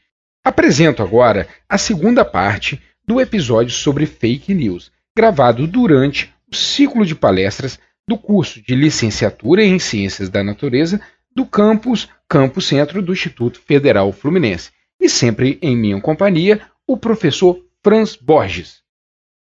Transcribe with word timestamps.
Apresento 0.42 1.02
agora 1.02 1.46
a 1.68 1.76
segunda 1.76 2.24
parte 2.24 2.82
do 3.06 3.20
episódio 3.20 3.70
sobre 3.70 4.06
fake 4.06 4.54
news, 4.54 4.90
gravado 5.14 5.66
durante 5.66 6.34
o 6.50 6.56
ciclo 6.56 7.04
de 7.04 7.14
palestras 7.14 7.78
do 8.08 8.16
curso 8.16 8.62
de 8.62 8.74
licenciatura 8.74 9.62
em 9.62 9.78
Ciências 9.78 10.30
da 10.30 10.42
Natureza 10.42 10.98
do 11.36 11.44
campus 11.44 12.08
Campo 12.26 12.62
Centro 12.62 13.02
do 13.02 13.12
Instituto 13.12 13.60
Federal 13.60 14.10
Fluminense. 14.12 14.70
E 14.98 15.10
sempre 15.10 15.58
em 15.60 15.76
minha 15.76 16.00
companhia, 16.00 16.62
o 16.86 16.96
professor 16.96 17.62
Franz 17.84 18.16
Borges. 18.16 18.82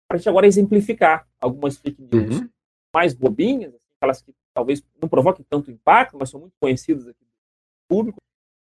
Para 0.09 0.17
gente 0.17 0.29
agora 0.29 0.47
exemplificar 0.47 1.27
algumas 1.39 1.77
fake 1.77 2.01
news 2.01 2.39
uhum. 2.39 2.49
mais 2.95 3.13
bobinhas, 3.13 3.75
aquelas 3.99 4.23
que 4.23 4.33
talvez 4.57 4.83
não 4.99 5.07
provoquem 5.07 5.45
tanto 5.47 5.71
impacto, 5.71 6.17
mas 6.19 6.31
são 6.31 6.41
muito 6.41 6.55
conhecidas 6.59 7.07
aqui 7.07 7.23
do 7.23 7.87
público. 7.87 8.19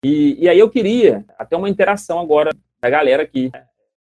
E, 0.06 0.36
e 0.44 0.48
aí 0.48 0.60
eu 0.60 0.70
queria 0.70 1.26
até 1.36 1.58
uma 1.58 1.68
interação 1.68 2.20
agora 2.20 2.52
da 2.80 2.90
galera 2.92 3.24
aqui. 3.24 3.50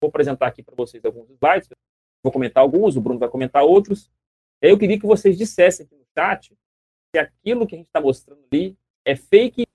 Vou 0.00 0.08
apresentar 0.08 0.46
aqui 0.46 0.62
para 0.62 0.74
vocês 0.74 1.04
alguns 1.04 1.28
slides, 1.28 1.68
vou 2.22 2.32
comentar 2.32 2.62
alguns, 2.62 2.96
o 2.96 3.00
Bruno 3.02 3.18
vai 3.18 3.28
comentar 3.28 3.62
outros. 3.62 4.10
E 4.62 4.66
aí 4.66 4.72
eu 4.72 4.78
queria 4.78 4.98
que 4.98 5.06
vocês 5.06 5.36
dissessem 5.36 5.84
aqui 5.84 5.94
no 5.94 6.06
chat 6.16 6.56
se 7.14 7.20
aquilo 7.20 7.66
que 7.66 7.74
a 7.74 7.78
gente 7.78 7.88
está 7.88 8.00
mostrando 8.00 8.40
ali 8.50 8.74
é 9.04 9.14
fake 9.14 9.66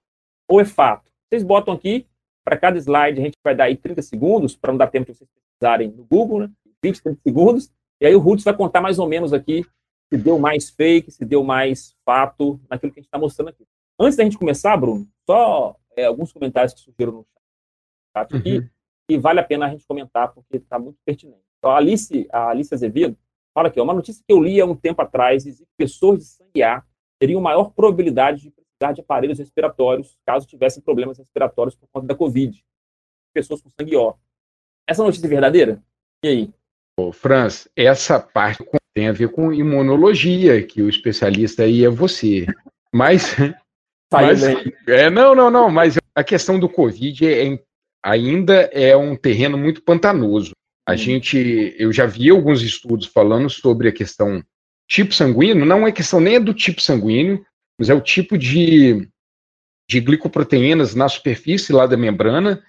ou 0.49 0.59
é 0.59 0.65
fato. 0.65 1.11
Vocês 1.29 1.43
botam 1.43 1.71
aqui, 1.71 2.07
para 2.43 2.57
cada 2.57 2.79
slide 2.79 3.19
a 3.19 3.23
gente 3.23 3.37
vai 3.43 3.55
dar 3.55 3.65
aí 3.65 3.77
30 3.77 4.01
segundos, 4.01 4.55
para 4.55 4.71
não 4.71 4.77
dar 4.79 4.87
tempo 4.87 5.11
de 5.11 5.15
vocês 5.15 5.29
pesquisarem 5.29 5.91
no 5.91 6.03
Google, 6.03 6.39
né? 6.39 6.51
20, 6.83 7.03
30 7.03 7.21
segundos. 7.21 7.71
E 8.01 8.07
aí 8.07 8.15
o 8.15 8.19
Roots 8.19 8.43
vai 8.43 8.57
contar 8.57 8.81
mais 8.81 8.97
ou 8.97 9.07
menos 9.07 9.33
aqui 9.33 9.63
se 10.11 10.17
deu 10.17 10.37
mais 10.37 10.69
fake, 10.69 11.09
se 11.09 11.23
deu 11.23 11.41
mais 11.43 11.95
fato 12.03 12.59
naquilo 12.69 12.91
que 12.91 12.99
a 12.99 13.01
gente 13.01 13.07
está 13.07 13.17
mostrando 13.17 13.47
aqui. 13.47 13.65
Antes 13.97 14.17
da 14.17 14.23
gente 14.23 14.37
começar, 14.37 14.75
Bruno, 14.75 15.07
só 15.25 15.77
é, 15.95 16.05
alguns 16.05 16.33
comentários 16.33 16.73
que 16.73 16.81
surgiram 16.81 17.13
no 17.13 17.27
chat 18.15 18.35
aqui, 18.35 18.57
uhum. 18.57 18.69
e 19.09 19.17
vale 19.17 19.39
a 19.39 19.43
pena 19.43 19.67
a 19.67 19.69
gente 19.69 19.85
comentar, 19.87 20.33
porque 20.33 20.57
está 20.57 20.77
muito 20.77 20.97
pertinente. 21.05 21.43
Então, 21.57 21.71
a 21.71 21.77
Alice, 21.77 22.27
a 22.31 22.49
Alice 22.49 22.73
Azevedo 22.73 23.17
fala 23.53 23.69
aqui, 23.69 23.79
uma 23.79 23.93
notícia 23.93 24.23
que 24.27 24.33
eu 24.33 24.41
li 24.41 24.59
há 24.59 24.65
um 24.65 24.75
tempo 24.75 25.01
atrás, 25.01 25.45
diz 25.45 25.59
que 25.59 25.67
pessoas 25.77 26.19
de 26.19 26.25
sangue 26.25 26.63
A 26.63 26.83
teriam 27.19 27.39
maior 27.39 27.71
probabilidade 27.71 28.41
de 28.41 28.51
precisar 28.51 28.93
de 28.93 29.01
aparelhos 29.01 29.39
respiratórios 29.39 30.17
caso 30.25 30.47
tivessem 30.47 30.83
problemas 30.83 31.17
respiratórios 31.17 31.75
por 31.75 31.87
conta 31.89 32.07
da 32.07 32.15
Covid. 32.15 32.65
Pessoas 33.33 33.61
com 33.61 33.69
sangue 33.69 33.95
O. 33.95 34.15
Essa 34.87 35.03
notícia 35.03 35.25
é 35.25 35.29
verdadeira? 35.29 35.81
E 36.23 36.27
aí? 36.27 36.53
Ô, 36.99 37.13
Franz, 37.13 37.69
essa 37.75 38.19
parte 38.19 38.65
tem 38.93 39.07
a 39.07 39.11
ver 39.11 39.29
com 39.29 39.53
imunologia, 39.53 40.61
que 40.63 40.81
o 40.81 40.89
especialista 40.89 41.63
aí 41.63 41.83
é 41.85 41.89
você. 41.89 42.45
Mas. 42.93 43.35
mas 44.11 44.43
é, 44.87 45.09
não, 45.09 45.33
não, 45.33 45.49
não, 45.49 45.69
mas 45.69 45.97
a 46.13 46.23
questão 46.23 46.59
do 46.59 46.67
Covid 46.67 47.25
é, 47.25 47.59
ainda 48.03 48.69
é 48.73 48.95
um 48.95 49.15
terreno 49.15 49.57
muito 49.57 49.81
pantanoso. 49.81 50.51
A 50.87 50.93
hum. 50.93 50.97
gente, 50.97 51.75
eu 51.77 51.93
já 51.93 52.05
vi 52.05 52.29
alguns 52.29 52.61
estudos 52.61 53.07
falando 53.07 53.49
sobre 53.49 53.87
a 53.87 53.93
questão 53.93 54.43
tipo 54.87 55.13
sanguíneo, 55.13 55.65
não 55.65 55.87
é 55.87 55.91
questão 55.91 56.19
nem 56.19 56.35
é 56.35 56.39
do 56.39 56.53
tipo 56.53 56.81
sanguíneo, 56.81 57.45
mas 57.79 57.89
é 57.89 57.93
o 57.93 58.01
tipo 58.01 58.37
de, 58.37 59.07
de 59.89 60.01
glicoproteínas 60.01 60.93
na 60.93 61.07
superfície 61.07 61.71
lá 61.71 61.87
da 61.87 61.95
membrana, 61.95 62.61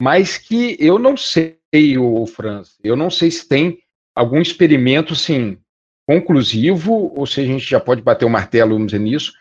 mas 0.00 0.36
que 0.36 0.76
eu 0.78 0.98
não 0.98 1.16
sei, 1.16 1.56
o 1.96 2.26
Franz, 2.26 2.76
eu 2.84 2.94
não 2.94 3.08
sei 3.08 3.30
se 3.30 3.48
tem 3.48 3.81
algum 4.14 4.40
experimento, 4.40 5.14
sim, 5.14 5.58
conclusivo, 6.06 7.12
ou 7.16 7.26
se 7.26 7.40
a 7.40 7.44
gente 7.44 7.64
já 7.64 7.80
pode 7.80 8.02
bater 8.02 8.24
o 8.24 8.30
martelo, 8.30 8.72
vamos 8.72 8.92
dizer, 8.92 9.02
nisso, 9.02 9.32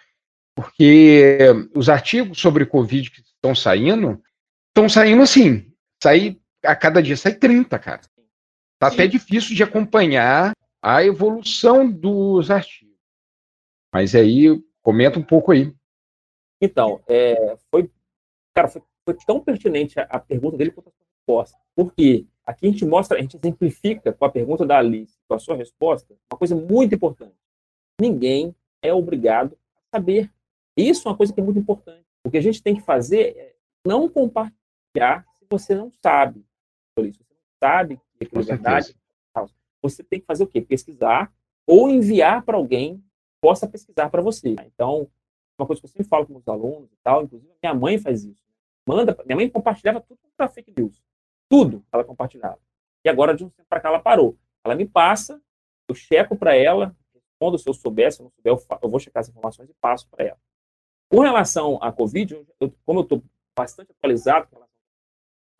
porque 0.56 1.38
os 1.76 1.90
artigos 1.90 2.40
sobre 2.40 2.66
Covid 2.66 3.10
que 3.10 3.22
estão 3.22 3.56
saindo, 3.56 4.22
estão 4.70 4.88
saindo 4.88 5.22
assim, 5.22 5.72
sai, 6.02 6.40
a 6.64 6.76
cada 6.76 7.02
dia 7.02 7.18
sai 7.18 7.34
30, 7.34 7.80
cara. 7.80 8.02
Tá 8.80 8.90
Sim. 8.90 8.96
até 8.96 9.08
difícil 9.08 9.56
de 9.56 9.64
acompanhar 9.64 10.54
a 10.82 11.04
evolução 11.04 11.90
dos 11.90 12.50
artigos. 12.50 12.96
Mas 13.94 14.16
aí, 14.16 14.48
comenta 14.82 15.20
um 15.20 15.24
pouco 15.24 15.52
aí. 15.52 15.74
Então, 16.60 17.02
é, 17.08 17.58
foi, 17.70 17.92
cara, 18.54 18.68
foi, 18.68 18.82
foi, 19.06 19.16
tão 19.26 19.40
pertinente 19.40 20.00
a, 20.00 20.04
a 20.04 20.20
pergunta 20.20 20.58
dele 20.58 20.72
quanto 20.72 20.90
a 20.90 20.92
resposta. 21.18 21.58
Porque 21.76 22.26
aqui 22.46 22.68
a 22.68 22.72
gente 22.72 22.86
mostra, 22.86 23.18
a 23.18 23.22
gente 23.22 23.38
exemplifica 23.38 24.14
com 24.14 24.26
a 24.26 24.30
pergunta 24.30 24.66
da 24.66 24.78
Alice, 24.78 25.18
com 25.28 25.36
a 25.36 25.40
sua 25.40 25.56
resposta, 25.56 26.16
uma 26.32 26.38
coisa 26.38 26.56
muito 26.56 26.96
importante. 26.96 27.36
Ninguém 28.00 28.56
é 28.82 28.94
obrigado 28.94 29.58
a 29.76 29.98
saber. 29.98 30.32
Isso 30.76 31.08
é 31.08 31.12
uma 31.12 31.18
coisa 31.18 31.34
que 31.34 31.40
é 31.40 31.44
muito 31.44 31.60
importante. 31.60 32.06
O 32.24 32.32
que 32.32 32.38
a 32.38 32.42
gente 32.42 32.62
tem 32.62 32.76
que 32.76 32.82
fazer 32.82 33.38
é 33.38 33.56
não 33.86 34.10
compartilhar 34.10 35.26
se 35.38 35.46
você 35.50 35.76
não 35.76 35.92
sabe. 36.02 36.40
Se 36.98 37.04
você 37.04 37.20
não 37.20 37.38
sabe 37.60 38.00
que 38.18 38.26
aquilo 38.26 38.42
é 38.42 38.46
verdade, 38.46 38.96
você 39.82 40.04
tem 40.04 40.20
que 40.20 40.26
fazer 40.26 40.44
o 40.44 40.48
quê? 40.48 40.62
Pesquisar 40.62 41.34
ou 41.66 41.90
enviar 41.90 42.44
para 42.44 42.58
alguém 42.58 42.98
que 42.98 43.04
possa 43.42 43.68
pesquisar 43.68 44.10
para 44.10 44.22
você. 44.22 44.56
Então, 44.66 45.08
uma 45.58 45.66
coisa 45.66 45.82
que 45.82 45.86
eu 45.86 45.92
sempre 45.92 46.08
falo 46.08 46.26
com 46.26 46.36
os 46.36 46.48
alunos 46.48 46.92
e 46.92 46.98
tal, 47.04 47.24
inclusive 47.24 47.52
minha 47.62 47.74
mãe 47.74 47.98
faz 47.98 48.24
isso. 48.24 48.44
Manda, 48.88 49.18
minha 49.26 49.36
mãe 49.36 49.50
compartilhava 49.50 50.02
tudo 50.02 50.20
para 50.36 50.48
fake 50.48 50.74
news. 50.76 51.02
Tudo 51.52 51.84
ela 51.92 52.06
compartilhava. 52.06 52.58
E 53.04 53.10
agora, 53.10 53.36
de 53.36 53.44
um 53.44 53.50
tempo 53.50 53.68
para 53.68 53.82
cá, 53.82 53.90
ela 53.90 54.00
parou. 54.00 54.38
Ela 54.64 54.74
me 54.74 54.88
passa, 54.88 55.42
eu 55.86 55.94
checo 55.94 56.34
para 56.34 56.56
ela, 56.56 56.96
respondo 57.14 57.60
se 57.60 57.68
eu 57.68 57.74
souber, 57.74 58.10
se 58.10 58.22
eu 58.22 58.24
não 58.24 58.32
souber, 58.32 58.54
eu, 58.54 58.80
eu 58.82 58.90
vou 58.90 59.02
checar 59.02 59.20
as 59.20 59.28
informações 59.28 59.70
e 59.70 59.74
passo 59.74 60.08
para 60.10 60.24
ela. 60.24 60.40
Com 61.10 61.20
relação 61.20 61.78
à 61.84 61.92
Covid, 61.92 62.48
eu, 62.58 62.74
como 62.86 63.02
eu 63.02 63.04
estou 63.04 63.22
bastante 63.54 63.92
atualizado 63.92 64.48
com 64.48 64.56
relação 64.56 64.72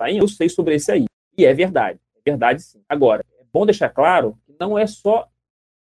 a 0.00 0.10
eu 0.10 0.26
sei 0.26 0.48
sobre 0.48 0.76
esse 0.76 0.90
aí. 0.90 1.04
E 1.36 1.44
é 1.44 1.52
verdade. 1.52 2.00
É 2.14 2.20
verdade, 2.24 2.62
sim. 2.62 2.82
Agora, 2.88 3.22
é 3.38 3.44
bom 3.52 3.66
deixar 3.66 3.90
claro 3.90 4.38
que 4.46 4.56
não 4.58 4.78
é 4.78 4.86
só 4.86 5.30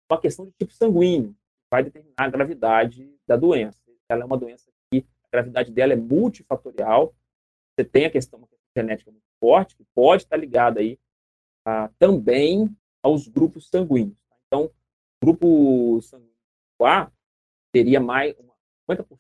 uma 0.08 0.20
questão 0.20 0.46
de 0.46 0.52
tipo 0.52 0.72
sanguíneo 0.72 1.32
que 1.32 1.68
vai 1.68 1.82
determinar 1.82 2.14
a 2.16 2.30
gravidade 2.30 3.12
da 3.26 3.34
doença. 3.34 3.82
Ela 4.08 4.22
é 4.22 4.24
uma 4.24 4.38
doença 4.38 4.70
que 4.88 5.04
a 5.24 5.28
gravidade 5.32 5.72
dela 5.72 5.94
é 5.94 5.96
multifatorial. 5.96 7.12
Você 7.74 7.84
tem 7.84 8.04
a 8.04 8.10
questão 8.10 8.48
genética 8.76 9.10
muito 9.10 9.25
forte, 9.40 9.76
que 9.76 9.84
pode 9.94 10.24
estar 10.24 10.36
ligada 10.36 10.80
aí 10.80 10.98
a, 11.64 11.88
também 11.98 12.74
aos 13.02 13.28
grupos 13.28 13.68
sanguíneos. 13.68 14.16
Então, 14.46 14.64
o 14.64 14.72
grupo 15.26 16.00
sanguíneo 16.02 16.34
A 16.82 17.10
teria 17.72 18.00
mais 18.00 18.34
50% 18.88 19.18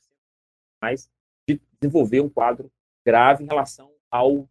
mais 0.80 1.10
de 1.48 1.60
desenvolver 1.80 2.20
um 2.20 2.28
quadro 2.28 2.70
grave 3.04 3.44
em 3.44 3.46
relação 3.46 3.92
ao 4.10 4.48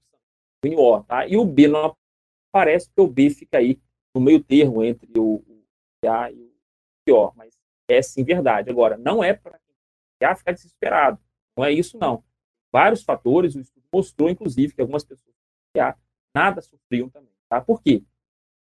sanguíneo 0.64 0.84
O. 0.84 1.04
Tá? 1.04 1.28
E 1.28 1.38
o 1.38 1.46
B 1.46 1.68
não 1.68 1.96
aparece, 2.52 2.88
porque 2.88 3.02
o 3.02 3.14
B 3.14 3.30
fica 3.30 3.58
aí 3.58 3.80
no 4.14 4.22
meio 4.22 4.44
termo 4.44 4.84
entre 4.84 5.10
o, 5.20 5.44
A 6.06 6.32
e 6.32 7.12
o 7.12 7.16
O. 7.16 7.34
Mas 7.36 7.58
é 7.88 8.02
sim 8.02 8.24
verdade. 8.24 8.70
Agora, 8.70 8.98
não 8.98 9.24
é 9.24 9.34
para 9.34 9.60
ficar 10.36 10.52
desesperado. 10.52 11.20
Não 11.58 11.64
é 11.64 11.72
isso, 11.72 11.98
não. 11.98 12.24
Vários 12.72 13.04
fatores, 13.04 13.56
o 13.56 13.60
estudo 13.60 13.86
mostrou, 13.94 14.30
inclusive, 14.30 14.74
que 14.74 14.82
algumas 14.82 15.04
pessoas 15.04 15.35
nada 16.34 16.62
sofriam 16.62 17.10
também. 17.10 17.32
Tá? 17.50 17.62
Por 17.62 17.82
quê? 17.82 18.04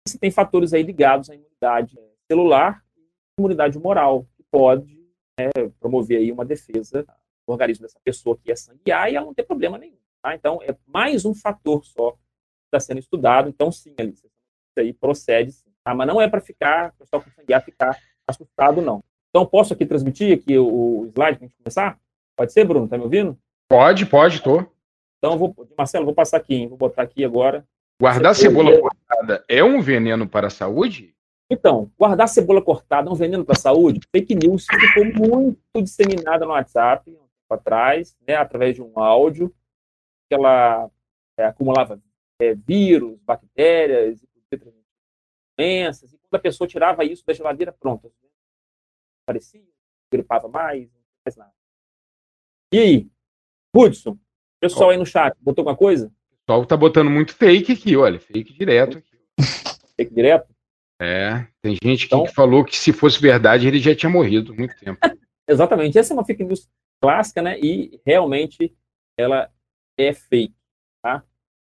Você 0.06 0.18
tem 0.18 0.30
fatores 0.30 0.72
aí 0.72 0.82
ligados 0.82 1.30
à 1.30 1.34
imunidade 1.34 1.98
celular 2.30 2.82
e 2.96 3.02
imunidade 3.38 3.78
moral, 3.78 4.26
que 4.36 4.44
pode 4.50 4.94
né, 5.38 5.50
promover 5.80 6.18
aí 6.18 6.30
uma 6.30 6.44
defesa 6.44 7.02
do 7.46 7.52
organismo 7.52 7.82
dessa 7.82 7.98
pessoa 8.02 8.38
que 8.38 8.50
é 8.50 8.56
sangue 8.56 8.92
A 8.92 9.10
e 9.10 9.16
ela 9.16 9.26
não 9.26 9.34
tem 9.34 9.44
problema 9.44 9.78
nenhum. 9.78 9.98
Tá? 10.22 10.34
Então, 10.34 10.60
é 10.62 10.74
mais 10.86 11.24
um 11.24 11.34
fator 11.34 11.84
só 11.84 12.12
que 12.12 12.18
está 12.66 12.80
sendo 12.80 13.00
estudado. 13.00 13.48
Então, 13.48 13.72
sim, 13.72 13.94
Alice, 13.98 14.26
isso 14.26 14.78
aí 14.78 14.92
procede 14.92 15.52
sim. 15.52 15.70
Tá? 15.82 15.94
Mas 15.94 16.06
não 16.06 16.20
é 16.20 16.28
para 16.28 16.40
ficar, 16.40 16.92
o 16.94 16.98
pessoal 16.98 17.22
com 17.22 17.30
sangue 17.30 17.52
A 17.52 17.60
ficar 17.60 17.98
assustado, 18.26 18.80
não. 18.80 19.02
Então, 19.30 19.44
posso 19.44 19.74
aqui 19.74 19.84
transmitir 19.84 20.38
aqui 20.38 20.56
o 20.56 21.06
slide 21.06 21.38
para 21.38 21.46
a 21.46 21.48
gente 21.48 21.56
começar? 21.56 21.98
Pode 22.36 22.52
ser, 22.52 22.64
Bruno? 22.64 22.88
Tá 22.88 22.96
me 22.96 23.04
ouvindo? 23.04 23.38
Pode, 23.68 24.06
pode, 24.06 24.42
tô. 24.42 24.73
Então, 25.24 25.38
vou, 25.38 25.56
Marcelo, 25.74 26.04
vou 26.04 26.14
passar 26.14 26.36
aqui, 26.36 26.54
hein? 26.54 26.68
vou 26.68 26.76
botar 26.76 27.00
aqui 27.00 27.24
agora. 27.24 27.66
Guardar 27.98 28.34
cebola 28.34 28.78
cortada 28.78 29.42
é 29.48 29.64
um 29.64 29.80
veneno 29.80 30.28
para 30.28 30.48
a 30.48 30.50
saúde? 30.50 31.16
Então, 31.48 31.90
guardar 31.98 32.28
cebola 32.28 32.60
cortada 32.60 33.08
é 33.08 33.10
um 33.10 33.14
veneno 33.14 33.42
para 33.42 33.54
a 33.54 33.58
saúde? 33.58 34.00
Fake 34.14 34.34
news 34.34 34.66
ficou 34.66 35.06
muito 35.26 35.82
disseminada 35.82 36.44
no 36.44 36.50
WhatsApp 36.50 37.08
um 37.08 37.14
tempo 37.14 37.54
atrás, 37.54 38.14
né, 38.28 38.36
através 38.36 38.74
de 38.74 38.82
um 38.82 38.98
áudio, 38.98 39.48
que 40.28 40.34
ela 40.34 40.90
é, 41.38 41.46
acumulava 41.46 41.98
é, 42.38 42.54
vírus, 42.54 43.18
bactérias, 43.22 44.22
doenças, 45.56 46.12
e 46.12 46.18
quando 46.18 46.34
a 46.34 46.42
pessoa 46.42 46.68
tirava 46.68 47.02
isso 47.02 47.24
da 47.24 47.32
geladeira, 47.32 47.72
pronto, 47.72 48.12
parecia, 49.24 49.64
gripava 50.12 50.48
mais, 50.48 50.82
não 50.92 51.00
faz 51.24 51.34
nada. 51.34 51.54
E 52.70 52.78
aí, 52.78 53.10
Hudson, 53.74 54.18
pessoal 54.68 54.90
aí 54.90 54.96
no 54.96 55.06
chat, 55.06 55.34
botou 55.40 55.62
alguma 55.62 55.76
coisa? 55.76 56.06
O 56.06 56.46
pessoal 56.46 56.66
tá 56.66 56.76
botando 56.76 57.10
muito 57.10 57.34
fake 57.34 57.72
aqui, 57.72 57.96
olha, 57.96 58.18
fake 58.18 58.52
direto. 58.56 59.02
Fake 59.96 60.14
direto? 60.14 60.52
É, 61.00 61.46
tem 61.60 61.76
gente 61.82 62.06
então, 62.06 62.24
que 62.24 62.32
falou 62.32 62.64
que 62.64 62.76
se 62.76 62.92
fosse 62.92 63.20
verdade 63.20 63.66
ele 63.66 63.78
já 63.78 63.94
tinha 63.94 64.10
morrido 64.10 64.52
há 64.52 64.56
muito 64.56 64.76
tempo. 64.76 64.98
Exatamente, 65.48 65.98
essa 65.98 66.12
é 66.12 66.16
uma 66.16 66.24
fake 66.24 66.44
news 66.44 66.68
clássica, 67.00 67.42
né? 67.42 67.58
E 67.60 68.00
realmente 68.06 68.74
ela 69.16 69.50
é 69.98 70.12
fake, 70.12 70.54
tá? 71.02 71.22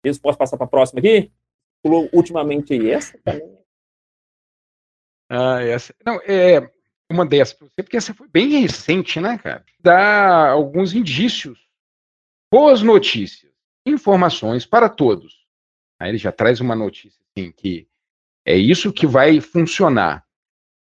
Eu 0.04 0.18
posso 0.20 0.36
passar 0.36 0.56
para 0.56 0.66
a 0.66 0.70
próxima 0.70 0.98
aqui? 0.98 1.32
Pulou 1.82 2.08
ultimamente 2.12 2.90
essa 2.90 3.18
também. 3.24 3.58
Ah, 5.30 5.62
essa. 5.62 5.94
Não, 6.04 6.20
é 6.26 6.70
uma 7.10 7.24
dessas 7.24 7.54
para 7.54 7.68
você, 7.68 7.82
porque 7.82 7.96
essa 7.96 8.12
foi 8.12 8.28
bem 8.28 8.60
recente, 8.60 9.20
né, 9.20 9.38
cara? 9.38 9.64
Dá 9.80 10.50
alguns 10.50 10.94
indícios, 10.94 11.58
boas 12.52 12.82
notícias, 12.82 13.50
informações 13.86 14.66
para 14.66 14.86
todos. 14.86 15.46
Aí 15.98 16.10
ele 16.10 16.18
já 16.18 16.30
traz 16.30 16.60
uma 16.60 16.76
notícia 16.76 17.24
assim 17.30 17.50
que 17.50 17.88
é 18.44 18.54
isso 18.54 18.92
que 18.92 19.06
vai 19.06 19.40
funcionar. 19.40 20.22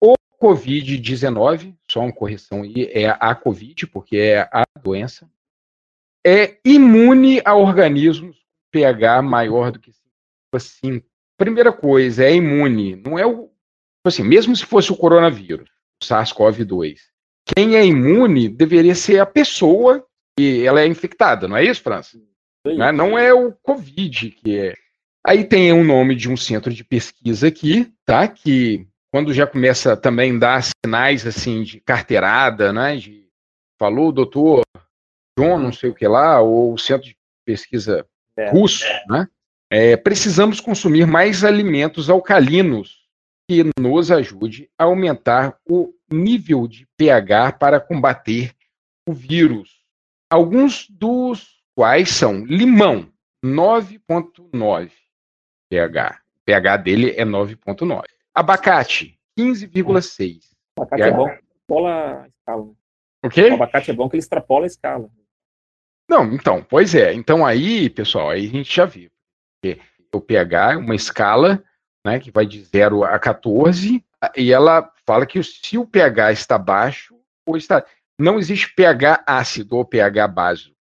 O 0.01 0.15
Covid-19, 0.41 1.77
só 1.87 1.99
uma 1.99 2.11
correção 2.11 2.63
aí, 2.63 2.89
é 2.91 3.09
a 3.19 3.35
Covid, 3.35 3.85
porque 3.85 4.17
é 4.17 4.49
a 4.51 4.65
doença, 4.81 5.29
é 6.25 6.57
imune 6.65 7.39
a 7.45 7.55
organismos 7.55 8.43
pH 8.71 9.21
maior 9.21 9.71
do 9.71 9.79
que 9.79 9.91
5. 10.57 11.05
Primeira 11.37 11.71
coisa, 11.71 12.23
é 12.23 12.33
imune. 12.33 12.95
Não 12.95 13.19
é 13.19 13.27
o. 13.27 13.51
Assim, 14.03 14.23
mesmo 14.23 14.55
se 14.55 14.65
fosse 14.65 14.91
o 14.91 14.97
coronavírus, 14.97 15.69
o 16.01 16.05
SARS-CoV-2, 16.05 16.97
quem 17.45 17.75
é 17.75 17.85
imune 17.85 18.49
deveria 18.49 18.95
ser 18.95 19.19
a 19.19 19.25
pessoa 19.25 20.08
que 20.39 20.65
ela 20.65 20.81
é 20.81 20.87
infectada, 20.87 21.47
não 21.47 21.57
é 21.57 21.65
isso, 21.65 21.81
França? 21.81 22.17
Não, 22.65 22.91
não 22.93 23.19
é 23.19 23.33
o 23.33 23.51
Covid 23.51 24.31
que 24.31 24.57
é 24.57 24.73
Aí 25.25 25.43
tem 25.43 25.73
o 25.73 25.83
nome 25.83 26.15
de 26.15 26.29
um 26.29 26.37
centro 26.37 26.73
de 26.73 26.83
pesquisa 26.83 27.47
aqui, 27.47 27.93
tá? 28.05 28.25
Que 28.25 28.87
quando 29.11 29.33
já 29.33 29.45
começa 29.45 29.97
também 29.97 30.35
a 30.35 30.39
dar 30.39 30.63
sinais 30.63 31.27
assim 31.27 31.61
de 31.61 31.81
carteirada, 31.81 32.71
né? 32.71 32.95
De, 32.95 33.27
falou 33.77 34.09
o 34.09 34.11
doutor 34.13 34.63
John, 35.37 35.59
não 35.59 35.73
sei 35.73 35.89
o 35.89 35.93
que 35.93 36.07
lá, 36.07 36.39
ou 36.39 36.73
o 36.73 36.77
centro 36.77 37.07
de 37.07 37.17
pesquisa 37.45 38.05
é. 38.37 38.49
russo, 38.49 38.85
né? 39.09 39.27
É, 39.69 39.97
precisamos 39.97 40.61
consumir 40.61 41.05
mais 41.05 41.43
alimentos 41.43 42.09
alcalinos 42.09 42.99
que 43.47 43.69
nos 43.77 44.11
ajude 44.11 44.69
a 44.77 44.85
aumentar 44.85 45.57
o 45.69 45.93
nível 46.09 46.65
de 46.65 46.87
pH 46.97 47.51
para 47.53 47.79
combater 47.79 48.53
o 49.07 49.13
vírus. 49.13 49.78
Alguns 50.29 50.87
dos 50.89 51.63
quais 51.75 52.09
são 52.09 52.45
limão, 52.45 53.11
9.9, 53.43 54.91
pH. 55.69 56.21
O 56.35 56.39
pH 56.45 56.77
dele 56.77 57.11
é 57.11 57.25
9,9. 57.25 58.03
Abacate, 58.33 59.19
15,6. 59.37 60.41
Abacate 60.77 61.03
é 61.03 61.11
bom, 61.11 61.29
extrapola 61.29 62.21
a 62.21 62.27
escala. 62.27 62.69
O 63.23 63.29
quê? 63.29 63.49
O 63.49 63.53
abacate 63.55 63.91
é 63.91 63.93
bom 63.93 64.09
que 64.09 64.15
ele 64.15 64.21
extrapola 64.21 64.65
a 64.65 64.67
escala. 64.67 65.09
Não, 66.09 66.25
então, 66.33 66.63
pois 66.63 66.95
é. 66.95 67.13
Então 67.13 67.45
aí, 67.45 67.89
pessoal, 67.89 68.29
aí 68.29 68.45
a 68.45 68.49
gente 68.49 68.75
já 68.75 68.85
viu. 68.85 69.09
O 70.11 70.19
pH 70.19 70.73
é 70.73 70.77
uma 70.77 70.95
escala 70.95 71.63
né, 72.05 72.19
que 72.19 72.31
vai 72.31 72.45
de 72.45 72.63
0 72.63 73.03
a 73.03 73.19
14, 73.19 74.03
e 74.35 74.51
ela 74.51 74.91
fala 75.05 75.25
que 75.25 75.41
se 75.43 75.77
o 75.77 75.85
pH 75.85 76.31
está 76.31 76.57
baixo, 76.57 77.15
ou 77.45 77.57
está. 77.57 77.85
Não 78.19 78.37
existe 78.37 78.73
pH 78.75 79.23
ácido 79.25 79.77
ou 79.77 79.85
pH 79.85 80.27
básico 80.27 80.79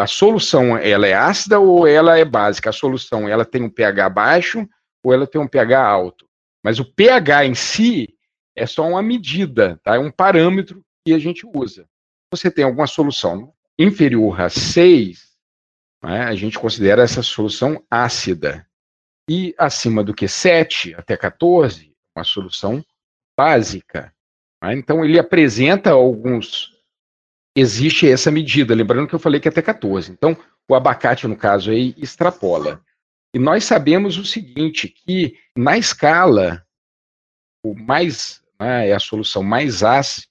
a 0.00 0.06
solução 0.06 0.76
ela 0.76 1.06
é 1.06 1.12
ácida 1.12 1.60
ou 1.60 1.86
ela 1.86 2.18
é 2.18 2.24
básica? 2.24 2.70
A 2.70 2.72
solução 2.72 3.28
ela 3.28 3.44
tem 3.44 3.62
um 3.62 3.70
pH 3.70 4.08
baixo 4.08 4.66
ou 5.04 5.12
ela 5.12 5.26
tem 5.26 5.40
um 5.40 5.48
pH 5.48 5.84
alto? 5.84 6.26
Mas 6.62 6.78
o 6.78 6.84
pH 6.84 7.46
em 7.46 7.54
si 7.54 8.14
é 8.56 8.66
só 8.66 8.86
uma 8.86 9.02
medida, 9.02 9.78
tá? 9.82 9.96
É 9.96 9.98
um 9.98 10.10
parâmetro 10.10 10.82
que 11.04 11.12
a 11.12 11.18
gente 11.18 11.46
usa. 11.54 11.86
Você 12.30 12.50
tem 12.50 12.64
alguma 12.64 12.86
solução 12.86 13.52
inferior 13.78 14.40
a 14.40 14.48
6, 14.48 15.32
né, 16.02 16.22
a 16.22 16.34
gente 16.34 16.58
considera 16.58 17.02
essa 17.02 17.22
solução 17.22 17.82
ácida. 17.90 18.66
E 19.28 19.54
acima 19.58 20.02
do 20.02 20.14
que 20.14 20.26
7 20.28 20.94
até 20.94 21.16
14, 21.16 21.94
uma 22.16 22.24
solução 22.24 22.84
básica. 23.36 24.12
Né? 24.62 24.74
Então 24.74 25.04
ele 25.04 25.18
apresenta 25.18 25.90
alguns 25.90 26.72
existe 27.54 28.08
essa 28.08 28.30
medida. 28.30 28.74
Lembrando 28.74 29.06
que 29.06 29.14
eu 29.14 29.18
falei 29.18 29.40
que 29.40 29.48
é 29.48 29.50
até 29.50 29.62
14. 29.62 30.10
Então, 30.10 30.36
o 30.68 30.74
abacate, 30.74 31.26
no 31.26 31.36
caso 31.36 31.70
aí, 31.70 31.94
extrapola. 31.98 32.80
E 33.34 33.38
nós 33.38 33.64
sabemos 33.64 34.18
o 34.18 34.24
seguinte, 34.24 34.88
que 34.88 35.38
na 35.56 35.78
escala, 35.78 36.64
o 37.64 37.74
mais, 37.74 38.42
né, 38.60 38.88
é 38.88 38.92
a 38.92 39.00
solução 39.00 39.42
mais 39.42 39.82
ácida, 39.82 40.26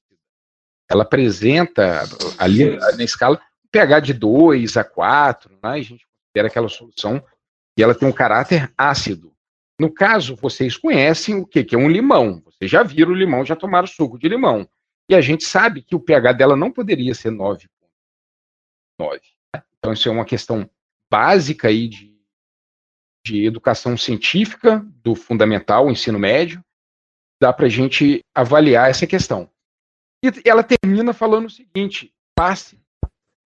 ela 0.90 1.04
apresenta 1.04 2.04
ali 2.38 2.76
na 2.76 3.04
escala 3.04 3.42
pH 3.72 4.00
de 4.02 4.14
2 4.14 4.76
a 4.76 4.84
4, 4.84 5.50
né, 5.64 5.70
a 5.70 5.82
gente 5.82 6.06
considera 6.06 6.48
aquela 6.48 6.68
solução 6.68 7.24
e 7.78 7.82
ela 7.82 7.96
tem 7.96 8.08
um 8.08 8.12
caráter 8.12 8.72
ácido. 8.78 9.32
No 9.80 9.92
caso, 9.92 10.36
vocês 10.36 10.78
conhecem 10.78 11.36
o 11.36 11.48
que, 11.48 11.64
que 11.64 11.76
é 11.76 11.78
um 11.78 11.90
limão. 11.90 12.44
Vocês 12.62 12.70
já 12.70 12.84
viram 12.84 13.12
o 13.12 13.16
limão, 13.16 13.44
já 13.44 13.56
tomaram 13.56 13.88
suco 13.88 14.20
de 14.20 14.30
limão. 14.30 14.70
E 15.10 15.16
a 15.16 15.22
gente 15.22 15.44
sabe 15.44 15.82
que 15.82 15.96
o 15.96 16.00
pH 16.00 16.34
dela 16.34 16.56
não 16.56 16.72
poderia 16.72 17.16
ser 17.16 17.32
9,9. 17.32 19.20
Então, 19.80 19.94
isso 19.94 20.08
é 20.08 20.12
uma 20.12 20.24
questão 20.24 20.70
básica 21.10 21.70
aí 21.70 21.88
de, 21.88 22.16
de 23.26 23.44
educação 23.44 23.98
científica 23.98 24.86
do 25.04 25.16
fundamental, 25.16 25.90
ensino 25.90 26.20
médio. 26.20 26.64
Dá 27.42 27.52
para 27.52 27.66
a 27.66 27.70
gente 27.70 28.24
avaliar 28.36 28.92
essa 28.92 29.08
questão. 29.08 29.50
E 30.24 30.30
ela 30.48 30.64
termina 30.64 31.14
falando 31.14 31.48
o 31.48 31.50
seguinte: 31.50 32.14
passe 32.36 32.80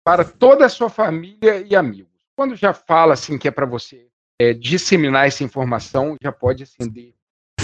para 0.05 0.25
toda 0.25 0.67
a 0.67 0.69
sua 0.69 0.91
família 0.91 1.61
e 1.61 1.77
amigos. 1.77 2.11
Quando 2.37 2.57
já 2.57 2.75
fala 2.75 3.15
assim 3.15 3.39
que 3.39 3.47
é 3.47 3.53
para 3.53 3.65
você 3.65 4.09
é, 4.41 4.53
disseminar 4.53 5.29
essa 5.29 5.45
informação, 5.45 6.17
já 6.21 6.33
pode 6.33 6.65
acender 6.65 7.15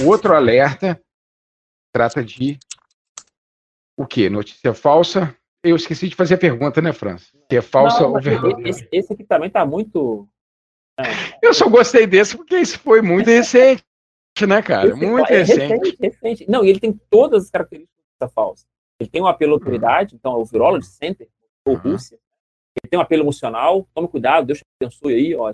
outro 0.06 0.32
alerta. 0.32 1.02
Trata 1.92 2.24
de 2.24 2.58
o 3.96 4.06
quê? 4.06 4.30
Notícia 4.30 4.72
falsa? 4.72 5.36
Eu 5.62 5.76
esqueci 5.76 6.08
de 6.08 6.14
fazer 6.14 6.34
a 6.34 6.38
pergunta, 6.38 6.80
né, 6.80 6.92
França? 6.92 7.26
Se 7.50 7.56
é 7.56 7.60
falsa 7.60 8.06
ou 8.06 8.20
verdadeira. 8.20 8.66
Esse, 8.68 8.88
esse, 8.90 9.12
aqui 9.12 9.24
também 9.24 9.48
está 9.48 9.66
muito. 9.66 10.26
É. 10.98 11.04
Eu 11.42 11.52
só 11.52 11.68
gostei 11.68 12.06
desse 12.06 12.36
porque 12.36 12.54
esse 12.54 12.78
foi 12.78 13.02
muito 13.02 13.28
recente, 13.28 13.84
né, 14.46 14.62
cara? 14.62 14.88
Esse 14.88 14.96
muito 14.96 15.30
é 15.30 15.38
recente. 15.38 15.60
recente. 15.60 15.96
recente. 16.00 16.50
Não, 16.50 16.64
e 16.64 16.70
ele 16.70 16.80
tem 16.80 16.98
todas 17.10 17.44
as 17.44 17.50
características 17.50 18.02
da 18.18 18.28
falsa. 18.28 18.64
Ele 18.98 19.10
tem 19.10 19.20
um 19.20 19.26
apelo 19.26 19.52
à 19.52 19.56
autoridade, 19.56 20.14
então 20.14 20.32
é 20.32 20.36
o 20.36 20.44
Virology 20.44 20.86
Center, 20.86 21.28
ou 21.66 21.74
uhum. 21.74 21.80
Rússia. 21.80 22.18
Ele 22.82 22.88
tem 22.88 22.98
um 22.98 23.02
apelo 23.02 23.22
emocional, 23.22 23.86
tome 23.94 24.08
cuidado, 24.08 24.46
Deus 24.46 24.60
te 24.60 24.64
abençoe 24.80 25.14
aí, 25.14 25.34
ó. 25.34 25.52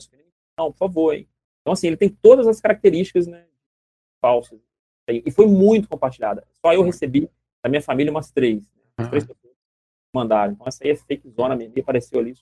Não, 0.56 0.70
por 0.70 0.78
favor, 0.78 1.14
hein? 1.14 1.28
Então, 1.62 1.72
assim, 1.72 1.88
ele 1.88 1.96
tem 1.96 2.08
todas 2.08 2.46
as 2.46 2.60
características 2.60 3.26
né, 3.26 3.44
falsas. 4.20 4.60
E 5.08 5.30
foi 5.30 5.46
muito 5.46 5.88
compartilhada. 5.88 6.44
Só 6.60 6.72
eu 6.72 6.82
recebi 6.82 7.30
da 7.62 7.68
minha 7.68 7.82
família, 7.82 8.10
umas 8.10 8.30
três. 8.30 8.62
Né? 8.62 8.82
Umas 8.98 9.08
três 9.08 9.24
pessoas 9.24 9.54
mandaram. 10.14 10.52
Então, 10.52 10.66
essa 10.66 10.84
aí 10.84 10.90
é 10.90 10.96
fake 10.96 11.28
zona 11.30 11.54
mesmo. 11.54 11.72
E 11.76 11.80
apareceu 11.80 12.18
ali. 12.18 12.34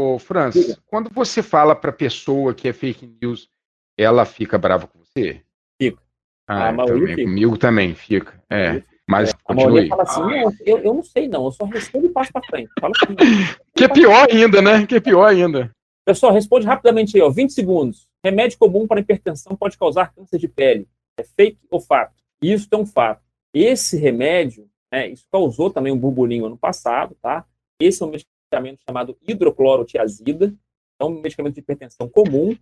Ô, 0.00 0.18
Francis, 0.18 0.80
quando 0.86 1.10
você 1.10 1.42
fala 1.42 1.74
para 1.74 1.92
pessoa 1.92 2.54
que 2.54 2.68
é 2.68 2.72
fake 2.72 3.18
news, 3.20 3.48
ela 3.98 4.24
fica 4.24 4.58
brava 4.58 4.86
com 4.86 4.98
você? 4.98 5.42
Fica. 5.80 6.02
Ah, 6.48 6.68
a 6.68 6.72
maioria 6.72 7.00
também, 7.00 7.16
fica. 7.16 7.28
Comigo 7.28 7.58
também 7.58 7.94
fica. 7.94 8.42
É. 8.50 8.82
Mas 9.08 9.30
é. 9.30 9.32
A 9.46 9.54
maioria 9.54 9.88
fala 9.88 10.02
assim, 10.02 10.20
não, 10.20 10.52
eu, 10.64 10.78
eu 10.78 10.94
não 10.94 11.02
sei 11.02 11.28
não, 11.28 11.44
eu 11.44 11.52
só 11.52 11.64
respondo 11.64 12.06
e 12.06 12.10
passo 12.10 12.32
para 12.32 12.46
frente. 12.46 12.70
Fala 12.80 12.92
assim, 12.96 13.14
que 13.76 13.84
é 13.84 13.88
pior 13.88 14.26
ainda, 14.30 14.62
né? 14.62 14.86
Que 14.86 14.96
é 14.96 15.00
pior 15.00 15.26
ainda. 15.26 15.70
Pessoal, 16.04 16.32
responde 16.32 16.66
rapidamente 16.66 17.16
aí, 17.16 17.22
ó, 17.22 17.30
20 17.30 17.52
segundos. 17.52 18.08
Remédio 18.24 18.58
comum 18.58 18.86
para 18.86 19.00
hipertensão 19.00 19.54
pode 19.54 19.78
causar 19.78 20.12
câncer 20.12 20.38
de 20.38 20.48
pele. 20.48 20.88
É 21.18 21.22
fake 21.22 21.58
ou 21.70 21.80
fato? 21.80 22.14
Isso 22.42 22.68
é 22.70 22.76
um 22.76 22.86
fato. 22.86 23.22
Esse 23.54 23.96
remédio, 23.96 24.68
né, 24.90 25.08
isso 25.08 25.26
causou 25.30 25.70
também 25.70 25.92
um 25.92 25.98
burburinho 25.98 26.46
ano 26.46 26.56
passado, 26.56 27.16
tá? 27.20 27.46
Esse 27.78 28.02
é 28.02 28.06
um 28.06 28.10
medicamento 28.10 28.80
chamado 28.86 29.16
hidroclorotiazida, 29.26 30.54
é 30.98 31.04
um 31.04 31.20
medicamento 31.20 31.54
de 31.54 31.60
hipertensão 31.60 32.08
comum. 32.08 32.56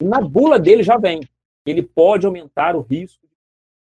Na 0.00 0.20
bula 0.20 0.58
dele 0.58 0.82
já 0.82 0.96
vem, 0.96 1.20
ele 1.66 1.82
pode 1.82 2.26
aumentar 2.26 2.76
o 2.76 2.80
risco 2.80 3.28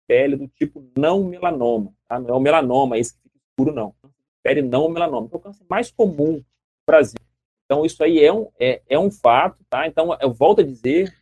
pele 0.08 0.36
do 0.36 0.48
tipo 0.48 0.90
não 0.96 1.22
melanoma, 1.22 1.92
tá? 2.08 2.18
Não 2.18 2.30
é 2.30 2.32
o 2.32 2.40
melanoma, 2.40 2.98
esse 2.98 3.12
que 3.12 3.20
fica 3.20 3.38
escuro, 3.50 3.74
não. 3.74 3.94
Pele 4.42 4.62
não 4.62 4.88
melanoma. 4.88 5.26
Então, 5.26 5.36
é 5.36 5.40
o 5.40 5.42
câncer 5.42 5.66
mais 5.68 5.90
comum 5.90 6.32
no 6.32 6.44
Brasil. 6.86 7.20
Então, 7.66 7.84
isso 7.84 8.02
aí 8.02 8.24
é 8.24 8.32
um, 8.32 8.48
é, 8.58 8.80
é 8.88 8.98
um 8.98 9.10
fato, 9.10 9.62
tá? 9.68 9.86
Então, 9.86 10.16
eu 10.20 10.32
volto 10.32 10.62
a 10.62 10.64
dizer, 10.64 11.14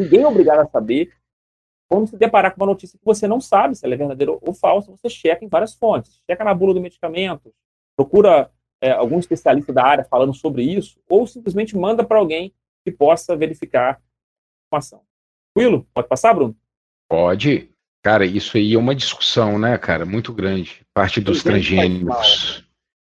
ninguém 0.00 0.22
é 0.22 0.26
obrigado 0.26 0.60
a 0.60 0.66
saber. 0.66 1.12
Quando 1.92 2.08
se 2.08 2.16
deparar 2.16 2.54
com 2.54 2.60
uma 2.62 2.72
notícia 2.72 2.98
que 2.98 3.04
você 3.04 3.28
não 3.28 3.38
sabe 3.38 3.74
se 3.74 3.84
ela 3.84 3.92
é 3.92 3.98
verdadeira 3.98 4.32
ou 4.32 4.54
falsa, 4.54 4.90
você 4.90 5.10
checa 5.10 5.44
em 5.44 5.48
várias 5.48 5.74
fontes. 5.74 6.22
Checa 6.26 6.42
na 6.42 6.54
bula 6.54 6.72
do 6.72 6.80
medicamento, 6.80 7.52
procura 7.94 8.50
é, 8.80 8.92
algum 8.92 9.18
especialista 9.18 9.74
da 9.74 9.84
área 9.84 10.02
falando 10.02 10.32
sobre 10.32 10.62
isso, 10.62 10.98
ou 11.06 11.26
simplesmente 11.26 11.76
manda 11.76 12.02
para 12.02 12.16
alguém 12.16 12.54
que 12.82 12.90
possa 12.90 13.36
verificar 13.36 13.96
a 13.96 14.00
informação. 14.66 15.02
Tranquilo? 15.54 15.86
Pode 15.92 16.08
passar, 16.08 16.32
Bruno? 16.32 16.56
Pode. 17.10 17.70
Cara, 18.02 18.24
isso 18.24 18.56
aí 18.56 18.72
é 18.72 18.78
uma 18.78 18.94
discussão, 18.94 19.58
né, 19.58 19.76
cara, 19.76 20.06
muito 20.06 20.32
grande. 20.32 20.86
Parte 20.94 21.20
dos 21.20 21.42
transgênicos. 21.42 22.66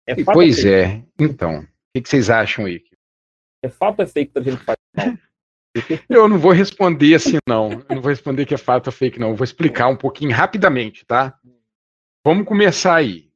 É 0.05 0.23
pois 0.23 0.63
é. 0.63 1.01
Então, 1.19 1.61
o 1.61 1.67
que, 1.95 2.07
vocês 2.07 2.29
acham 2.29 2.65
aí? 2.65 2.83
É 3.63 3.69
fato 3.69 4.01
ou 4.01 4.05
é 4.05 4.07
fake 4.07 4.27
que 4.27 4.33
transgênico 4.33 4.63
faz 4.63 4.77
mal? 4.95 5.17
Eu 6.09 6.27
não 6.27 6.37
vou 6.37 6.51
responder 6.51 7.15
assim, 7.15 7.37
não. 7.47 7.71
Eu 7.71 7.95
não 7.95 8.01
vou 8.01 8.09
responder 8.09 8.45
que 8.45 8.53
é 8.53 8.57
fato 8.57 8.87
ou 8.87 8.93
fake, 8.93 9.19
não. 9.19 9.29
Eu 9.29 9.35
vou 9.35 9.43
explicar 9.43 9.87
um 9.87 9.95
pouquinho 9.95 10.31
rapidamente, 10.31 11.05
tá? 11.05 11.37
Vamos 12.23 12.45
começar 12.45 12.95
aí 12.95 13.27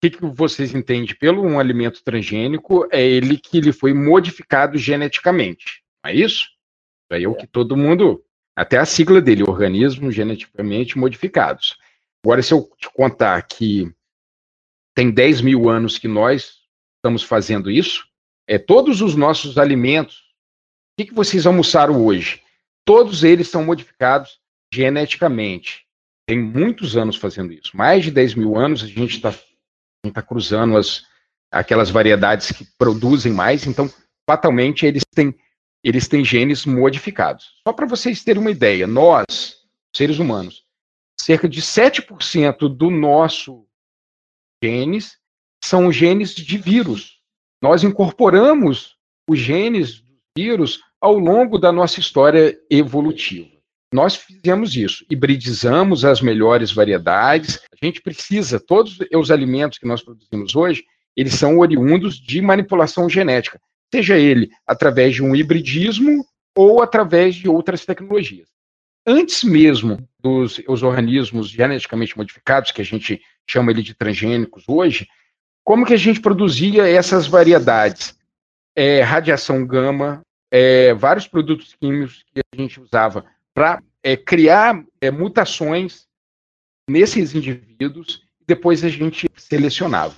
que, 0.00 0.10
que 0.10 0.26
vocês 0.26 0.74
entendem 0.74 1.14
pelo 1.14 1.42
um 1.42 1.58
alimento 1.58 2.02
transgênico? 2.02 2.88
É 2.90 3.02
ele 3.02 3.36
que 3.36 3.58
ele 3.58 3.72
foi 3.72 3.92
modificado 3.92 4.78
geneticamente, 4.78 5.82
não 6.02 6.10
é 6.10 6.14
isso? 6.14 6.44
Isso 6.44 7.12
aí 7.12 7.24
é 7.24 7.28
o 7.28 7.34
que 7.34 7.46
todo 7.46 7.76
mundo, 7.76 8.24
até 8.56 8.78
a 8.78 8.86
sigla 8.86 9.20
dele, 9.20 9.42
organismos 9.42 10.14
geneticamente 10.14 10.98
modificados. 10.98 11.76
Agora, 12.24 12.42
se 12.42 12.54
eu 12.54 12.70
te 12.78 12.88
contar 12.90 13.42
que 13.42 13.92
tem 14.94 15.10
10 15.10 15.42
mil 15.42 15.68
anos 15.68 15.98
que 15.98 16.08
nós 16.08 16.60
estamos 16.96 17.22
fazendo 17.22 17.70
isso, 17.70 18.06
é 18.46 18.58
todos 18.58 19.02
os 19.02 19.14
nossos 19.14 19.58
alimentos, 19.58 20.16
o 20.16 20.29
que, 21.00 21.06
que 21.06 21.14
vocês 21.14 21.46
almoçaram 21.46 22.04
hoje? 22.04 22.42
Todos 22.84 23.24
eles 23.24 23.48
são 23.48 23.64
modificados 23.64 24.38
geneticamente. 24.72 25.86
Tem 26.26 26.38
muitos 26.38 26.96
anos 26.96 27.16
fazendo 27.16 27.52
isso. 27.52 27.76
Mais 27.76 28.04
de 28.04 28.10
10 28.10 28.34
mil 28.34 28.56
anos 28.56 28.82
a 28.82 28.86
gente 28.86 29.16
está 29.16 29.34
está 30.04 30.22
cruzando 30.22 30.78
as, 30.78 31.04
aquelas 31.50 31.90
variedades 31.90 32.52
que 32.52 32.64
produzem 32.78 33.32
mais, 33.32 33.66
então 33.66 33.92
fatalmente 34.26 34.86
eles 34.86 35.02
têm, 35.14 35.38
eles 35.84 36.08
têm 36.08 36.24
genes 36.24 36.64
modificados. 36.64 37.60
Só 37.66 37.72
para 37.72 37.86
vocês 37.86 38.24
terem 38.24 38.40
uma 38.40 38.50
ideia, 38.50 38.86
nós, 38.86 39.58
seres 39.94 40.18
humanos, 40.18 40.64
cerca 41.20 41.46
de 41.46 41.60
7% 41.60 42.74
do 42.74 42.90
nosso 42.90 43.66
genes 44.64 45.18
são 45.62 45.92
genes 45.92 46.34
de 46.34 46.56
vírus. 46.56 47.20
Nós 47.62 47.84
incorporamos 47.84 48.96
os 49.28 49.38
genes 49.38 50.00
dos 50.00 50.18
vírus 50.34 50.80
ao 51.00 51.18
longo 51.18 51.58
da 51.58 51.72
nossa 51.72 51.98
história 51.98 52.58
evolutiva. 52.68 53.48
Nós 53.92 54.14
fizemos 54.14 54.76
isso, 54.76 55.04
hibridizamos 55.10 56.04
as 56.04 56.20
melhores 56.20 56.70
variedades. 56.70 57.58
A 57.72 57.84
gente 57.84 58.00
precisa, 58.00 58.60
todos 58.60 58.98
os 59.12 59.30
alimentos 59.30 59.78
que 59.78 59.86
nós 59.86 60.02
produzimos 60.02 60.54
hoje, 60.54 60.84
eles 61.16 61.34
são 61.34 61.58
oriundos 61.58 62.20
de 62.20 62.40
manipulação 62.40 63.08
genética, 63.08 63.60
seja 63.92 64.16
ele 64.16 64.50
através 64.64 65.16
de 65.16 65.22
um 65.22 65.34
hibridismo 65.34 66.24
ou 66.54 66.82
através 66.82 67.34
de 67.34 67.48
outras 67.48 67.84
tecnologias. 67.84 68.48
Antes 69.04 69.42
mesmo 69.42 70.08
dos 70.20 70.60
os 70.68 70.82
organismos 70.82 71.48
geneticamente 71.48 72.16
modificados, 72.16 72.70
que 72.70 72.82
a 72.82 72.84
gente 72.84 73.20
chama 73.48 73.72
ele 73.72 73.82
de 73.82 73.94
transgênicos 73.94 74.64
hoje, 74.68 75.08
como 75.64 75.84
que 75.84 75.94
a 75.94 75.98
gente 75.98 76.20
produzia 76.20 76.88
essas 76.88 77.26
variedades? 77.26 78.16
É, 78.76 79.02
radiação 79.02 79.66
gama, 79.66 80.22
é, 80.50 80.92
vários 80.94 81.28
produtos 81.28 81.74
químicos 81.74 82.24
que 82.32 82.40
a 82.40 82.56
gente 82.56 82.80
usava 82.80 83.24
para 83.54 83.82
é, 84.02 84.16
criar 84.16 84.84
é, 85.00 85.10
mutações 85.10 86.08
nesses 86.88 87.34
indivíduos 87.34 88.24
e 88.40 88.44
depois 88.46 88.84
a 88.84 88.88
gente 88.88 89.28
selecionava. 89.36 90.16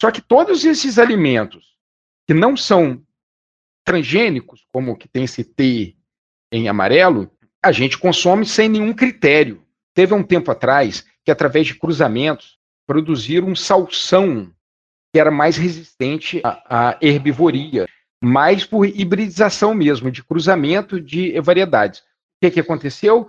Só 0.00 0.10
que 0.10 0.20
todos 0.20 0.64
esses 0.64 0.98
alimentos 0.98 1.76
que 2.26 2.34
não 2.34 2.56
são 2.56 3.02
transgênicos, 3.84 4.66
como 4.72 4.92
o 4.92 4.96
que 4.96 5.08
tem 5.08 5.24
esse 5.24 5.44
T 5.44 5.96
em 6.52 6.68
amarelo, 6.68 7.30
a 7.62 7.72
gente 7.72 7.98
consome 7.98 8.44
sem 8.44 8.68
nenhum 8.68 8.92
critério. 8.92 9.64
Teve 9.94 10.14
um 10.14 10.22
tempo 10.22 10.50
atrás 10.50 11.04
que, 11.24 11.30
através 11.30 11.66
de 11.66 11.74
cruzamentos, 11.74 12.58
produziram 12.86 13.48
um 13.48 13.56
salsão 13.56 14.52
que 15.12 15.18
era 15.18 15.30
mais 15.30 15.56
resistente 15.56 16.40
à, 16.44 16.90
à 16.90 16.98
herbivoria, 17.00 17.86
mais 18.22 18.64
por 18.64 18.86
hibridização 18.86 19.74
mesmo, 19.74 20.10
de 20.10 20.24
cruzamento 20.24 21.00
de 21.00 21.38
variedades 21.40 22.02
que, 22.40 22.50
que 22.50 22.60
aconteceu? 22.60 23.28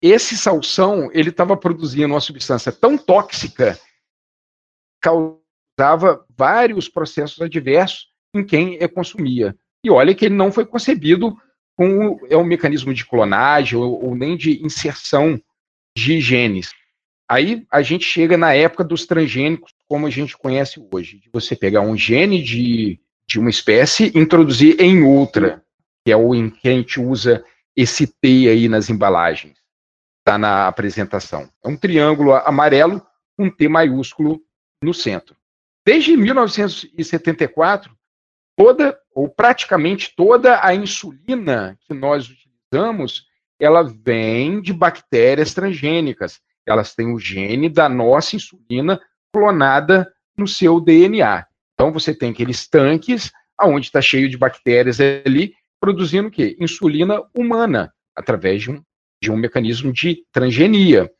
Esse 0.00 0.36
salsão, 0.36 1.10
ele 1.12 1.30
estava 1.30 1.56
produzindo 1.56 2.12
uma 2.14 2.20
substância 2.20 2.72
tão 2.72 2.98
tóxica, 2.98 3.78
causava 5.00 6.24
vários 6.36 6.88
processos 6.88 7.40
adversos 7.40 8.08
em 8.34 8.44
quem 8.44 8.78
é 8.80 8.88
consumia. 8.88 9.56
E 9.84 9.90
olha 9.90 10.14
que 10.14 10.26
ele 10.26 10.34
não 10.34 10.50
foi 10.50 10.66
concebido 10.66 11.36
com 11.76 12.18
é 12.28 12.36
um 12.36 12.44
mecanismo 12.44 12.92
de 12.92 13.06
clonagem 13.06 13.78
ou, 13.78 14.04
ou 14.04 14.14
nem 14.14 14.36
de 14.36 14.64
inserção 14.64 15.40
de 15.96 16.20
genes. 16.20 16.72
Aí 17.28 17.66
a 17.70 17.80
gente 17.80 18.04
chega 18.04 18.36
na 18.36 18.52
época 18.52 18.84
dos 18.84 19.06
transgênicos, 19.06 19.72
como 19.88 20.06
a 20.06 20.10
gente 20.10 20.36
conhece 20.36 20.84
hoje, 20.92 21.18
de 21.18 21.30
você 21.32 21.56
pegar 21.56 21.80
um 21.80 21.96
gene 21.96 22.42
de, 22.42 23.00
de 23.26 23.38
uma 23.38 23.50
espécie 23.50 24.12
introduzir 24.14 24.80
em 24.80 25.02
outra, 25.02 25.62
que 26.04 26.12
é 26.12 26.16
o 26.16 26.34
em 26.34 26.50
que 26.50 26.68
a 26.68 26.72
gente 26.72 27.00
usa 27.00 27.44
esse 27.76 28.06
T 28.06 28.48
aí 28.48 28.68
nas 28.68 28.90
embalagens, 28.90 29.56
está 30.18 30.36
na 30.36 30.68
apresentação. 30.68 31.48
É 31.64 31.68
um 31.68 31.76
triângulo 31.76 32.34
amarelo 32.34 33.00
com 33.36 33.46
um 33.46 33.50
T 33.50 33.68
maiúsculo 33.68 34.40
no 34.82 34.92
centro. 34.92 35.36
Desde 35.84 36.16
1974, 36.16 37.92
toda 38.56 38.98
ou 39.14 39.28
praticamente 39.28 40.14
toda 40.16 40.64
a 40.64 40.74
insulina 40.74 41.76
que 41.86 41.92
nós 41.92 42.28
utilizamos, 42.28 43.26
ela 43.60 43.82
vem 43.82 44.60
de 44.60 44.72
bactérias 44.72 45.54
transgênicas. 45.54 46.40
Elas 46.66 46.94
têm 46.94 47.12
o 47.12 47.18
gene 47.18 47.68
da 47.68 47.88
nossa 47.88 48.36
insulina 48.36 49.00
clonada 49.32 50.12
no 50.36 50.46
seu 50.46 50.80
DNA. 50.80 51.46
Então 51.82 51.92
você 51.92 52.14
tem 52.14 52.30
aqueles 52.30 52.68
tanques 52.68 53.32
aonde 53.58 53.86
está 53.86 54.00
cheio 54.00 54.28
de 54.28 54.38
bactérias 54.38 55.00
ali 55.00 55.52
produzindo 55.80 56.28
o 56.28 56.30
quê? 56.30 56.56
Insulina 56.60 57.20
humana, 57.34 57.92
através 58.14 58.62
de 58.62 58.70
um, 58.70 58.80
de 59.20 59.32
um 59.32 59.36
mecanismo 59.36 59.92
de 59.92 60.24
transgenia. 60.30 61.10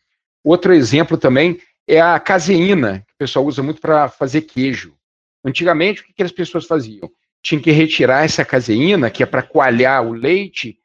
Outro 0.44 0.72
exemplo 0.72 1.18
também 1.18 1.60
é 1.84 2.00
a 2.00 2.16
caseína, 2.20 3.00
que 3.00 3.12
o 3.12 3.16
pessoal 3.18 3.44
usa 3.44 3.60
muito 3.60 3.80
para 3.80 4.08
fazer 4.08 4.42
queijo. 4.42 4.96
Antigamente, 5.44 6.00
o 6.00 6.04
que, 6.04 6.12
que 6.12 6.22
as 6.22 6.30
pessoas 6.30 6.64
faziam? 6.64 7.10
Tinha 7.42 7.60
que 7.60 7.72
retirar 7.72 8.24
essa 8.24 8.44
caseína, 8.44 9.10
que 9.10 9.24
é 9.24 9.26
para 9.26 9.42
coalhar 9.42 10.06
o 10.06 10.12
leite, 10.12 10.78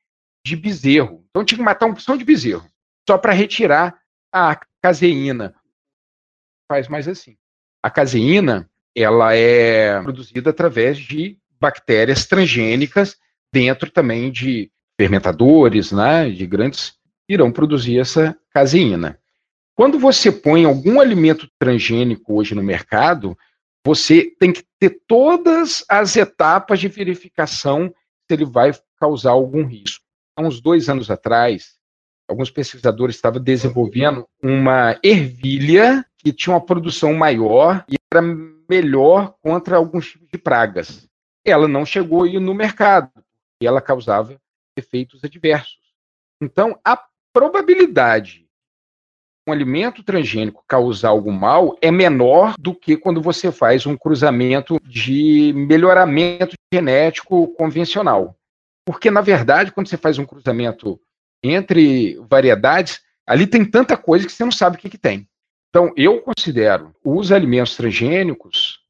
de 0.44 0.56
bezerro. 0.56 1.24
Então 1.30 1.46
tinha 1.46 1.60
que 1.60 1.64
matar 1.64 1.86
uma 1.86 1.94
porção 1.94 2.18
de 2.18 2.26
bezerro, 2.26 2.68
só 3.08 3.16
para 3.16 3.32
retirar 3.32 3.96
a 4.34 4.60
caseína. 4.82 5.54
Faz 6.68 6.88
mais 6.88 7.08
assim. 7.08 7.38
A 7.84 7.92
caseína, 7.92 8.68
ela 8.98 9.36
é 9.36 10.02
produzida 10.02 10.50
através 10.50 10.98
de 10.98 11.38
bactérias 11.60 12.26
transgênicas 12.26 13.16
dentro 13.54 13.92
também 13.92 14.32
de 14.32 14.72
fermentadores, 15.00 15.92
né, 15.92 16.30
de 16.30 16.46
grandes, 16.48 16.96
irão 17.30 17.52
produzir 17.52 18.00
essa 18.00 18.36
caseína. 18.52 19.20
Quando 19.76 20.00
você 20.00 20.32
põe 20.32 20.66
algum 20.66 21.00
alimento 21.00 21.48
transgênico 21.60 22.34
hoje 22.34 22.56
no 22.56 22.64
mercado, 22.64 23.38
você 23.86 24.32
tem 24.40 24.52
que 24.52 24.64
ter 24.80 25.00
todas 25.08 25.86
as 25.88 26.16
etapas 26.16 26.80
de 26.80 26.88
verificação 26.88 27.94
se 28.28 28.34
ele 28.34 28.46
vai 28.46 28.72
causar 29.00 29.32
algum 29.32 29.64
risco. 29.64 30.04
Há 30.36 30.42
uns 30.42 30.60
dois 30.60 30.90
anos 30.90 31.12
atrás, 31.12 31.76
alguns 32.28 32.50
pesquisadores 32.50 33.16
estavam 33.16 33.42
desenvolvendo 33.42 34.28
uma 34.42 35.00
ervilha 35.04 36.04
que 36.18 36.34
tinha 36.34 36.56
uma 36.56 36.66
produção 36.66 37.14
maior 37.14 37.86
e 37.88 37.96
era 38.12 38.22
melhor 38.70 39.36
contra 39.42 39.78
alguns 39.78 40.12
tipos 40.12 40.28
de 40.32 40.38
pragas. 40.38 41.08
Ela 41.46 41.68
não 41.68 41.86
chegou 41.86 42.24
aí 42.24 42.40
no 42.40 42.54
mercado, 42.54 43.12
e 43.62 43.68
ela 43.68 43.82
causava 43.82 44.40
efeitos 44.78 45.24
adversos. 45.24 45.78
Então, 46.42 46.80
a 46.84 47.02
probabilidade 47.34 48.40
de 48.40 48.48
um 49.48 49.52
alimento 49.52 50.04
transgênico 50.04 50.64
causar 50.68 51.10
algum 51.10 51.32
mal 51.32 51.78
é 51.82 51.90
menor 51.90 52.56
do 52.60 52.76
que 52.76 52.98
quando 52.98 53.22
você 53.22 53.52
faz 53.52 53.86
um 53.86 53.98
cruzamento 53.98 54.80
de 54.84 55.54
melhoramento 55.56 56.56
genético 56.74 57.48
convencional. 57.56 58.38
Porque, 58.86 59.10
na 59.10 59.22
verdade, 59.22 59.72
quando 59.72 59.88
você 59.88 59.98
faz 59.98 60.18
um 60.20 60.26
cruzamento 60.26 61.00
entre 61.44 62.18
variedades, 62.30 63.02
Ali 63.28 63.46
tem 63.46 63.66
tanta 63.66 63.98
coisa 63.98 64.26
que 64.26 64.32
você 64.32 64.46
não 64.46 64.52
sabe 64.52 64.78
o 64.78 64.80
que, 64.80 64.90
que 64.90 64.98
tem. 64.98 65.28
Então, 65.70 65.94
eu 65.96 66.22
considero 66.22 66.96
os 67.04 67.32
alimentos 67.32 67.76
transgênicos 67.76 68.84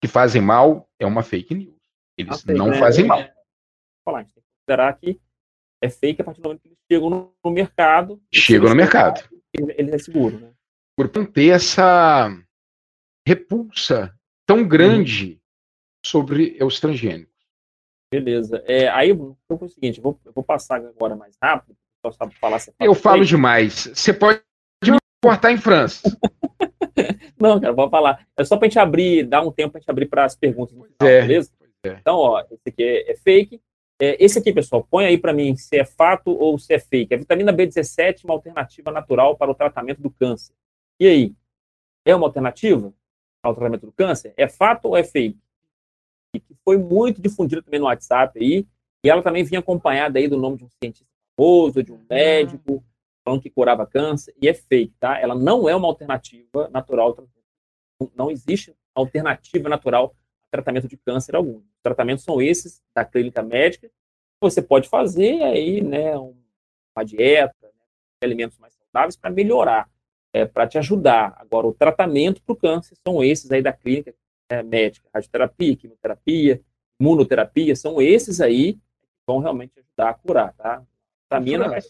que 0.00 0.08
fazem 0.08 0.40
mal 0.40 0.88
é 0.98 1.06
uma 1.06 1.22
fake 1.22 1.54
news. 1.54 1.76
Eles 2.16 2.42
fake, 2.42 2.58
não 2.58 2.68
né? 2.68 2.78
fazem 2.78 3.04
mal. 3.04 3.22
Falar, 4.04 4.20
a 4.20 4.22
gente 4.22 4.34
tem 4.34 4.42
que 4.42 4.48
considerar 4.58 4.98
que 4.98 5.20
é 5.82 5.88
fake 5.88 6.22
a 6.22 6.24
partir 6.24 6.40
do 6.40 6.44
momento 6.44 6.62
que 6.62 6.68
eles 6.68 6.78
chegam 6.90 7.10
no, 7.10 7.34
no 7.44 7.50
mercado. 7.50 8.22
Chegam 8.32 8.68
no 8.68 8.76
mercado. 8.76 9.28
Ele, 9.52 9.74
ele 9.76 9.94
é 9.94 9.98
seguro, 9.98 10.38
né? 10.38 10.52
Por 10.96 11.10
não 11.14 11.24
ter 11.24 11.48
essa 11.48 12.28
repulsa 13.26 14.14
tão 14.46 14.66
grande 14.66 15.32
uhum. 15.32 15.40
sobre 16.04 16.58
os 16.62 16.78
transgênicos. 16.78 17.30
Beleza. 18.12 18.62
É, 18.66 18.88
aí, 18.88 19.10
então, 19.10 19.36
foi 19.46 19.68
o 19.68 19.70
seguinte, 19.70 19.98
eu 19.98 20.02
vou, 20.02 20.20
eu 20.24 20.32
vou 20.32 20.42
passar 20.42 20.76
agora 20.76 21.14
mais 21.14 21.36
rápido, 21.40 21.76
eu 22.80 22.94
falo 22.94 23.24
demais. 23.24 23.90
Você 23.94 24.12
pode 24.12 24.42
cortar 25.22 25.52
em 25.52 25.58
França. 25.58 26.16
Não, 27.38 27.60
cara, 27.60 27.72
vou 27.72 27.88
falar. 27.88 28.26
É 28.36 28.44
só 28.44 28.56
para 28.56 28.66
a 28.66 28.68
gente 28.68 28.78
abrir, 28.78 29.24
dar 29.24 29.42
um 29.42 29.52
tempo 29.52 29.72
para 29.72 29.78
a 29.78 29.80
gente 29.80 29.90
abrir 29.90 30.06
para 30.06 30.24
as 30.24 30.36
perguntas 30.36 30.74
no 30.76 30.84
final, 30.84 31.08
é, 31.08 31.20
beleza? 31.22 31.50
É. 31.84 31.90
Então, 31.92 32.16
ó, 32.16 32.40
esse 32.50 32.68
aqui 32.68 32.82
é, 32.82 33.12
é 33.12 33.16
fake. 33.16 33.60
É, 34.00 34.16
esse 34.22 34.38
aqui, 34.38 34.52
pessoal, 34.52 34.86
põe 34.90 35.04
aí 35.04 35.18
para 35.18 35.32
mim 35.32 35.54
se 35.56 35.78
é 35.78 35.84
fato 35.84 36.30
ou 36.30 36.58
se 36.58 36.72
é 36.72 36.78
fake. 36.78 37.14
A 37.14 37.18
vitamina 37.18 37.52
B17 37.52 38.20
é 38.22 38.24
uma 38.24 38.34
alternativa 38.34 38.90
natural 38.90 39.36
para 39.36 39.50
o 39.50 39.54
tratamento 39.54 40.00
do 40.00 40.10
câncer. 40.10 40.54
E 40.98 41.06
aí? 41.06 41.34
É 42.04 42.14
uma 42.14 42.26
alternativa 42.26 42.92
ao 43.42 43.54
tratamento 43.54 43.86
do 43.86 43.92
câncer? 43.92 44.32
É 44.36 44.48
fato 44.48 44.86
ou 44.86 44.96
é 44.96 45.04
fake? 45.04 45.38
E 46.34 46.40
que 46.40 46.54
foi 46.64 46.78
muito 46.78 47.20
difundida 47.20 47.62
também 47.62 47.80
no 47.80 47.86
WhatsApp 47.86 48.38
aí. 48.38 48.66
E 49.04 49.10
ela 49.10 49.22
também 49.22 49.44
vinha 49.44 49.60
acompanhada 49.60 50.18
aí 50.18 50.28
do 50.28 50.36
nome 50.36 50.58
de 50.58 50.64
um 50.64 50.68
cientista 50.82 51.06
famoso, 51.36 51.82
de 51.82 51.92
um 51.92 52.00
médico, 52.08 52.84
falando 53.24 53.42
que 53.42 53.50
curava 53.50 53.86
câncer, 53.86 54.34
e 54.40 54.48
é 54.48 54.54
fake, 54.54 54.94
tá? 54.98 55.18
Ela 55.18 55.34
não 55.34 55.68
é 55.68 55.74
uma 55.74 55.88
alternativa 55.88 56.68
natural. 56.68 57.16
Não 58.14 58.30
existe 58.30 58.74
alternativa 58.94 59.68
natural 59.68 60.04
ao 60.04 60.14
tratamento 60.50 60.88
de 60.88 60.96
câncer 60.96 61.36
algum. 61.36 61.58
Os 61.58 61.82
tratamentos 61.82 62.24
são 62.24 62.40
esses 62.40 62.82
da 62.94 63.04
clínica 63.04 63.42
médica. 63.42 63.90
Você 64.40 64.62
pode 64.62 64.88
fazer 64.88 65.42
aí, 65.42 65.82
né, 65.82 66.16
uma 66.16 67.04
dieta, 67.04 67.54
né, 67.62 67.70
alimentos 68.22 68.58
mais 68.58 68.74
saudáveis 68.74 69.16
para 69.16 69.30
melhorar, 69.30 69.88
é, 70.32 70.46
para 70.46 70.66
te 70.66 70.78
ajudar. 70.78 71.36
Agora, 71.38 71.66
o 71.66 71.74
tratamento 71.74 72.42
para 72.42 72.52
o 72.52 72.56
câncer 72.56 72.96
são 73.06 73.22
esses 73.22 73.50
aí 73.50 73.62
da 73.62 73.72
clínica 73.72 74.14
é, 74.48 74.62
médica, 74.62 75.08
radioterapia, 75.14 75.76
quimioterapia, 75.76 76.60
imunoterapia, 76.98 77.76
são 77.76 78.00
esses 78.00 78.40
aí 78.40 78.74
que 78.74 78.80
vão 79.26 79.38
realmente 79.38 79.78
ajudar 79.78 80.10
a 80.10 80.14
curar, 80.14 80.52
tá? 80.54 80.82
Vitamina 81.24 81.76
é 81.76 81.80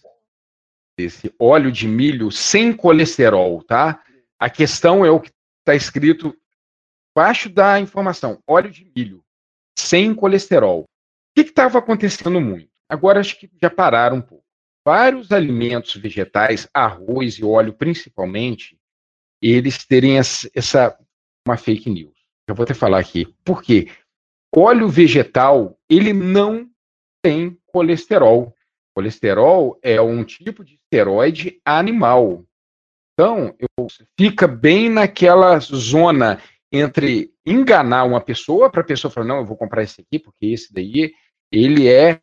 esse 1.05 1.35
óleo 1.39 1.71
de 1.71 1.87
milho 1.89 2.31
sem 2.31 2.73
colesterol, 2.73 3.63
tá? 3.63 4.03
A 4.39 4.49
questão 4.49 5.05
é 5.05 5.11
o 5.11 5.21
que 5.21 5.31
está 5.61 5.75
escrito 5.75 6.37
abaixo 7.15 7.49
da 7.49 7.81
informação: 7.81 8.43
óleo 8.47 8.71
de 8.71 8.91
milho 8.97 9.25
sem 9.79 10.15
colesterol. 10.15 10.83
O 10.83 10.87
que 11.35 11.49
estava 11.49 11.79
acontecendo 11.79 12.41
muito? 12.41 12.71
Agora 12.89 13.21
acho 13.21 13.39
que 13.39 13.51
já 13.61 13.71
pararam 13.71 14.17
um 14.17 14.23
pouco. 14.23 14.45
Vários 14.85 15.31
alimentos 15.31 15.95
vegetais, 15.95 16.69
arroz 16.73 17.35
e 17.35 17.45
óleo 17.45 17.73
principalmente, 17.73 18.79
eles 19.41 19.85
terem 19.87 20.19
essa, 20.19 20.99
uma 21.47 21.57
fake 21.57 21.89
news. 21.89 22.15
Eu 22.49 22.55
vou 22.55 22.65
até 22.65 22.75
falar 22.75 22.99
aqui. 22.99 23.27
Por 23.45 23.63
quê? 23.63 23.89
Óleo 24.55 24.89
vegetal, 24.89 25.79
ele 25.89 26.13
não 26.13 26.69
tem 27.23 27.57
colesterol. 27.67 28.55
Colesterol 28.95 29.79
é 29.83 30.01
um 30.01 30.25
tipo 30.25 30.65
de 30.65 30.75
esteroide 30.75 31.61
animal. 31.65 32.45
Então, 33.13 33.55
eu, 33.59 33.87
fica 34.19 34.49
bem 34.49 34.89
naquela 34.89 35.59
zona 35.59 36.41
entre 36.73 37.35
enganar 37.45 38.05
uma 38.05 38.21
pessoa 38.21 38.71
para 38.71 38.81
a 38.81 38.85
pessoa 38.85 39.11
falar, 39.11 39.27
não, 39.27 39.39
eu 39.39 39.47
vou 39.47 39.57
comprar 39.57 39.83
esse 39.83 40.01
aqui, 40.01 40.19
porque 40.19 40.47
esse 40.47 40.73
daí, 40.73 41.13
ele 41.51 41.89
é 41.89 42.21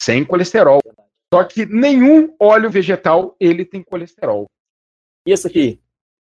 sem 0.00 0.24
colesterol. 0.24 0.80
Só 1.32 1.44
que 1.44 1.66
nenhum 1.66 2.34
óleo 2.40 2.70
vegetal, 2.70 3.36
ele 3.38 3.64
tem 3.64 3.82
colesterol. 3.82 4.46
E 5.26 5.32
esse 5.32 5.46
aqui? 5.46 5.82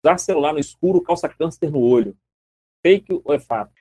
Usar 0.04 0.18
celular 0.18 0.52
no 0.52 0.58
escuro 0.58 1.02
causa 1.02 1.28
câncer 1.28 1.70
no 1.70 1.80
olho. 1.80 2.16
Fake 2.84 3.20
ou 3.24 3.34
é 3.34 3.38
fato? 3.38 3.72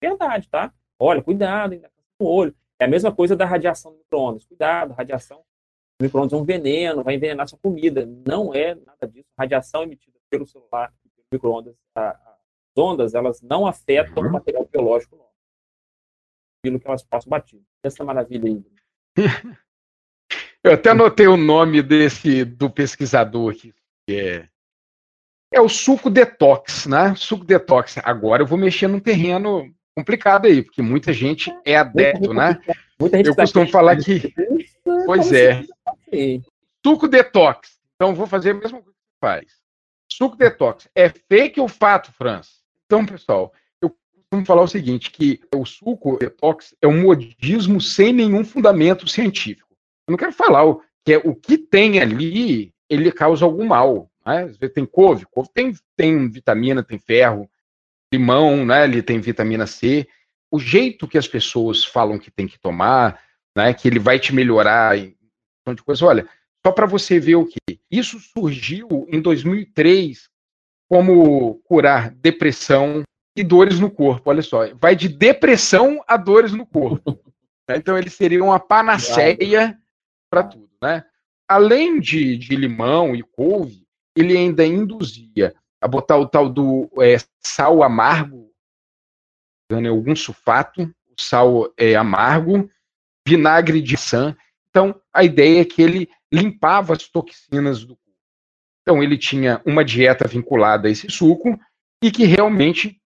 Verdade, 0.00 0.48
tá? 0.48 0.72
Olha, 0.98 1.22
cuidado, 1.22 1.72
ainda 1.72 1.90
no 2.20 2.26
olho. 2.26 2.54
É 2.80 2.84
a 2.84 2.88
mesma 2.88 3.14
coisa 3.14 3.34
da 3.34 3.44
radiação 3.44 3.92
do 3.92 3.98
micro-ondas. 3.98 4.44
Cuidado, 4.44 4.94
radiação. 4.94 5.40
O 6.00 6.04
micro-ondas 6.04 6.32
é 6.32 6.36
um 6.36 6.44
veneno, 6.44 7.02
vai 7.02 7.16
envenenar 7.16 7.48
sua 7.48 7.58
comida. 7.58 8.06
Não 8.26 8.54
é 8.54 8.74
nada 8.74 9.06
disso. 9.06 9.28
Radiação 9.36 9.82
emitida 9.82 10.16
pelo 10.30 10.46
celular 10.46 10.92
e 11.04 11.08
pelo 11.08 11.26
micro-ondas, 11.32 11.76
as 11.94 12.16
ondas, 12.76 13.14
elas 13.14 13.42
não 13.42 13.66
afetam 13.66 14.22
uhum. 14.22 14.28
o 14.28 14.32
material 14.32 14.68
biológico 14.70 15.16
nosso. 15.16 15.28
Aquilo 16.62 16.78
que 16.78 16.86
elas 16.86 17.02
passam 17.02 17.30
batido. 17.30 17.64
Essa 17.82 18.04
maravilha 18.04 18.48
aí. 18.48 18.64
Eu 20.62 20.72
até 20.72 20.90
anotei 20.90 21.26
o 21.26 21.36
nome 21.36 21.82
desse 21.82 22.44
do 22.44 22.68
pesquisador 22.68 23.52
aqui, 23.52 23.72
que 24.06 24.16
é, 24.16 24.48
é 25.52 25.60
o 25.60 25.68
suco 25.68 26.10
detox, 26.10 26.86
né? 26.86 27.14
Suco 27.14 27.44
detox. 27.44 27.96
Agora 27.98 28.42
eu 28.42 28.46
vou 28.46 28.58
mexer 28.58 28.88
num 28.88 28.98
terreno 28.98 29.72
complicado 29.98 30.46
aí, 30.46 30.62
porque 30.62 30.80
muita 30.80 31.12
gente 31.12 31.52
é 31.64 31.76
adepto, 31.76 32.32
né? 32.32 32.60
Eu 33.24 33.34
costumo 33.34 33.68
falar 33.68 33.96
que. 33.96 34.32
Pois 35.04 35.30
é. 35.32 35.62
Suco 36.84 37.08
detox. 37.08 37.78
Então, 37.94 38.14
vou 38.14 38.26
fazer 38.26 38.50
a 38.50 38.54
mesma 38.54 38.80
coisa 38.80 38.86
que 38.86 38.96
você 38.96 39.18
faz. 39.20 39.44
Suco 40.10 40.36
detox. 40.36 40.88
É 40.94 41.10
fake 41.10 41.60
ou 41.60 41.68
fato, 41.68 42.10
França? 42.12 42.50
Então, 42.86 43.04
pessoal, 43.04 43.52
eu 43.82 43.90
costumo 43.90 44.46
falar 44.46 44.62
o 44.62 44.68
seguinte, 44.68 45.10
que 45.10 45.40
o 45.54 45.66
suco 45.66 46.16
detox 46.18 46.74
é 46.80 46.86
um 46.86 47.02
modismo 47.02 47.80
sem 47.80 48.14
nenhum 48.14 48.44
fundamento 48.44 49.06
científico. 49.06 49.68
Eu 50.06 50.12
não 50.12 50.18
quero 50.18 50.32
falar 50.32 50.64
o 50.64 50.80
que, 51.04 51.12
é, 51.12 51.18
o 51.18 51.34
que 51.34 51.58
tem 51.58 52.00
ali, 52.00 52.72
ele 52.88 53.12
causa 53.12 53.44
algum 53.44 53.66
mal. 53.66 54.10
Né? 54.24 54.48
Tem 54.74 54.86
couve, 54.86 55.26
couve 55.26 55.50
tem, 55.52 55.74
tem 55.94 56.30
vitamina, 56.30 56.82
tem 56.82 56.98
ferro, 56.98 57.48
limão, 58.12 58.64
né? 58.64 58.84
Ele 58.84 59.02
tem 59.02 59.20
vitamina 59.20 59.66
C. 59.66 60.06
O 60.50 60.58
jeito 60.58 61.06
que 61.06 61.18
as 61.18 61.28
pessoas 61.28 61.84
falam 61.84 62.18
que 62.18 62.30
tem 62.30 62.46
que 62.46 62.58
tomar, 62.58 63.20
né? 63.56 63.72
Que 63.74 63.88
ele 63.88 63.98
vai 63.98 64.18
te 64.18 64.34
melhorar 64.34 64.96
um 65.66 65.74
de 65.74 65.82
coisa. 65.82 66.04
Olha, 66.06 66.28
só 66.64 66.72
para 66.72 66.86
você 66.86 67.20
ver 67.20 67.36
o 67.36 67.46
que 67.46 67.58
isso 67.90 68.18
surgiu 68.18 69.06
em 69.10 69.20
2003 69.20 70.28
como 70.88 71.56
curar 71.64 72.10
depressão 72.10 73.02
e 73.36 73.44
dores 73.44 73.78
no 73.78 73.90
corpo. 73.90 74.30
Olha 74.30 74.42
só, 74.42 74.74
vai 74.74 74.96
de 74.96 75.08
depressão 75.08 76.02
a 76.06 76.16
dores 76.16 76.52
no 76.52 76.66
corpo. 76.66 77.18
então 77.68 77.96
ele 77.96 78.10
seria 78.10 78.42
uma 78.42 78.58
panaceia 78.58 79.78
para 80.30 80.42
tudo, 80.42 80.70
né? 80.82 81.04
Além 81.46 82.00
de, 82.00 82.36
de 82.36 82.56
limão 82.56 83.14
e 83.14 83.22
couve, 83.22 83.86
ele 84.14 84.36
ainda 84.36 84.66
induzia 84.66 85.54
a 85.80 85.86
botar 85.88 86.16
o 86.16 86.26
tal 86.26 86.48
do 86.48 86.90
é, 87.00 87.16
sal 87.40 87.82
amargo, 87.82 88.50
né, 89.70 89.88
algum 89.88 90.16
sulfato, 90.16 90.82
o 90.82 91.20
sal 91.20 91.72
é 91.76 91.94
amargo, 91.94 92.70
vinagre 93.26 93.80
de 93.80 93.96
sã. 93.96 94.36
Então, 94.70 95.00
a 95.12 95.22
ideia 95.22 95.60
é 95.60 95.64
que 95.64 95.82
ele 95.82 96.08
limpava 96.32 96.94
as 96.94 97.08
toxinas 97.08 97.80
do 97.84 97.96
corpo. 97.96 98.02
Então, 98.82 99.02
ele 99.02 99.18
tinha 99.18 99.60
uma 99.64 99.84
dieta 99.84 100.26
vinculada 100.26 100.88
a 100.88 100.90
esse 100.90 101.10
suco 101.10 101.58
e 102.02 102.10
que 102.10 102.24
realmente 102.24 103.00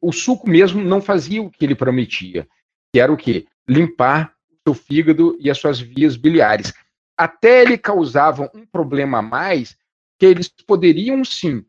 o 0.00 0.12
suco 0.12 0.48
mesmo 0.48 0.82
não 0.82 1.00
fazia 1.00 1.42
o 1.42 1.50
que 1.50 1.64
ele 1.64 1.74
prometia, 1.74 2.48
que 2.92 3.00
era 3.00 3.12
o 3.12 3.16
quê? 3.16 3.46
Limpar 3.68 4.34
o 4.50 4.70
seu 4.70 4.74
fígado 4.74 5.36
e 5.40 5.50
as 5.50 5.58
suas 5.58 5.80
vias 5.80 6.16
biliares. 6.16 6.72
Até 7.16 7.62
ele 7.62 7.76
causava 7.76 8.50
um 8.54 8.64
problema 8.64 9.18
a 9.18 9.22
mais, 9.22 9.76
que 10.18 10.26
eles 10.26 10.48
poderiam 10.48 11.24
sim 11.24 11.64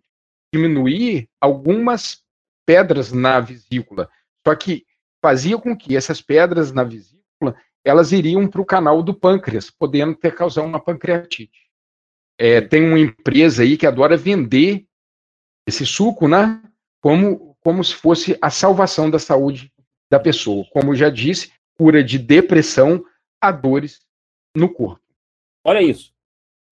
diminuir 0.53 1.27
algumas 1.41 2.23
pedras 2.65 3.11
na 3.11 3.39
vesícula. 3.39 4.07
Só 4.45 4.55
que 4.55 4.85
fazia 5.21 5.57
com 5.57 5.75
que 5.75 5.97
essas 5.97 6.21
pedras 6.21 6.71
na 6.71 6.83
vesícula 6.83 7.55
elas 7.83 8.11
iriam 8.11 8.47
para 8.47 8.61
o 8.61 8.65
canal 8.65 9.03
do 9.03 9.13
pâncreas, 9.13 9.69
podendo 9.69 10.15
ter 10.15 10.33
causar 10.33 10.61
uma 10.61 10.79
pancreatite. 10.79 11.69
É, 12.37 12.61
tem 12.61 12.85
uma 12.85 12.99
empresa 12.99 13.63
aí 13.63 13.75
que 13.75 13.85
adora 13.85 14.15
vender 14.15 14.85
esse 15.67 15.85
suco, 15.85 16.27
né? 16.27 16.61
Como, 17.01 17.57
como 17.59 17.83
se 17.83 17.93
fosse 17.93 18.37
a 18.41 18.49
salvação 18.49 19.09
da 19.09 19.19
saúde 19.19 19.71
da 20.09 20.19
pessoa. 20.19 20.65
Como 20.71 20.95
já 20.95 21.09
disse, 21.09 21.51
cura 21.77 22.01
de 22.03 22.17
depressão 22.17 23.03
a 23.41 23.51
dores 23.51 23.99
no 24.55 24.71
corpo. 24.71 25.01
Olha 25.65 25.81
isso. 25.81 26.12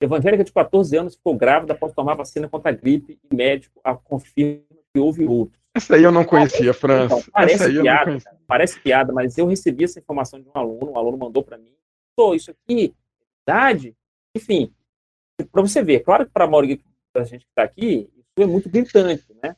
Evangélica 0.01 0.43
de 0.43 0.51
14 0.51 0.97
anos 0.97 1.15
ficou 1.15 1.35
grávida 1.35 1.73
após 1.73 1.93
tomar 1.93 2.15
vacina 2.15 2.49
contra 2.49 2.71
a 2.71 2.73
gripe 2.73 3.19
e 3.31 3.35
médico 3.35 3.79
a 3.83 3.95
confirma 3.95 4.63
que 4.91 4.99
houve 4.99 5.25
outros. 5.25 5.61
Essa 5.73 5.95
aí 5.95 6.03
eu 6.03 6.11
não 6.11 6.25
conhecia, 6.25 6.73
França. 6.73 7.19
Então, 7.19 7.31
parece, 7.31 7.81
piada, 7.81 8.17
parece 8.47 8.79
piada, 8.79 9.13
mas 9.13 9.37
eu 9.37 9.47
recebi 9.47 9.85
essa 9.85 9.99
informação 9.99 10.41
de 10.41 10.49
um 10.49 10.51
aluno, 10.53 10.91
um 10.91 10.97
aluno 10.97 11.17
mandou 11.17 11.43
para 11.43 11.57
mim. 11.57 11.73
Pô, 12.15 12.35
isso 12.35 12.51
aqui, 12.51 12.93
verdade? 13.47 13.95
Enfim, 14.35 14.73
para 15.51 15.61
você 15.61 15.81
ver, 15.81 16.01
claro 16.01 16.25
que 16.25 16.31
para 16.31 16.45
a 16.45 16.47
maioria 16.47 16.77
da 17.13 17.23
gente 17.23 17.45
que 17.45 17.51
está 17.51 17.63
aqui, 17.63 18.09
isso 18.17 18.27
é 18.37 18.45
muito 18.45 18.69
gritante, 18.69 19.25
né? 19.41 19.55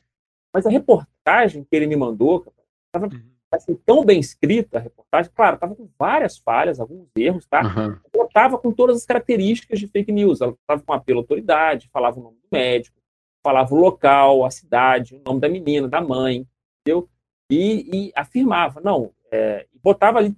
Mas 0.52 0.66
a 0.66 0.70
reportagem 0.70 1.64
que 1.64 1.74
ele 1.74 1.86
me 1.86 1.96
mandou 1.96 2.46
estava 2.86 3.12
uhum. 3.12 3.33
Assim, 3.54 3.74
tão 3.86 4.04
bem 4.04 4.20
escrita, 4.20 4.78
a 4.78 4.80
reportagem, 4.80 5.30
claro, 5.34 5.54
estava 5.54 5.74
com 5.74 5.88
várias 5.98 6.38
falhas, 6.38 6.80
alguns 6.80 7.08
erros, 7.16 7.46
tá? 7.46 7.62
Uhum. 7.62 7.98
Ela 8.12 8.24
estava 8.24 8.58
com 8.58 8.72
todas 8.72 8.96
as 8.96 9.06
características 9.06 9.78
de 9.78 9.86
fake 9.88 10.12
news. 10.12 10.40
Ela 10.40 10.52
estava 10.52 10.82
com 10.82 10.92
apelo 10.92 11.20
à 11.20 11.22
autoridade, 11.22 11.88
falava 11.92 12.18
o 12.18 12.22
nome 12.22 12.36
do 12.36 12.48
médico, 12.50 12.96
falava 13.42 13.74
o 13.74 13.78
local, 13.78 14.44
a 14.44 14.50
cidade, 14.50 15.14
o 15.14 15.22
nome 15.24 15.40
da 15.40 15.48
menina, 15.48 15.88
da 15.88 16.00
mãe, 16.00 16.46
entendeu? 16.80 17.08
E, 17.50 17.88
e 17.92 18.12
afirmava, 18.16 18.80
não, 18.80 19.12
é, 19.30 19.66
botava 19.82 20.18
ali 20.18 20.34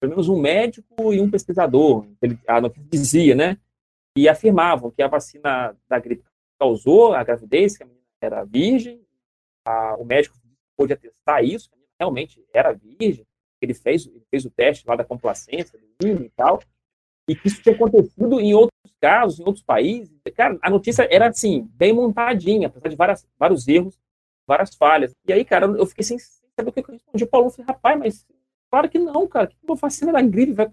pelo 0.00 0.12
menos 0.12 0.28
um 0.28 0.40
médico 0.40 1.12
e 1.12 1.20
um 1.20 1.30
pesquisador, 1.30 2.06
ele, 2.22 2.38
a 2.48 2.60
notícia 2.60 2.88
dizia, 2.90 3.34
né? 3.34 3.58
E 4.16 4.28
afirmavam 4.28 4.90
que 4.90 5.02
a 5.02 5.08
vacina 5.08 5.76
da 5.86 5.98
gripe 5.98 6.24
causou 6.58 7.12
a 7.12 7.22
gravidez, 7.22 7.76
que 7.76 7.82
a 7.82 7.86
menina 7.86 8.04
era 8.20 8.44
virgem, 8.44 9.00
a, 9.66 9.96
o 9.96 10.04
médico 10.04 10.36
pôde 10.76 10.94
atestar 10.94 11.44
isso, 11.44 11.70
realmente 12.00 12.42
era 12.52 12.72
virgem, 12.72 13.26
ele 13.60 13.74
fez, 13.74 14.06
ele 14.06 14.24
fez 14.30 14.46
o 14.46 14.50
teste 14.50 14.86
lá 14.88 14.96
da 14.96 15.04
complacência, 15.04 15.78
do 15.98 16.24
e 16.24 16.30
tal, 16.30 16.60
e 17.28 17.36
que 17.36 17.46
isso 17.46 17.62
tinha 17.62 17.74
acontecido 17.74 18.40
em 18.40 18.54
outros 18.54 18.94
casos, 18.98 19.38
em 19.38 19.44
outros 19.44 19.62
países. 19.62 20.10
Cara, 20.34 20.58
a 20.62 20.70
notícia 20.70 21.06
era 21.10 21.28
assim, 21.28 21.68
bem 21.74 21.92
montadinha, 21.92 22.68
apesar 22.68 22.88
de 22.88 22.96
várias, 22.96 23.28
vários 23.38 23.68
erros, 23.68 24.00
várias 24.46 24.74
falhas. 24.74 25.12
E 25.28 25.32
aí, 25.32 25.44
cara, 25.44 25.66
eu 25.66 25.86
fiquei 25.86 26.02
sem 26.02 26.18
saber 26.18 26.70
o 26.70 26.72
que 26.72 26.80
eu 26.80 26.92
respondi. 26.92 27.24
O 27.24 27.28
Paulo 27.28 27.50
falou, 27.50 27.68
rapaz, 27.68 27.98
mas 27.98 28.26
claro 28.70 28.88
que 28.88 28.98
não, 28.98 29.28
cara, 29.28 29.46
que 29.46 29.56
uma 29.62 29.76
vacina 29.76 30.12
da 30.12 30.22
gripe 30.22 30.52
vai... 30.52 30.72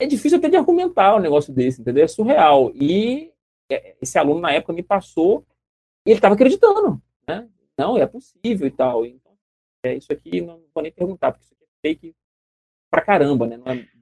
É 0.00 0.06
difícil 0.06 0.38
até 0.38 0.48
de 0.48 0.56
argumentar 0.56 1.16
um 1.16 1.20
negócio 1.20 1.52
desse, 1.52 1.80
entendeu? 1.80 2.04
É 2.04 2.08
surreal. 2.08 2.72
E 2.74 3.32
é, 3.70 3.94
esse 4.02 4.18
aluno, 4.18 4.40
na 4.40 4.50
época, 4.50 4.72
me 4.72 4.82
passou 4.82 5.46
e 6.06 6.10
ele 6.10 6.18
estava 6.18 6.34
acreditando, 6.34 7.00
né? 7.28 7.48
Não, 7.78 7.96
é 7.96 8.06
possível 8.06 8.66
e 8.66 8.70
tal. 8.70 9.06
Então, 9.06 9.29
é, 9.82 9.94
isso 9.94 10.12
aqui 10.12 10.40
não, 10.40 10.62
vou 10.74 10.82
nem 10.82 10.92
perguntar, 10.92 11.32
porque 11.32 11.44
isso 11.44 11.54
aqui 11.54 11.64
é 11.64 11.88
fake 11.88 12.14
pra 12.90 13.02
caramba, 13.02 13.46
né? 13.46 13.60
É... 13.66 14.00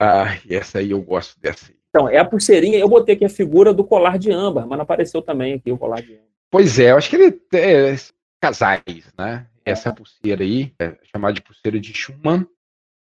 Ah, 0.00 0.38
essa 0.48 0.78
aí 0.78 0.90
eu 0.90 1.02
gosto 1.02 1.38
dessa. 1.40 1.72
Então, 1.90 2.08
é 2.08 2.18
a 2.18 2.24
pulseirinha, 2.24 2.78
eu 2.78 2.88
botei 2.88 3.14
aqui 3.14 3.24
a 3.24 3.30
figura 3.30 3.72
do 3.72 3.84
colar 3.84 4.18
de 4.18 4.30
âmbar, 4.30 4.66
mas 4.66 4.76
não 4.76 4.82
apareceu 4.82 5.22
também 5.22 5.54
aqui 5.54 5.72
o 5.72 5.78
colar 5.78 6.02
de 6.02 6.14
âmbar. 6.14 6.26
Pois 6.50 6.78
é, 6.78 6.92
eu 6.92 6.96
acho 6.96 7.10
que 7.10 7.16
ele 7.16 7.40
é 7.52 7.96
casais, 8.40 9.12
né? 9.18 9.46
Essa 9.64 9.92
pulseira 9.92 10.42
aí, 10.42 10.72
é 10.78 10.96
chamada 11.04 11.34
de 11.34 11.42
pulseira 11.42 11.78
de 11.78 11.92
Schumann, 11.92 12.46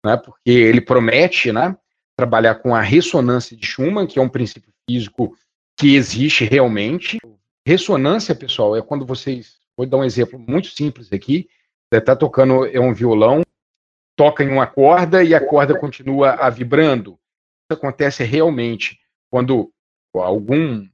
né? 0.05 0.17
Porque 0.17 0.51
ele 0.51 0.81
promete, 0.81 1.51
né? 1.51 1.77
Trabalhar 2.17 2.57
com 2.57 2.75
a 2.75 2.81
ressonância 2.81 3.57
de 3.57 3.67
Schumann, 3.67 4.07
que 4.07 4.19
é 4.19 4.23
um 4.23 4.29
princípio 4.29 4.73
físico 4.89 5.37
que 5.77 5.97
existe 5.97 6.45
realmente. 6.45 7.19
Ressonância, 7.67 8.35
pessoal, 8.35 8.77
é 8.77 8.83
quando 8.83 9.07
vocês. 9.07 9.59
Vou 9.77 9.87
dar 9.87 9.97
um 9.97 10.05
exemplo 10.05 10.39
muito 10.39 10.69
simples 10.69 11.13
aqui. 11.13 11.49
Está 11.93 12.17
tocando 12.17 12.67
é 12.67 12.81
um 12.81 12.93
violão, 12.93 13.43
toca 14.17 14.43
em 14.43 14.49
uma 14.49 14.67
corda 14.67 15.23
e 15.23 15.35
a 15.35 15.45
corda 15.45 15.79
continua 15.79 16.33
a 16.33 16.51
vibrando. 16.51 17.19
Isso 17.71 17.79
acontece 17.79 18.25
realmente 18.25 18.99
quando 19.31 19.73
algum 20.15 20.87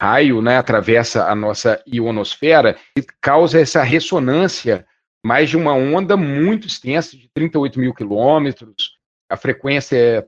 raio 0.00 0.42
né, 0.42 0.56
atravessa 0.56 1.26
a 1.28 1.34
nossa 1.34 1.82
ionosfera 1.86 2.76
e 2.96 3.02
causa 3.20 3.60
essa 3.60 3.82
ressonância, 3.82 4.86
mais 5.24 5.50
de 5.50 5.56
uma 5.56 5.72
onda 5.74 6.16
muito 6.16 6.66
extensa, 6.66 7.16
de 7.16 7.28
38 7.32 7.78
mil 7.78 7.94
quilômetros. 7.94 8.98
A 9.30 9.36
frequência 9.36 9.96
é 9.96 10.26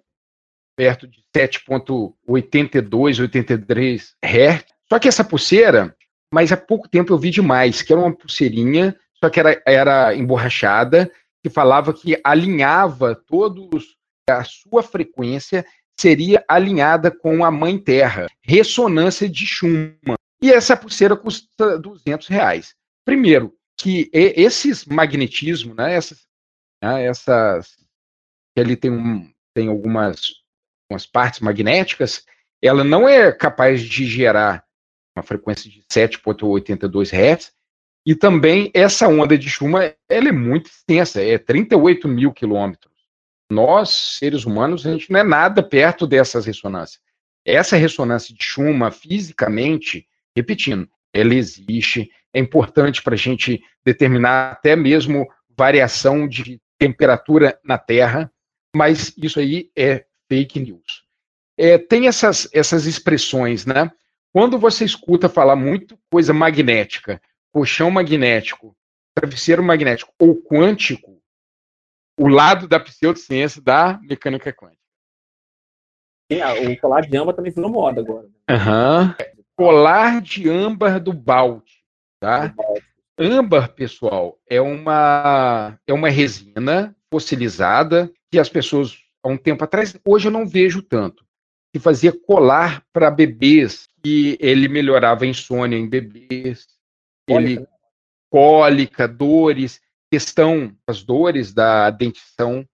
perto 0.76 1.06
de 1.06 1.22
7,82, 1.34 3.20
83 3.20 4.16
Hz. 4.22 4.64
Só 4.88 4.98
que 4.98 5.08
essa 5.08 5.24
pulseira, 5.24 5.94
mas 6.32 6.52
há 6.52 6.56
pouco 6.56 6.88
tempo 6.88 7.12
eu 7.12 7.18
vi 7.18 7.30
demais, 7.30 7.82
que 7.82 7.92
era 7.92 8.00
uma 8.00 8.14
pulseirinha, 8.14 8.96
só 9.22 9.30
que 9.30 9.40
era, 9.40 9.62
era 9.66 10.14
emborrachada, 10.14 11.10
que 11.42 11.50
falava 11.50 11.92
que 11.92 12.20
alinhava 12.24 13.14
todos 13.14 13.96
a 14.28 14.42
sua 14.44 14.82
frequência 14.82 15.64
seria 15.98 16.44
alinhada 16.48 17.10
com 17.10 17.44
a 17.44 17.50
Mãe 17.50 17.78
Terra, 17.78 18.26
ressonância 18.42 19.28
de 19.28 19.46
Schumann. 19.46 20.16
E 20.42 20.52
essa 20.52 20.76
pulseira 20.76 21.16
custa 21.16 21.78
200 21.78 22.26
reais. 22.26 22.74
Primeiro, 23.04 23.54
que 23.78 24.10
esses 24.12 24.84
magnetismos, 24.84 25.74
né, 25.76 25.94
essas, 25.94 26.26
né, 26.82 27.04
essas 27.04 27.76
ele 28.56 28.76
tem, 28.76 28.90
um, 28.90 29.30
tem 29.54 29.68
algumas 29.68 30.44
umas 30.90 31.06
partes 31.06 31.40
magnéticas, 31.40 32.24
ela 32.62 32.84
não 32.84 33.08
é 33.08 33.32
capaz 33.32 33.82
de 33.82 34.06
gerar 34.06 34.64
uma 35.16 35.22
frequência 35.22 35.70
de 35.70 35.82
7.82 35.90 37.12
Hz, 37.12 37.52
e 38.06 38.14
também 38.14 38.70
essa 38.72 39.08
onda 39.08 39.36
de 39.36 39.50
Schumann 39.50 39.92
ela 40.08 40.28
é 40.28 40.32
muito 40.32 40.70
extensa, 40.70 41.20
é 41.20 41.36
38 41.36 42.06
mil 42.06 42.32
quilômetros. 42.32 42.94
Nós, 43.50 43.90
seres 43.90 44.46
humanos, 44.46 44.86
a 44.86 44.92
gente 44.92 45.10
não 45.10 45.18
é 45.18 45.24
nada 45.24 45.60
perto 45.60 46.06
dessas 46.06 46.46
ressonâncias. 46.46 47.00
Essa 47.44 47.76
ressonância 47.76 48.32
de 48.32 48.44
Schumann, 48.44 48.92
fisicamente, 48.92 50.06
repetindo, 50.36 50.88
ela 51.12 51.34
existe, 51.34 52.08
é 52.32 52.38
importante 52.38 53.02
para 53.02 53.14
a 53.14 53.18
gente 53.18 53.60
determinar 53.84 54.52
até 54.52 54.76
mesmo 54.76 55.26
variação 55.56 56.28
de 56.28 56.60
temperatura 56.78 57.58
na 57.64 57.78
Terra, 57.78 58.30
mas 58.74 59.12
isso 59.16 59.40
aí 59.40 59.70
é 59.76 60.04
fake 60.28 60.60
news. 60.60 61.04
É, 61.58 61.78
tem 61.78 62.06
essas, 62.06 62.48
essas 62.52 62.86
expressões, 62.86 63.66
né? 63.66 63.90
Quando 64.32 64.58
você 64.58 64.84
escuta 64.84 65.28
falar 65.28 65.56
muito 65.56 65.98
coisa 66.10 66.34
magnética, 66.34 67.20
colchão 67.56 67.90
magnético, 67.90 68.76
travesseiro 69.14 69.62
magnético 69.62 70.12
ou 70.20 70.36
quântico, 70.36 71.18
o 72.20 72.28
lado 72.28 72.68
da 72.68 72.78
pseudociência 72.78 73.62
da 73.62 73.98
mecânica 74.02 74.52
quântica. 74.52 74.82
Sim, 76.30 76.42
o 76.70 76.78
colar 76.78 77.00
de 77.00 77.16
âmbar 77.16 77.34
também 77.34 77.50
virou 77.50 77.70
moda 77.70 78.02
agora. 78.02 78.26
Uhum. 78.26 79.14
Colar 79.56 80.20
de 80.20 80.50
âmbar 80.50 81.00
do 81.00 81.14
Balt. 81.14 81.64
Tá? 82.20 82.54
Âmbar, 83.18 83.72
pessoal, 83.72 84.38
é 84.46 84.60
uma, 84.60 85.78
é 85.86 85.94
uma 85.94 86.10
resina 86.10 86.94
fossilizada 87.10 88.12
que 88.30 88.38
as 88.38 88.50
pessoas 88.50 88.98
há 89.22 89.28
um 89.28 89.38
tempo 89.38 89.64
atrás, 89.64 89.98
hoje 90.04 90.28
eu 90.28 90.32
não 90.32 90.46
vejo 90.46 90.82
tanto, 90.82 91.24
que 91.72 91.80
fazia 91.80 92.12
colar 92.12 92.84
para 92.92 93.10
bebês, 93.10 93.88
que 94.04 94.36
ele 94.42 94.68
melhorava 94.68 95.24
a 95.24 95.28
insônia 95.28 95.78
em 95.78 95.88
bebês. 95.88 96.75
Ele 97.28 97.66
cólica, 98.30 99.06
dores, 99.08 99.80
questão 100.10 100.74
das 100.86 101.02
dores 101.02 101.52
da 101.52 101.90
dentição, 101.90 102.66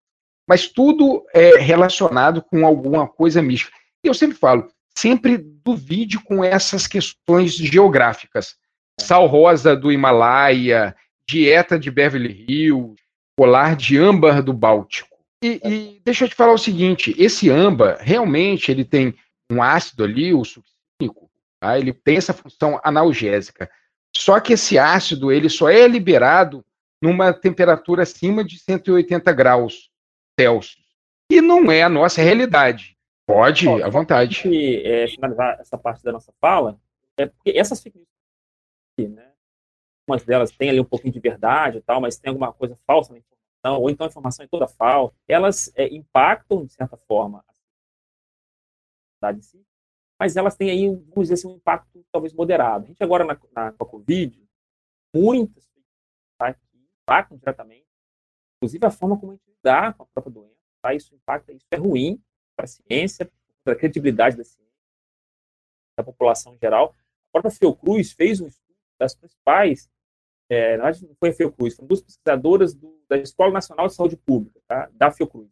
mas 0.49 0.67
tudo 0.67 1.25
é 1.33 1.59
relacionado 1.59 2.43
com 2.43 2.67
alguma 2.67 3.07
coisa 3.07 3.41
mística. 3.41 3.77
E 4.05 4.09
eu 4.09 4.15
sempre 4.15 4.37
falo, 4.37 4.69
sempre 4.97 5.39
duvide 5.39 6.19
com 6.19 6.43
essas 6.43 6.87
questões 6.87 7.55
geográficas. 7.55 8.57
Sal 9.01 9.27
rosa 9.27 9.77
do 9.77 9.91
Himalaia, 9.91 10.95
dieta 11.27 11.79
de 11.79 11.91
Beverly 11.91 12.45
Hills, 12.49 12.97
colar 13.37 13.77
de 13.77 13.99
âmbar 13.99 14.43
do 14.43 14.53
Báltico. 14.53 15.17
E, 15.43 15.61
e, 15.65 16.01
deixa 16.05 16.25
eu 16.25 16.29
te 16.29 16.35
falar 16.35 16.53
o 16.53 16.59
seguinte: 16.59 17.15
esse 17.19 17.51
âmbar, 17.51 17.99
realmente, 18.01 18.71
ele 18.71 18.85
tem 18.85 19.15
um 19.51 19.63
ácido 19.63 20.05
ali, 20.05 20.33
o 20.33 20.45
succínico, 20.45 21.31
tá? 21.61 21.79
ele 21.79 21.93
tem 21.93 22.17
essa 22.17 22.33
função 22.33 22.81
analgésica. 22.85 23.71
Só 24.15 24.41
que 24.41 24.53
esse 24.53 24.79
ácido, 24.79 25.33
ele 25.33 25.49
só 25.49 25.69
é 25.69 25.87
liberado 25.89 26.65
numa 27.03 27.33
temperatura 27.33 28.03
acima 28.03 28.45
de 28.45 28.59
180 28.59 29.33
graus 29.33 29.91
Celsius. 30.39 30.83
E 31.31 31.41
não 31.41 31.71
é 31.71 31.83
a 31.83 31.89
nossa 31.89 32.21
realidade. 32.21 32.97
Pode, 33.27 33.65
Bom, 33.65 33.83
à 33.83 33.89
vontade. 33.89 34.47
E, 34.47 34.83
é, 34.87 35.09
finalizar 35.09 35.59
essa 35.61 35.79
parte 35.79 36.03
da 36.03 36.13
nossa 36.13 36.33
fala, 36.41 36.79
é 37.17 37.27
porque 37.27 37.51
essas 37.51 37.83
fake 37.83 37.99
news, 38.99 39.13
né? 39.13 39.33
Algumas 40.07 40.25
delas 40.25 40.51
têm 40.51 40.71
ali 40.71 40.81
um 40.81 40.85
pouquinho 40.85 41.13
de 41.13 41.21
verdade 41.21 41.79
e 41.79 41.83
tal, 41.83 42.01
mas 42.01 42.19
tem 42.19 42.29
alguma 42.29 42.53
coisa 42.53 42.77
falsa 42.87 43.13
na 43.13 43.19
informação, 43.19 43.81
ou 43.81 43.89
então 43.89 44.07
a 44.07 44.11
informação 44.11 44.45
é 44.45 44.49
toda 44.49 44.67
falsa, 44.67 45.15
elas 45.29 45.73
é, 45.77 45.87
impactam, 45.95 46.67
de 46.67 46.73
certa 46.73 46.97
forma, 46.97 47.45
a 47.49 47.53
sociedade 49.13 49.39
em 49.39 49.43
si, 49.43 49.65
mas 50.23 50.37
elas 50.37 50.55
têm 50.55 50.71
aí, 50.71 50.87
vamos 50.87 51.23
dizer 51.23 51.35
assim, 51.35 51.49
um 51.49 51.57
impacto 51.57 52.07
talvez 52.13 52.33
moderado. 52.33 52.85
A 52.85 52.87
gente 52.87 53.03
agora, 53.03 53.25
na, 53.25 53.37
na 53.57 53.73
com 53.73 53.83
a 53.83 53.89
Covid, 53.89 54.41
muitas 55.13 55.69
tá, 56.39 56.57
impactam 57.03 57.37
diretamente, 57.37 57.89
inclusive 58.57 58.87
a 58.87 58.91
forma 58.93 59.19
como 59.19 59.33
a 59.33 59.35
gente 59.35 59.51
lidar 59.51 59.95
com 59.95 60.05
a 60.05 60.07
própria 60.07 60.33
doença, 60.33 60.55
tá? 60.81 60.95
isso 60.95 61.13
impacta, 61.13 61.53
isso 61.53 61.67
é 61.73 61.77
ruim 61.77 62.23
para 62.55 62.67
a 62.67 62.69
ciência, 62.69 63.29
para 63.65 63.73
a 63.73 63.77
credibilidade 63.77 64.37
da 64.37 64.45
ciência, 64.45 64.73
da 65.99 66.05
população 66.05 66.55
em 66.55 66.59
geral. 66.59 66.95
A 67.31 67.41
própria 67.41 67.51
Fiocruz 67.51 68.13
fez 68.13 68.41
um 68.41 68.47
estudo 68.47 68.79
das 69.01 69.17
principais 69.17 69.91
é, 70.49 70.77
não 70.77 71.17
foi 71.19 71.31
a 71.31 71.33
Fiocruz, 71.33 71.75
foram 71.75 71.89
duas 71.89 72.01
pesquisadoras 72.01 72.75
do, 72.75 73.03
da 73.09 73.17
Escola 73.17 73.51
Nacional 73.51 73.89
de 73.89 73.95
Saúde 73.95 74.17
Pública, 74.17 74.61
tá? 74.69 74.89
da 74.93 75.11
Fiocruz. 75.11 75.51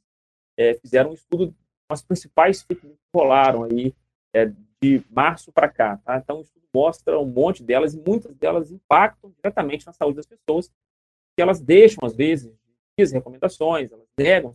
É, 0.57 0.75
fizeram 0.75 1.11
um 1.11 1.15
estudo 1.15 1.53
com 1.89 1.95
as 1.95 2.03
principais 2.03 2.63
que 2.63 2.79
rolaram 3.13 3.65
aí, 3.65 3.93
é, 4.35 4.53
de 4.83 5.05
março 5.11 5.53
para 5.53 5.69
cá. 5.69 5.97
Tá? 5.99 6.17
Então, 6.17 6.39
o 6.39 6.43
estudo 6.43 6.67
mostra 6.75 7.19
um 7.19 7.27
monte 7.27 7.63
delas 7.63 7.95
e 7.95 7.99
muitas 7.99 8.35
delas 8.37 8.71
impactam 8.71 9.31
diretamente 9.31 9.87
na 9.87 9.93
saúde 9.93 10.17
das 10.17 10.27
pessoas, 10.27 10.69
que 10.69 11.43
elas 11.43 11.61
deixam, 11.61 12.05
às 12.05 12.15
vezes, 12.15 12.53
as 12.99 13.13
recomendações, 13.13 13.91
elas 13.91 14.07
negam, 14.19 14.55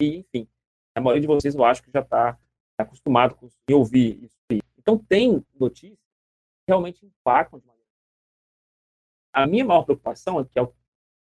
e, 0.00 0.16
enfim, 0.16 0.48
a 0.94 1.00
maioria 1.00 1.20
de 1.20 1.26
vocês, 1.26 1.54
eu 1.54 1.64
acho 1.64 1.82
que 1.82 1.90
já 1.90 2.00
está 2.00 2.38
acostumado 2.78 3.34
com 3.34 3.48
em 3.68 3.74
ouvir 3.74 4.24
isso. 4.24 4.36
Então, 4.78 4.98
tem 4.98 5.44
notícias 5.54 5.98
que 5.98 6.68
realmente 6.68 7.04
impactam 7.04 7.58
de 7.58 7.66
maneira. 7.66 7.88
A 9.34 9.46
minha 9.46 9.64
maior 9.64 9.84
preocupação, 9.84 10.42
que 10.44 10.58
é 10.58 10.62
o 10.62 10.72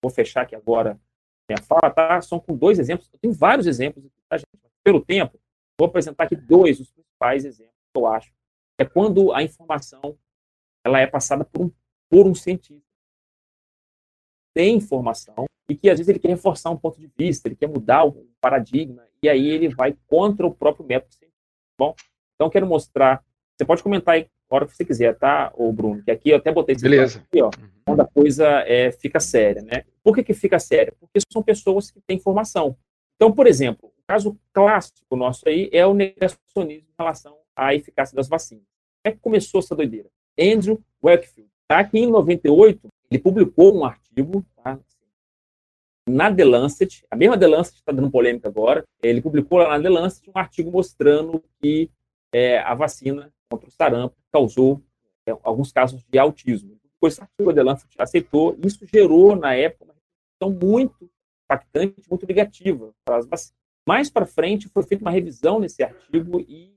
vou 0.04 0.12
fechar 0.12 0.42
aqui 0.42 0.54
agora 0.54 1.00
minha 1.50 1.62
fala, 1.62 1.90
tá? 1.90 2.22
São 2.22 2.40
com 2.40 2.56
dois 2.56 2.78
exemplos. 2.80 3.10
Eu 3.12 3.20
tenho 3.20 3.34
vários 3.34 3.68
exemplos 3.68 4.06
aqui, 4.06 4.22
tá, 4.28 4.38
gente? 4.38 4.48
pelo 4.84 5.04
tempo, 5.04 5.40
vou 5.80 5.88
apresentar 5.88 6.26
aqui 6.26 6.36
dois 6.36 6.78
dos 6.78 6.92
principais 7.24 7.46
exemplos 7.46 7.74
eu 7.96 8.08
acho. 8.08 8.34
É 8.80 8.86
quando 8.86 9.32
a 9.32 9.44
informação 9.44 10.18
ela 10.84 11.00
é 11.00 11.08
passada 11.08 11.46
por 11.46 11.66
um, 11.66 11.72
por 12.10 12.28
um 12.28 12.36
cientista. 12.36 12.84
Tem 14.54 14.76
informação 14.76 15.46
e 15.70 15.76
que 15.76 15.90
às 15.90 15.98
vezes 15.98 16.10
ele 16.10 16.20
quer 16.20 16.30
reforçar 16.30 16.70
um 16.72 16.78
ponto 16.78 17.00
de 17.00 17.10
vista, 17.18 17.48
ele 17.48 17.56
quer 17.56 17.68
mudar 17.68 18.04
o 18.04 18.28
paradigma, 18.42 19.08
e 19.22 19.30
aí 19.30 19.48
ele 19.48 19.70
vai 19.70 19.96
contra 20.08 20.46
o 20.46 20.54
próprio 20.54 20.86
método 20.86 21.14
científico. 21.14 21.40
Tá 21.78 21.86
bom, 21.86 21.96
então 22.36 22.50
quero 22.50 22.68
mostrar. 22.68 23.24
Você 23.56 23.66
pode 23.66 23.82
comentar 23.82 24.16
aí 24.16 24.28
a 24.50 24.56
hora 24.56 24.66
que 24.68 24.76
você 24.76 24.84
quiser, 24.84 25.18
tá, 25.18 25.52
ô 25.56 25.72
Bruno? 25.72 26.04
Que 26.04 26.12
aqui 26.12 26.30
eu 26.32 26.38
até 26.38 26.52
botei 26.52 26.76
esse 26.76 26.84
Beleza. 26.84 27.20
aqui, 27.20 27.42
ó, 27.42 27.48
uhum. 27.48 27.70
quando 27.86 28.02
a 28.02 28.08
coisa 28.08 28.48
é, 28.68 28.92
fica 28.92 29.20
séria, 29.20 29.62
né? 29.62 29.86
Por 30.04 30.14
que, 30.16 30.24
que 30.24 30.34
fica 30.34 30.60
séria? 30.60 30.94
Porque 31.00 31.20
são 31.32 31.42
pessoas 31.42 31.90
que 31.90 32.02
têm 32.02 32.20
formação. 32.20 32.78
Então, 33.24 33.32
por 33.32 33.48
exemplo, 33.48 33.88
o 33.88 34.04
caso 34.06 34.38
clássico 34.52 35.16
nosso 35.16 35.48
aí 35.48 35.70
é 35.72 35.88
o 35.88 35.94
negacionismo 35.94 36.90
em 36.90 36.94
relação 37.00 37.38
à 37.56 37.74
eficácia 37.74 38.14
das 38.14 38.28
vacinas. 38.28 38.66
Como 39.02 39.06
é 39.06 39.12
que 39.14 39.20
começou 39.20 39.62
essa 39.62 39.74
doideira? 39.74 40.10
Andrew 40.38 40.84
Wakefield, 41.02 41.50
tá? 41.66 41.80
Aqui 41.80 42.00
em 42.00 42.08
98, 42.08 42.90
ele 43.10 43.22
publicou 43.22 43.74
um 43.74 43.86
artigo, 43.86 44.46
tá? 44.62 44.78
na 46.06 46.36
The 46.36 46.44
Lancet, 46.44 47.06
a 47.10 47.16
mesma 47.16 47.40
The 47.40 47.48
Lancet 47.48 47.76
está 47.76 47.94
dando 47.94 48.12
polêmica 48.12 48.50
agora, 48.50 48.84
ele 49.02 49.22
publicou 49.22 49.60
lá 49.60 49.78
na 49.78 49.82
The 49.82 49.90
Lancet 49.90 50.30
um 50.30 50.38
artigo 50.38 50.70
mostrando 50.70 51.42
que 51.62 51.90
é, 52.34 52.60
a 52.60 52.74
vacina 52.74 53.32
contra 53.50 53.70
o 53.70 53.72
sarampo 53.72 54.18
causou 54.34 54.82
é, 55.26 55.32
alguns 55.44 55.72
casos 55.72 56.04
de 56.04 56.20
autismo. 56.20 56.78
Depois, 56.84 57.18
a 57.18 57.22
artigo 57.22 57.54
The 57.54 57.64
Lancet 57.64 57.96
aceitou, 57.98 58.58
isso 58.66 58.86
gerou, 58.86 59.34
na 59.34 59.56
época, 59.56 59.86
uma 59.86 59.94
repercussão 59.94 60.68
muito 60.70 61.10
impactante, 61.54 62.10
muito 62.10 62.26
negativa 62.26 62.94
para 63.06 63.18
as 63.18 63.28
vacinas. 63.28 63.56
Mais 63.88 64.10
para 64.10 64.26
frente, 64.26 64.70
foi 64.70 64.84
feita 64.84 65.04
uma 65.04 65.12
revisão 65.12 65.60
nesse 65.60 65.84
artigo 65.84 66.40
e, 66.40 66.74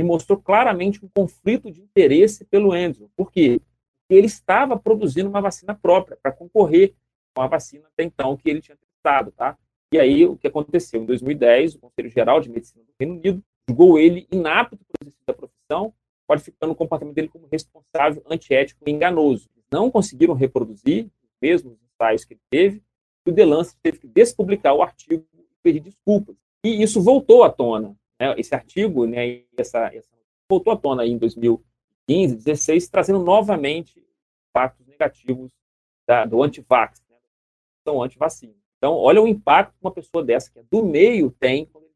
mostrou 0.00 0.38
claramente 0.38 1.02
um 1.04 1.08
conflito 1.08 1.70
de 1.70 1.80
interesse 1.80 2.44
pelo 2.44 2.72
Andrew. 2.72 3.10
Por 3.16 3.30
quê? 3.32 3.60
Porque 4.00 4.14
ele 4.14 4.26
estava 4.26 4.78
produzindo 4.78 5.28
uma 5.28 5.40
vacina 5.40 5.74
própria 5.74 6.18
para 6.20 6.30
concorrer 6.30 6.94
com 7.34 7.42
a 7.42 7.46
vacina 7.46 7.86
até 7.86 8.04
então 8.04 8.36
que 8.36 8.50
ele 8.50 8.60
tinha 8.60 8.76
testado, 8.76 9.32
tá? 9.32 9.56
E 9.92 9.98
aí, 9.98 10.26
o 10.26 10.36
que 10.36 10.48
aconteceu? 10.48 11.02
Em 11.02 11.06
2010, 11.06 11.76
o 11.76 11.78
Conselho 11.78 12.10
Geral 12.10 12.40
de 12.40 12.50
Medicina 12.50 12.84
do 12.84 12.92
Reino 12.98 13.14
Unido 13.14 13.42
julgou 13.68 13.98
ele 13.98 14.26
inapto 14.30 14.76
para 14.76 15.10
da 15.26 15.34
profissão, 15.34 15.94
qualificando 16.26 16.72
o 16.72 16.76
comportamento 16.76 17.14
dele 17.14 17.28
como 17.28 17.48
responsável, 17.50 18.22
antiético 18.28 18.82
e 18.86 18.90
enganoso. 18.90 19.48
Não 19.70 19.90
conseguiram 19.90 20.34
reproduzir 20.34 21.06
os 21.22 21.30
mesmos 21.40 21.78
ensaios 21.82 22.24
que 22.24 22.34
ele 22.34 22.40
teve, 22.50 22.82
o 23.30 23.32
Delance 23.32 23.76
teve 23.82 23.98
que 23.98 24.06
despublicar 24.06 24.74
o 24.74 24.82
artigo 24.82 25.24
e 25.34 25.44
pedir 25.62 25.80
desculpas. 25.80 26.36
E 26.64 26.82
isso 26.82 27.02
voltou 27.02 27.44
à 27.44 27.50
tona. 27.50 27.96
Né? 28.20 28.34
Esse 28.38 28.54
artigo, 28.54 29.06
né, 29.06 29.42
essa, 29.56 29.86
essa, 29.94 30.08
voltou 30.48 30.72
à 30.72 30.76
tona 30.76 31.06
em 31.06 31.18
2015, 31.18 32.34
2016, 32.34 32.88
trazendo 32.88 33.18
novamente 33.18 34.02
impactos 34.50 34.86
negativos 34.86 35.50
da, 36.06 36.24
do 36.24 36.42
antivax, 36.42 37.02
são 37.86 38.02
anti-vacina. 38.02 38.54
Então, 38.78 38.94
olha 38.94 39.22
o 39.22 39.28
impacto 39.28 39.72
que 39.72 39.78
uma 39.80 39.92
pessoa 39.92 40.24
dessa, 40.24 40.50
que 40.50 40.58
é 40.58 40.64
do 40.70 40.84
meio, 40.84 41.30
tem 41.30 41.66
quando 41.66 41.86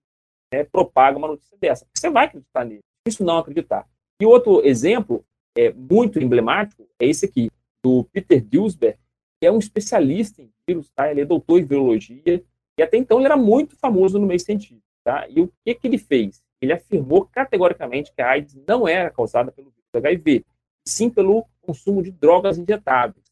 né, 0.53 0.64
propaga 0.64 1.19
uma 1.19 1.29
notícia 1.29 1.57
dessa. 1.59 1.87
Você 1.95 2.09
vai 2.09 2.27
acreditar 2.27 2.64
nele. 2.64 2.81
Isso 3.07 3.25
não 3.25 3.38
acreditar. 3.38 3.88
E 4.21 4.27
outro 4.27 4.64
exemplo 4.64 5.25
é 5.57 5.73
muito 5.73 6.21
emblemático 6.21 6.87
é 6.99 7.07
esse 7.07 7.27
aqui, 7.27 7.51
do 7.83 8.05
Peter 8.05 8.45
Duisberg, 8.45 8.99
que 9.40 9.47
é 9.47 9.53
um 9.53 9.59
especialista 9.59 10.43
em 10.43 10.53
vírus, 10.71 10.91
tá? 10.95 11.11
Ele 11.11 11.23
é 11.23 11.25
doutor 11.25 11.59
em 11.59 11.65
virologia 11.65 12.43
e 12.79 12.83
até 12.83 12.97
então 12.97 13.19
ele 13.19 13.27
era 13.27 13.37
muito 13.37 13.77
famoso 13.77 14.19
no 14.19 14.27
meio 14.27 14.41
científico, 14.41 14.83
tá? 15.05 15.27
E 15.29 15.41
o 15.41 15.53
que 15.65 15.75
que 15.75 15.87
ele 15.87 15.99
fez? 15.99 16.43
Ele 16.61 16.73
afirmou 16.73 17.27
categoricamente 17.27 18.13
que 18.13 18.23
a 18.23 18.31
AIDS 18.31 18.57
não 18.67 18.87
era 18.87 19.11
causada 19.11 19.51
pelo 19.51 19.71
vírus 19.71 19.89
HIV, 19.95 20.45
sim 20.87 21.11
pelo 21.11 21.47
consumo 21.61 22.03
de 22.03 22.11
drogas 22.11 22.59
injetáveis. 22.59 23.25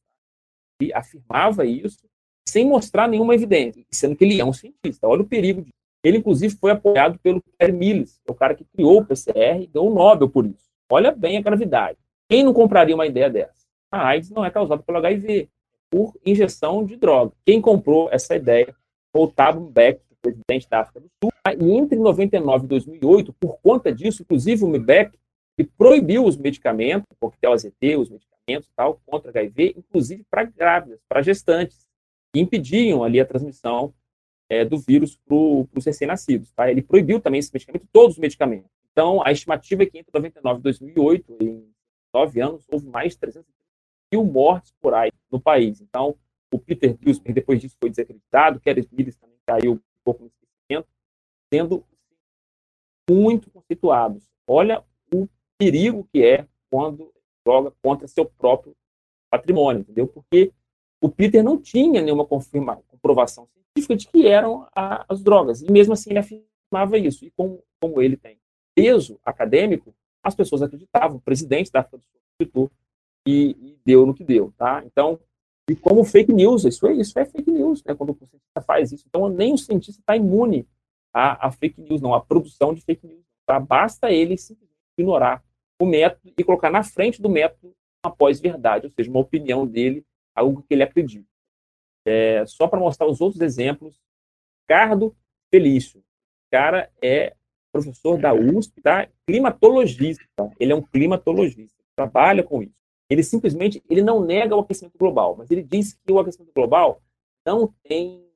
E 0.81 0.93
afirmava 0.93 1.65
isso 1.65 2.09
sem 2.49 2.67
mostrar 2.67 3.09
nenhuma 3.09 3.35
evidência, 3.35 3.85
sendo 3.91 4.17
que 4.17 4.25
ele 4.25 4.41
é 4.41 4.45
um 4.45 4.53
cientista. 4.53 5.07
Olha 5.07 5.23
o 5.23 5.27
perigo 5.27 5.61
disso. 5.61 5.73
Ele, 6.03 6.19
inclusive, 6.19 6.55
foi 6.55 6.71
apoiado 6.71 7.19
pelo 7.19 7.43
Pierre 7.43 7.77
Mills, 7.77 8.21
é 8.27 8.31
o 8.31 8.35
cara 8.35 8.55
que 8.55 8.65
criou 8.65 9.01
o 9.01 9.05
PCR 9.05 9.61
e 9.61 9.67
ganhou 9.67 9.91
o 9.91 9.95
Nobel 9.95 10.29
por 10.29 10.47
isso. 10.47 10.69
Olha 10.91 11.11
bem 11.11 11.37
a 11.37 11.43
gravidade. 11.43 11.99
Quem 12.29 12.45
não 12.45 12.55
compraria 12.55 12.95
uma 12.95 13.07
ideia 13.07 13.29
dessa? 13.29 13.67
A 13.91 14.07
AIDS 14.09 14.31
não 14.31 14.45
é 14.45 14.51
causada 14.51 14.83
pelo 14.83 14.99
HIV, 14.99 15.49
por 15.91 16.15
injeção 16.25 16.85
de 16.85 16.97
droga. 16.97 17.33
Quem 17.45 17.61
comprou 17.61 18.09
essa 18.11 18.37
ideia 18.37 18.75
foi 19.13 19.23
o 19.23 19.29
Thabo 19.29 19.69
Mbeki, 19.69 20.01
presidente 20.21 20.69
da 20.69 20.81
África 20.81 21.01
do 21.01 21.09
Sul. 21.23 21.33
E 21.59 21.73
entre 21.73 21.99
99 21.99 22.65
e 22.65 22.69
2008, 22.69 23.33
por 23.35 23.59
conta 23.61 23.93
disso, 23.93 24.23
inclusive 24.23 24.65
o 24.65 24.69
Mbeki 24.69 25.19
proibiu 25.77 26.25
os 26.25 26.37
medicamentos, 26.37 27.07
o 27.11 27.17
coquetel 27.17 27.53
AZT, 27.53 27.97
os 27.97 28.11
medicamentos 28.11 28.71
tal, 28.77 29.01
contra 29.07 29.31
HIV, 29.31 29.75
inclusive 29.77 30.25
para 30.31 30.45
grávidas, 30.45 31.01
para 31.09 31.23
gestantes 31.23 31.87
que 32.33 32.41
impediam 32.41 33.03
ali 33.03 33.21
a 33.21 33.25
transmissão 33.25 33.93
é, 34.49 34.65
do 34.65 34.79
vírus 34.79 35.17
para 35.17 35.35
os 35.37 35.85
recém-nascidos. 35.85 36.53
Tá? 36.53 36.71
Ele 36.71 36.83
proibiu 36.83 37.21
também 37.21 37.39
esse 37.39 37.53
medicamento, 37.53 37.87
todos 37.93 38.17
os 38.17 38.21
medicamentos. 38.21 38.71
Então, 38.93 39.25
a 39.25 39.33
estimativa 39.33 39.83
é 39.83 39.87
que 39.87 39.99
entre 39.99 40.11
99 40.13 40.61
e 40.61 40.63
2008, 40.63 41.37
em 41.41 41.71
nove 42.13 42.41
anos, 42.41 42.65
houve 42.71 42.87
mais 42.87 43.13
de 43.13 43.19
300 43.19 43.49
mil 44.13 44.25
mortes 44.25 44.73
por 44.81 44.95
aí 44.95 45.11
no 45.31 45.41
país. 45.41 45.81
Então, 45.81 46.17
o 46.53 46.59
Peter 46.59 46.97
Duisberg, 46.97 47.33
depois 47.33 47.61
disso, 47.61 47.77
foi 47.81 47.91
desacreditado, 47.91 48.61
Kerry 48.61 48.89
Mills 48.91 49.19
também 49.19 49.37
caiu 49.47 49.73
um 49.75 49.81
pouco 50.05 50.25
no 50.25 50.29
esquecimento, 50.29 50.89
sendo 51.53 51.85
muito 53.09 53.51
conceituados. 53.51 54.29
Olha 54.47 54.83
o 55.13 55.29
perigo 55.59 56.09
que 56.13 56.23
é 56.23 56.47
quando 56.71 57.13
joga 57.47 57.73
contra 57.83 58.07
seu 58.07 58.25
próprio 58.25 58.77
patrimônio, 59.31 59.81
entendeu? 59.81 60.07
Porque 60.07 60.53
o 61.01 61.09
Peter 61.09 61.43
não 61.43 61.61
tinha 61.61 62.03
nenhuma 62.03 62.27
confirmação, 62.27 62.83
comprovação 62.89 63.47
científica 63.47 63.97
de 63.97 64.09
que 64.09 64.27
eram 64.27 64.67
a, 64.75 65.05
as 65.09 65.23
drogas. 65.23 65.63
E 65.63 65.71
mesmo 65.71 65.93
assim 65.93 66.11
ele 66.11 66.19
afirmava 66.19 66.99
isso. 66.99 67.25
E 67.25 67.31
como, 67.31 67.63
como 67.81 68.03
ele 68.03 68.17
tem 68.17 68.39
peso 68.75 69.19
acadêmico, 69.25 69.95
as 70.23 70.35
pessoas 70.35 70.63
acreditavam. 70.63 71.19
O 71.19 71.21
presidente 71.21 71.71
da 71.71 71.81
África 71.81 71.99
do 71.99 72.51
Sul 72.53 72.71
e, 73.29 73.51
e, 73.51 73.79
deu 73.85 74.07
no 74.07 74.15
que 74.15 74.25
deu. 74.25 74.53
Tá? 74.57 74.83
Então, 74.87 75.21
e 75.69 75.77
como 75.77 76.03
fake 76.03 76.33
news, 76.33 76.65
isso 76.65 76.87
é, 76.87 76.95
isso 76.95 77.19
é 77.19 77.27
fake 77.27 77.51
news, 77.51 77.85
né? 77.85 77.95
quando 77.95 78.11
o 78.11 78.17
cientista 78.17 78.63
faz 78.67 78.91
isso. 78.91 79.05
Então, 79.07 79.29
nem 79.29 79.53
o 79.53 79.59
cientista 79.59 80.01
está 80.01 80.17
imune 80.17 80.67
à, 81.13 81.51
fake 81.51 81.81
news, 81.81 82.01
não, 82.01 82.15
à 82.15 82.21
produção 82.21 82.73
de 82.73 82.81
fake 82.81 83.07
news. 83.07 83.25
Tá? 83.47 83.61
Basta 83.61 84.11
ele 84.11 84.39
simplesmente 84.39 84.79
ignorar 84.97 85.45
o 85.81 85.85
método 85.85 86.33
e 86.37 86.43
colocar 86.43 86.71
na 86.71 86.83
frente 86.83 87.21
do 87.21 87.29
método 87.29 87.75
uma 88.05 88.15
pós-verdade, 88.15 88.87
ou 88.87 88.93
seja, 88.93 89.11
uma 89.11 89.21
opinião 89.21 89.67
dele 89.67 90.05
algo 90.35 90.63
que 90.63 90.73
ele 90.73 90.83
acredita. 90.83 91.29
É, 92.07 92.47
só 92.47 92.67
para 92.67 92.81
mostrar 92.81 93.07
os 93.07 93.21
outros 93.21 93.43
exemplos, 93.43 94.01
Ricardo 94.63 95.15
Felício. 95.51 96.01
O 96.01 96.51
cara 96.51 96.91
é 97.03 97.35
professor 97.71 98.19
da 98.19 98.33
USP, 98.33 98.81
tá? 98.81 99.07
climatologista. 99.27 100.25
Ele 100.59 100.73
é 100.73 100.75
um 100.75 100.83
climatologista, 100.83 101.83
trabalha 101.95 102.43
com 102.43 102.63
isso. 102.63 102.79
Ele 103.11 103.23
simplesmente 103.23 103.83
ele 103.89 104.03
não 104.03 104.25
nega 104.25 104.55
o 104.55 104.61
aquecimento 104.61 104.99
global, 104.99 105.35
mas 105.37 105.51
ele 105.51 105.63
diz 105.63 105.95
que 105.95 106.13
o 106.13 106.19
aquecimento 106.19 106.53
global 106.53 107.01
não 107.45 107.73
tem 107.83 108.27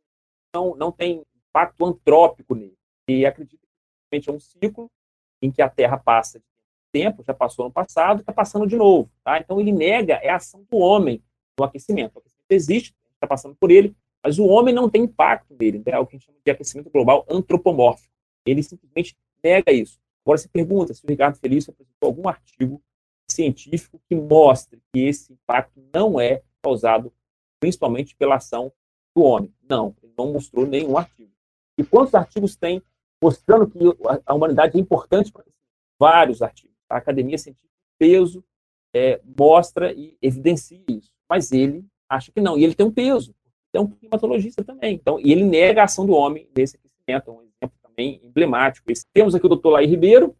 não, 0.54 0.74
não 0.76 0.92
tem 0.92 1.22
impacto 1.48 1.84
antrópico 1.84 2.54
nele. 2.54 2.76
E 3.08 3.26
acredita 3.26 3.62
que 4.10 4.30
é 4.30 4.32
um 4.32 4.40
ciclo 4.40 4.90
em 5.40 5.50
que 5.50 5.62
a 5.62 5.68
Terra 5.68 5.96
passa 5.96 6.38
de 6.38 6.44
tempo, 6.92 7.22
já 7.22 7.32
passou 7.32 7.64
no 7.64 7.72
passado, 7.72 8.20
está 8.20 8.32
passando 8.32 8.66
de 8.66 8.76
novo. 8.76 9.10
Tá? 9.24 9.38
Então 9.38 9.60
ele 9.60 9.72
nega 9.72 10.14
é 10.22 10.28
a 10.28 10.36
ação 10.36 10.64
do 10.70 10.76
homem 10.76 11.22
no 11.58 11.64
aquecimento. 11.64 12.16
O 12.16 12.18
aquecimento 12.18 12.50
existe, 12.50 12.94
está 13.14 13.26
passando 13.26 13.54
por 13.54 13.70
ele, 13.70 13.94
mas 14.22 14.38
o 14.38 14.46
homem 14.46 14.74
não 14.74 14.88
tem 14.88 15.02
impacto 15.02 15.54
nele. 15.58 15.78
Então, 15.78 15.94
é 15.94 15.98
o 15.98 16.06
que 16.06 16.16
a 16.16 16.18
gente 16.18 16.26
chama 16.26 16.38
de 16.44 16.50
aquecimento 16.50 16.90
global 16.90 17.26
antropomórfico. 17.28 18.12
Ele 18.46 18.62
simplesmente 18.62 19.16
nega 19.42 19.72
isso. 19.72 19.98
Agora 20.24 20.38
se 20.38 20.48
pergunta 20.48 20.94
se 20.94 21.04
o 21.04 21.08
Ricardo 21.08 21.36
Felício 21.38 21.72
apresentou 21.72 22.06
algum 22.06 22.28
artigo 22.28 22.80
científico 23.32 24.00
que 24.08 24.14
mostre 24.14 24.80
que 24.92 25.00
esse 25.00 25.32
impacto 25.32 25.82
não 25.92 26.20
é 26.20 26.42
causado 26.62 27.12
principalmente 27.60 28.14
pela 28.16 28.36
ação 28.36 28.72
do 29.14 29.22
homem. 29.22 29.52
Não, 29.68 29.94
ele 30.02 30.12
não 30.16 30.32
mostrou 30.32 30.66
nenhum 30.66 30.96
artigo. 30.96 31.30
E 31.78 31.84
quantos 31.84 32.14
artigos 32.14 32.56
tem 32.56 32.82
mostrando 33.22 33.66
que 33.68 33.78
a 34.26 34.34
humanidade 34.34 34.76
é 34.76 34.80
importante 34.80 35.32
para 35.32 35.44
vários 35.98 36.42
artigos? 36.42 36.76
A 36.88 36.96
academia 36.96 37.38
científica, 37.38 37.72
peso, 37.98 38.44
é, 38.94 39.20
mostra 39.38 39.92
e 39.92 40.16
evidencia 40.20 40.82
isso. 40.88 41.10
Mas 41.28 41.52
ele 41.52 41.84
acha 42.08 42.30
que 42.30 42.40
não. 42.40 42.58
E 42.58 42.64
ele 42.64 42.74
tem 42.74 42.86
um 42.86 42.92
peso. 42.92 43.34
É 43.72 43.80
um 43.80 43.86
climatologista 43.86 44.62
também. 44.62 44.94
Então, 44.94 45.18
e 45.18 45.32
ele 45.32 45.44
nega 45.44 45.80
a 45.80 45.84
ação 45.84 46.04
do 46.04 46.12
homem 46.12 46.46
nesse 46.54 46.76
aquecimento. 46.76 47.30
É 47.30 47.32
um 47.32 47.42
exemplo 47.42 47.78
também 47.82 48.20
emblemático. 48.22 48.90
Esse, 48.90 49.06
temos 49.12 49.34
aqui 49.34 49.46
o 49.46 49.48
doutor 49.48 49.70
Laí 49.70 49.86
Ribeiro, 49.86 50.36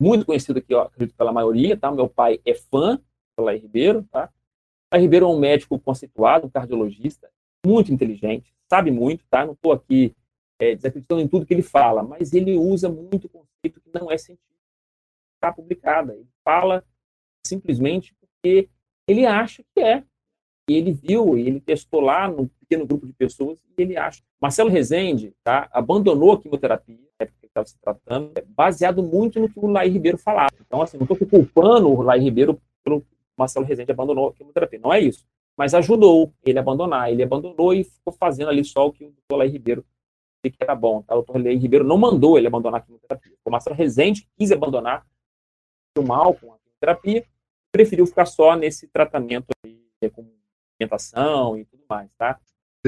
muito 0.00 0.24
conhecido 0.24 0.58
aqui, 0.58 0.74
ó, 0.74 0.82
acredito, 0.82 1.16
pela 1.16 1.32
maioria, 1.32 1.76
tá? 1.76 1.90
Meu 1.90 2.08
pai 2.08 2.40
é 2.44 2.54
fã 2.54 3.00
do 3.36 3.44
Laí 3.44 3.58
Ribeiro, 3.58 4.04
tá? 4.10 4.30
Laí 4.92 5.02
Ribeiro 5.02 5.26
é 5.26 5.28
um 5.28 5.38
médico 5.38 5.78
conceituado, 5.78 6.46
um 6.46 6.50
cardiologista, 6.50 7.30
muito 7.66 7.92
inteligente, 7.92 8.54
sabe 8.70 8.90
muito, 8.90 9.24
tá? 9.28 9.44
Não 9.44 9.52
estou 9.52 9.72
aqui 9.72 10.14
é, 10.58 10.74
desacreditando 10.74 11.20
em 11.20 11.28
tudo 11.28 11.46
que 11.46 11.54
ele 11.54 11.62
fala, 11.62 12.02
mas 12.02 12.32
ele 12.32 12.56
usa 12.56 12.88
muito 12.88 13.28
conceito 13.28 13.80
que 13.80 13.90
não 13.92 14.10
é 14.10 14.18
científico. 14.18 14.48
Está 15.36 15.52
publicada. 15.52 16.14
Ele 16.14 16.28
fala 16.44 16.84
simplesmente 17.46 18.14
porque 18.20 18.68
ele 19.06 19.24
acha 19.24 19.64
que 19.74 19.80
é. 19.80 20.04
E 20.68 20.74
ele 20.74 20.92
viu, 20.92 21.38
ele 21.38 21.60
testou 21.60 22.00
lá 22.00 22.28
no 22.28 22.48
pequeno 22.48 22.86
grupo 22.86 23.06
de 23.06 23.12
pessoas, 23.14 23.58
e 23.64 23.82
ele 23.82 23.96
acha. 23.96 24.22
Marcelo 24.38 24.68
Rezende 24.68 25.34
tá, 25.42 25.66
abandonou 25.72 26.32
a 26.32 26.42
quimioterapia, 26.42 27.08
é 27.18 27.24
porque 27.24 27.37
estava 27.60 27.66
se 27.66 27.78
tratando, 27.78 28.32
baseado 28.48 29.02
muito 29.02 29.38
no 29.40 29.48
que 29.48 29.58
o 29.58 29.66
Laí 29.66 29.88
Ribeiro 29.90 30.18
falava. 30.18 30.52
Então, 30.60 30.82
assim, 30.82 30.96
não 30.96 31.04
estou 31.04 31.28
culpando 31.28 31.88
o 31.88 32.02
Laí 32.02 32.20
Ribeiro 32.20 32.60
pelo 32.84 33.04
Marcelo 33.36 33.64
Rezende 33.64 33.92
abandonou 33.92 34.28
a 34.28 34.32
quimioterapia. 34.32 34.80
Não 34.82 34.92
é 34.92 35.00
isso. 35.00 35.24
Mas 35.56 35.74
ajudou 35.74 36.32
ele 36.44 36.58
a 36.58 36.62
abandonar. 36.62 37.10
Ele 37.10 37.22
abandonou 37.22 37.72
e 37.74 37.84
ficou 37.84 38.12
fazendo 38.12 38.48
ali 38.48 38.64
só 38.64 38.86
o 38.86 38.92
que 38.92 39.04
o 39.04 39.10
doutor 39.10 39.36
Laí 39.36 39.48
Ribeiro 39.48 39.84
que 40.42 40.56
era 40.60 40.74
bom. 40.74 41.02
Tá? 41.02 41.14
O 41.14 41.22
doutor 41.22 41.40
Ribeiro 41.40 41.84
não 41.84 41.98
mandou 41.98 42.38
ele 42.38 42.46
abandonar 42.46 42.80
a 42.80 42.82
quimioterapia. 42.82 43.32
O 43.44 43.50
Marcelo 43.50 43.76
Rezende 43.76 44.26
quis 44.36 44.50
abandonar 44.52 45.04
o 45.96 46.02
mal 46.02 46.32
com 46.34 46.52
a 46.52 46.58
quimioterapia, 46.58 47.24
preferiu 47.72 48.06
ficar 48.06 48.24
só 48.24 48.54
nesse 48.56 48.86
tratamento 48.88 49.48
aí, 49.64 49.80
com 50.12 50.26
alimentação 50.78 51.56
e 51.56 51.64
tudo 51.64 51.82
mais, 51.88 52.08
tá? 52.16 52.38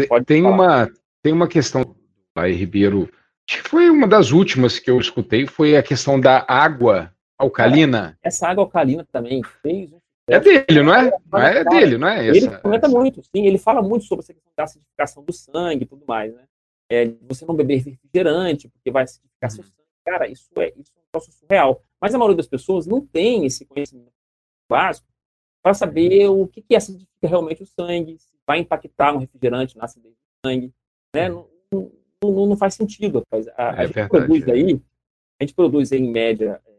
Pode 0.09 0.24
tem 0.24 0.44
uma 0.44 0.88
tem 1.22 1.33
uma 1.33 1.48
questão 1.48 1.94
Laí 2.37 2.54
Ribeiro, 2.54 3.11
acho 3.50 3.62
que 3.64 3.68
foi 3.68 3.90
uma 3.90 4.06
das 4.06 4.30
últimas 4.30 4.78
que 4.78 4.88
eu 4.88 4.98
escutei, 5.00 5.46
foi 5.46 5.76
a 5.76 5.82
questão 5.82 6.20
da 6.20 6.44
água 6.46 7.12
alcalina. 7.36 8.16
É, 8.22 8.28
essa 8.28 8.46
água 8.46 8.62
alcalina 8.62 9.04
também 9.10 9.42
fez 9.60 9.92
um 9.92 9.98
é 10.28 10.38
dele, 10.38 10.82
não 10.82 10.94
é? 10.94 11.10
Não 11.32 11.40
é 11.40 11.64
dele, 11.64 11.98
não 11.98 12.06
é? 12.06 12.28
Essa, 12.28 12.38
ele 12.38 12.58
comenta 12.58 12.86
essa. 12.86 12.96
muito, 12.96 13.22
sim. 13.24 13.46
Ele 13.46 13.58
fala 13.58 13.82
muito 13.82 14.04
sobre 14.04 14.22
essa 14.22 14.32
questão 14.32 14.52
da 14.56 14.62
acidificação 14.62 15.24
do 15.24 15.32
sangue 15.32 15.82
e 15.82 15.86
tudo 15.86 16.04
mais, 16.06 16.32
né? 16.32 16.44
É, 16.88 17.12
você 17.22 17.44
não 17.44 17.56
beber 17.56 17.82
refrigerante, 17.82 18.68
porque 18.68 18.92
vai 18.92 19.02
acidificar 19.02 19.50
seu 19.50 19.64
uhum. 19.64 19.70
sangue. 19.70 19.88
Cara, 20.04 20.28
isso 20.28 20.48
é, 20.56 20.72
isso 20.76 20.92
é 20.96 21.00
um 21.00 21.10
troço 21.10 21.32
surreal. 21.32 21.82
Mas 22.00 22.14
a 22.14 22.18
maioria 22.18 22.36
das 22.36 22.46
pessoas 22.46 22.86
não 22.86 23.04
tem 23.04 23.44
esse 23.44 23.64
conhecimento 23.64 24.12
básico 24.70 25.08
para 25.60 25.74
saber 25.74 26.28
o 26.28 26.46
que, 26.46 26.62
que 26.62 26.76
acidifica 26.76 27.26
realmente 27.26 27.64
o 27.64 27.66
sangue, 27.66 28.16
se 28.18 28.32
vai 28.46 28.60
impactar 28.60 29.12
no 29.12 29.18
refrigerante, 29.18 29.76
na 29.76 29.84
acidez 29.84 30.14
do 30.14 30.48
sangue. 30.48 30.72
Né? 31.12 31.28
Não, 31.28 31.48
não, 31.72 31.92
não 32.22 32.56
faz 32.56 32.74
sentido, 32.74 33.20
rapaz. 33.20 33.48
A, 33.48 33.52
é 33.52 33.54
a 33.56 33.87
gente 33.87 33.94
verdade, 33.94 34.09
produz 34.09 34.48
é. 34.48 34.52
aí, 34.52 34.80
a 35.40 35.44
gente 35.44 35.54
produz 35.54 35.92
aí, 35.92 36.00
em 36.00 36.11
média, 36.11 36.61
é, 36.66 36.72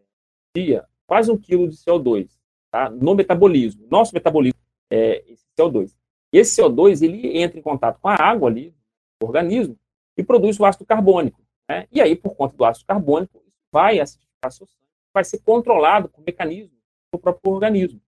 dia, 0.56 0.86
quase 1.08 1.32
um 1.32 1.38
quilo 1.38 1.67
de 1.67 1.75
CO2 1.75 2.30
tá? 2.71 2.89
no 2.89 3.15
metabolismo. 3.15 3.86
Nosso 3.89 4.13
metabolismo 4.13 4.60
é 4.91 5.23
esse 5.27 5.45
CO2. 5.60 5.95
E 6.34 6.38
esse 6.38 6.62
CO2 6.62 7.01
ele 7.01 7.38
entra 7.38 7.60
em 7.60 7.62
contato 7.62 7.99
com 7.99 8.08
a 8.08 8.15
água 8.15 8.49
ali 8.49 8.73
do 9.19 9.27
organismo 9.27 9.77
e 10.17 10.23
produz 10.23 10.60
o 10.60 10.65
ácido 10.65 10.86
carbônico. 10.86 11.41
Né? 11.69 11.88
E 11.91 12.01
aí, 12.01 12.15
por 12.15 12.36
conta 12.36 12.56
do 12.56 12.63
ácido 12.63 12.86
carbônico, 12.86 13.43
vai 13.71 13.99
acidificar 13.99 14.51
seu 14.51 14.67
sangue, 14.67 14.88
vai 15.13 15.23
ser 15.23 15.39
controlado 15.39 16.10
por 16.10 16.23
mecanismo 16.23 16.75
do 17.12 17.19
próprio 17.19 17.54
organismo. 17.54 18.01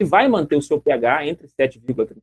E 0.00 0.04
vai 0.04 0.28
manter 0.28 0.56
o 0.56 0.62
seu 0.62 0.80
pH 0.80 1.26
entre 1.26 1.48
7,35 1.48 2.22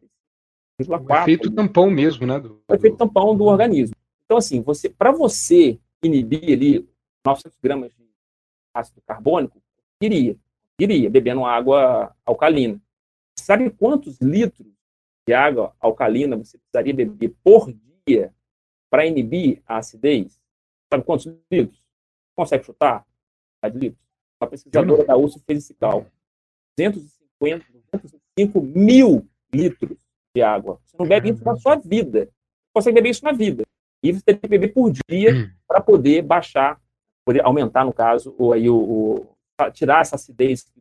e 0.79 0.85
4. 0.85 1.13
Efeito 1.23 1.51
tampão 1.51 1.89
mesmo, 1.89 2.25
né? 2.25 2.39
Do, 2.39 2.63
o 2.67 2.73
efeito 2.73 2.97
tampão 2.97 3.35
do 3.35 3.43
organismo. 3.43 3.95
Então, 4.25 4.37
assim, 4.37 4.61
você, 4.61 4.89
para 4.89 5.11
você 5.11 5.79
inibir 6.03 6.51
ali 6.51 6.89
900 7.25 7.57
gramas 7.61 7.91
de 7.91 8.05
ácido 8.73 9.01
carbônico, 9.05 9.61
iria 10.01 10.37
iria 10.79 11.09
bebendo 11.09 11.45
água 11.45 12.15
alcalina. 12.25 12.79
Sabe 13.37 13.69
quantos 13.69 14.19
litros 14.19 14.67
de 15.27 15.33
água 15.33 15.73
alcalina 15.79 16.35
você 16.37 16.57
precisaria 16.57 16.93
beber 16.93 17.33
por 17.43 17.73
dia 18.05 18.33
para 18.89 19.05
inibir 19.05 19.61
a 19.65 19.77
acidez? 19.77 20.39
Sabe 20.91 21.03
quantos 21.03 21.25
litros? 21.51 21.81
Consegue 22.35 22.65
chutar? 22.65 23.05
De 23.63 23.79
litros. 23.79 24.05
Uma 24.39 24.49
pesquisadora 24.49 25.05
da 25.05 25.17
USP 25.17 25.41
fez 25.45 25.63
esse 25.63 25.73
cálculo. 25.73 26.11
250, 26.77 27.65
205 27.91 28.61
mil 28.61 29.27
litros 29.51 29.97
de 30.35 30.41
água. 30.41 30.79
Você 30.83 30.95
não 30.99 31.07
bebe 31.07 31.31
isso 31.31 31.43
na 31.43 31.55
sua 31.55 31.75
vida. 31.75 32.25
Você 32.25 32.31
consegue 32.73 32.95
beber 32.95 33.09
isso 33.09 33.23
na 33.23 33.31
vida. 33.31 33.65
E 34.05 34.13
você 34.13 34.21
tem 34.23 34.37
que 34.37 34.47
beber 34.47 34.71
por 34.71 34.91
dia 35.09 35.33
hum. 35.33 35.51
para 35.67 35.81
poder 35.81 36.21
baixar, 36.21 36.79
poder 37.25 37.43
aumentar, 37.43 37.83
no 37.83 37.91
caso, 37.91 38.35
o, 38.37 38.53
aí, 38.53 38.69
o, 38.69 38.77
o 38.77 39.71
tirar 39.71 40.01
essa 40.01 40.15
acidez, 40.15 40.71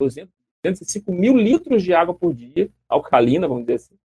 205 0.00 1.12
mil 1.12 1.36
litros 1.36 1.82
de 1.82 1.92
água 1.92 2.14
por 2.14 2.32
dia, 2.32 2.70
alcalina, 2.88 3.46
vamos 3.46 3.64
dizer 3.64 3.74
assim. 3.74 3.98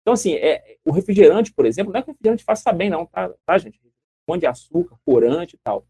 Então, 0.00 0.14
assim, 0.14 0.36
é, 0.36 0.78
o 0.86 0.90
refrigerante, 0.90 1.52
por 1.52 1.66
exemplo, 1.66 1.92
não 1.92 2.00
é 2.00 2.02
que 2.02 2.08
o 2.08 2.12
refrigerante 2.12 2.44
faça 2.44 2.72
bem, 2.72 2.88
não, 2.88 3.04
tá, 3.04 3.28
tá 3.44 3.58
gente? 3.58 3.78
Um 3.84 4.32
monte 4.32 4.40
de 4.40 4.46
açúcar, 4.46 4.96
corante 5.04 5.54
e 5.54 5.58
tal. 5.58 5.86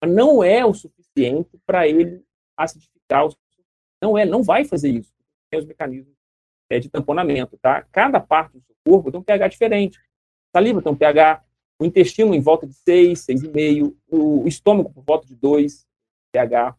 Mas 0.00 0.10
não 0.10 0.42
é 0.42 0.64
o 0.64 0.72
suficiente 0.72 1.58
para 1.66 1.86
ele 1.86 2.24
acidificar 2.56 3.26
o 3.26 3.36
Não 4.00 4.16
é, 4.16 4.24
não 4.24 4.42
vai 4.42 4.64
fazer 4.64 4.88
isso. 4.88 5.12
Tem 5.50 5.60
os 5.60 5.66
mecanismos 5.66 6.14
é, 6.70 6.78
de 6.78 6.88
tamponamento, 6.88 7.58
tá? 7.58 7.82
Cada 7.92 8.20
parte 8.20 8.54
do 8.54 8.62
seu 8.62 8.74
corpo 8.86 9.10
tem 9.10 9.20
um 9.20 9.24
pH 9.24 9.48
diferente. 9.48 10.00
Saliva 10.54 10.82
tem 10.82 10.92
um 10.92 10.96
pH, 10.96 11.44
o 11.78 11.84
intestino 11.84 12.34
em 12.34 12.40
volta 12.40 12.66
de 12.66 12.74
6, 12.74 13.26
6,5, 13.26 13.94
o 14.10 14.48
estômago 14.48 14.90
por 14.90 15.04
volta 15.04 15.26
de 15.26 15.34
2, 15.34 15.86
pH, 16.32 16.76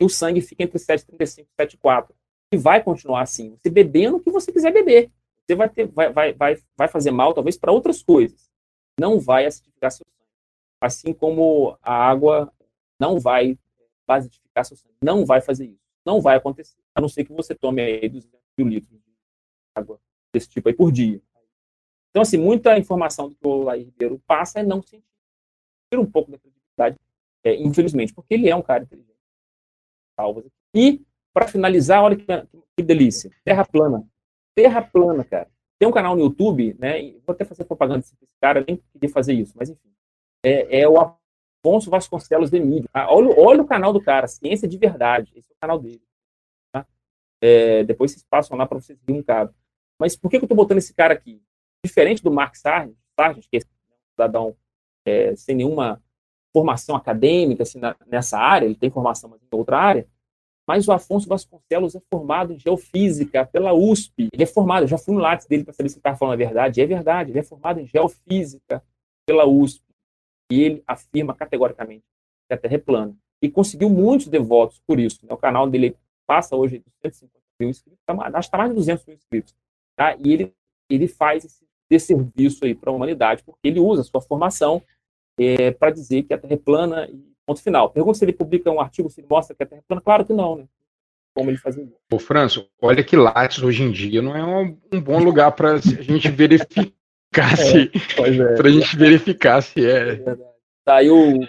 e 0.00 0.04
o 0.04 0.08
sangue 0.08 0.40
fica 0.40 0.62
entre 0.62 0.78
7,35 0.78 1.46
e 1.58 1.66
7,4. 1.66 2.10
E 2.52 2.56
vai 2.56 2.82
continuar 2.82 3.22
assim, 3.22 3.56
você 3.56 3.70
bebendo 3.70 4.16
o 4.16 4.20
que 4.20 4.30
você 4.30 4.52
quiser 4.52 4.72
beber. 4.72 5.10
Você 5.46 5.54
vai, 5.54 5.68
ter, 5.68 5.86
vai, 5.88 6.12
vai, 6.12 6.32
vai, 6.32 6.62
vai 6.76 6.88
fazer 6.88 7.10
mal, 7.10 7.34
talvez, 7.34 7.56
para 7.56 7.72
outras 7.72 8.02
coisas. 8.02 8.50
Não 8.98 9.18
vai 9.18 9.46
acidificar 9.46 9.90
seu 9.90 10.04
sangue. 10.04 10.30
Assim 10.80 11.12
como 11.12 11.76
a 11.82 11.92
água 11.92 12.52
não 12.98 13.18
vai 13.18 13.58
basificar 14.06 14.64
seu 14.64 14.76
sangue. 14.76 14.94
Não 15.02 15.26
vai 15.26 15.40
fazer 15.40 15.66
isso. 15.66 15.84
Não 16.04 16.20
vai 16.20 16.36
acontecer. 16.36 16.76
A 16.94 17.00
não 17.00 17.08
ser 17.08 17.24
que 17.24 17.32
você 17.32 17.54
tome 17.54 17.82
aí 17.82 18.08
200 18.08 18.40
mil 18.56 18.68
litros 18.68 18.98
de 18.98 19.12
água 19.74 20.00
desse 20.32 20.48
tipo 20.48 20.68
aí 20.68 20.74
por 20.74 20.92
dia. 20.92 21.20
Então, 22.14 22.22
assim, 22.22 22.38
muita 22.38 22.78
informação 22.78 23.28
do 23.28 23.34
que 23.34 23.44
o 23.44 23.64
Laí 23.64 23.82
Ribeiro 23.82 24.22
passa 24.24 24.60
é 24.60 24.62
não 24.62 24.80
científica. 24.80 25.12
Tira 25.90 26.00
um 26.00 26.08
pouco 26.08 26.30
da 26.30 26.38
credibilidade 26.38 26.96
é, 27.42 27.54
infelizmente, 27.56 28.14
porque 28.14 28.34
ele 28.34 28.48
é 28.48 28.54
um 28.54 28.62
cara 28.62 28.84
inteligente. 28.84 29.14
E, 30.72 31.02
para 31.32 31.48
finalizar, 31.48 32.02
olha 32.02 32.16
que, 32.16 32.24
que, 32.76 32.82
delícia. 32.82 33.30
Terra 33.44 33.64
plana. 33.64 34.08
Terra 34.54 34.80
plana, 34.80 35.24
cara. 35.24 35.50
Tem 35.78 35.88
um 35.88 35.92
canal 35.92 36.16
no 36.16 36.22
YouTube, 36.22 36.74
né? 36.78 37.12
Vou 37.26 37.34
até 37.34 37.44
fazer 37.44 37.64
propaganda 37.64 37.98
desse 37.98 38.36
cara, 38.40 38.64
nem 38.66 38.80
queria 38.92 39.10
fazer 39.10 39.34
isso, 39.34 39.52
mas 39.56 39.68
enfim. 39.68 39.92
É, 40.42 40.80
é 40.82 40.88
o 40.88 40.94
Afonso 40.98 41.90
Vasconcelos 41.90 42.50
de 42.50 42.60
Mídia. 42.60 42.88
Ah, 42.94 43.12
olha, 43.12 43.34
olha, 43.36 43.62
o 43.62 43.66
canal 43.66 43.92
do 43.92 44.00
cara, 44.00 44.28
Ciência 44.28 44.68
de 44.68 44.78
Verdade. 44.78 45.32
Esse 45.34 45.52
é 45.52 45.54
o 45.54 45.58
canal 45.60 45.78
dele. 45.78 46.02
Tá? 46.72 46.86
É, 47.42 47.82
depois 47.82 48.12
vocês 48.12 48.22
passam 48.22 48.56
lá 48.56 48.66
para 48.66 48.80
vocês 48.80 48.98
verem 49.04 49.20
um 49.20 49.24
cara. 49.24 49.52
Mas 49.98 50.16
por 50.16 50.30
que, 50.30 50.38
que 50.38 50.44
eu 50.44 50.46
estou 50.46 50.56
botando 50.56 50.78
esse 50.78 50.94
cara 50.94 51.12
aqui? 51.12 51.42
Diferente 51.84 52.22
do 52.22 52.30
Mark 52.30 52.56
Sargent, 52.56 52.96
Sargent 53.14 53.46
que 53.50 53.58
é 53.58 53.60
um 53.60 54.12
cidadão 54.12 54.56
é, 55.04 55.36
sem 55.36 55.56
nenhuma 55.56 56.02
formação 56.52 56.96
acadêmica 56.96 57.64
assim, 57.64 57.78
na, 57.78 57.96
nessa 58.06 58.38
área, 58.38 58.64
ele 58.66 58.76
tem 58.76 58.90
formação 58.90 59.34
em 59.36 59.56
outra 59.56 59.78
área, 59.78 60.08
mas 60.66 60.88
o 60.88 60.92
Afonso 60.92 61.28
Vasconcelos 61.28 61.94
é 61.94 62.00
formado 62.10 62.52
em 62.52 62.58
geofísica 62.58 63.44
pela 63.44 63.74
USP. 63.74 64.28
Ele 64.32 64.42
é 64.42 64.46
formado, 64.46 64.84
eu 64.84 64.88
já 64.88 64.96
fui 64.96 65.14
no 65.14 65.20
lápis 65.20 65.46
dele 65.46 65.62
para 65.62 65.74
saber 65.74 65.90
se 65.90 65.96
ele 65.96 66.00
estava 66.00 66.16
falando 66.16 66.34
a 66.34 66.36
verdade. 66.36 66.80
É 66.80 66.86
verdade, 66.86 67.30
ele 67.32 67.38
é 67.38 67.42
formado 67.42 67.80
em 67.80 67.86
geofísica 67.86 68.82
pela 69.26 69.44
USP. 69.44 69.84
E 70.50 70.62
ele 70.62 70.82
afirma 70.86 71.34
categoricamente 71.34 72.04
que 72.48 72.54
a 72.54 72.56
Terra 72.56 72.74
é 72.74 72.78
plana. 72.78 73.14
E 73.42 73.50
conseguiu 73.50 73.90
muitos 73.90 74.28
devotos 74.28 74.80
por 74.86 74.98
isso. 74.98 75.26
Né? 75.26 75.34
O 75.34 75.36
canal 75.36 75.68
dele 75.68 75.96
passa 76.26 76.56
hoje 76.56 76.78
de 76.78 76.90
150 77.02 77.44
mil 77.60 77.68
inscritos, 77.68 78.00
tá 78.06 78.14
acho 78.14 78.30
que 78.32 78.38
está 78.38 78.58
mais 78.58 78.70
de 78.70 78.76
200 78.76 79.06
mil 79.06 79.16
inscritos. 79.16 79.54
Tá? 79.94 80.16
E 80.16 80.32
ele, 80.32 80.54
ele 80.88 81.06
faz 81.06 81.44
esse 81.44 81.64
desserviço 81.90 82.64
aí 82.64 82.74
para 82.74 82.90
a 82.90 82.94
humanidade, 82.94 83.42
porque 83.44 83.68
ele 83.68 83.80
usa 83.80 84.02
a 84.02 84.04
sua 84.04 84.20
formação 84.20 84.82
é, 85.38 85.70
para 85.70 85.90
dizer 85.90 86.22
que 86.22 86.34
a 86.34 86.38
Terra 86.38 86.54
é 86.54 86.58
plana 86.58 87.08
e 87.08 87.34
ponto 87.46 87.62
final. 87.62 87.90
Pergunta 87.90 88.18
se 88.18 88.24
ele 88.24 88.32
publica 88.32 88.70
um 88.70 88.80
artigo, 88.80 89.10
se 89.10 89.20
ele 89.20 89.28
mostra 89.28 89.54
que 89.54 89.62
a 89.62 89.66
Terra 89.66 89.80
é 89.80 89.84
plana. 89.86 90.02
Claro 90.02 90.24
que 90.24 90.32
não, 90.32 90.56
né? 90.56 90.68
Como 91.34 91.50
ele 91.50 91.58
fazia. 91.58 91.86
Ô, 92.12 92.18
Franço, 92.18 92.68
olha 92.80 93.02
que 93.02 93.16
Lattes 93.16 93.62
hoje 93.62 93.82
em 93.82 93.90
dia 93.90 94.22
não 94.22 94.36
é 94.36 94.44
um, 94.44 94.78
um 94.92 95.00
bom 95.00 95.18
lugar 95.18 95.50
para 95.52 95.72
a 95.72 95.78
gente 95.78 96.30
verificar 96.30 96.92
é, 97.34 97.56
se. 97.56 97.90
É, 98.18 98.54
para 98.54 98.68
a 98.68 98.70
gente 98.70 98.96
verificar 98.96 99.60
se 99.60 99.84
é. 99.84 100.12
é 100.12 100.36
tá 100.84 100.96
aí 100.96 101.10
o. 101.10 101.42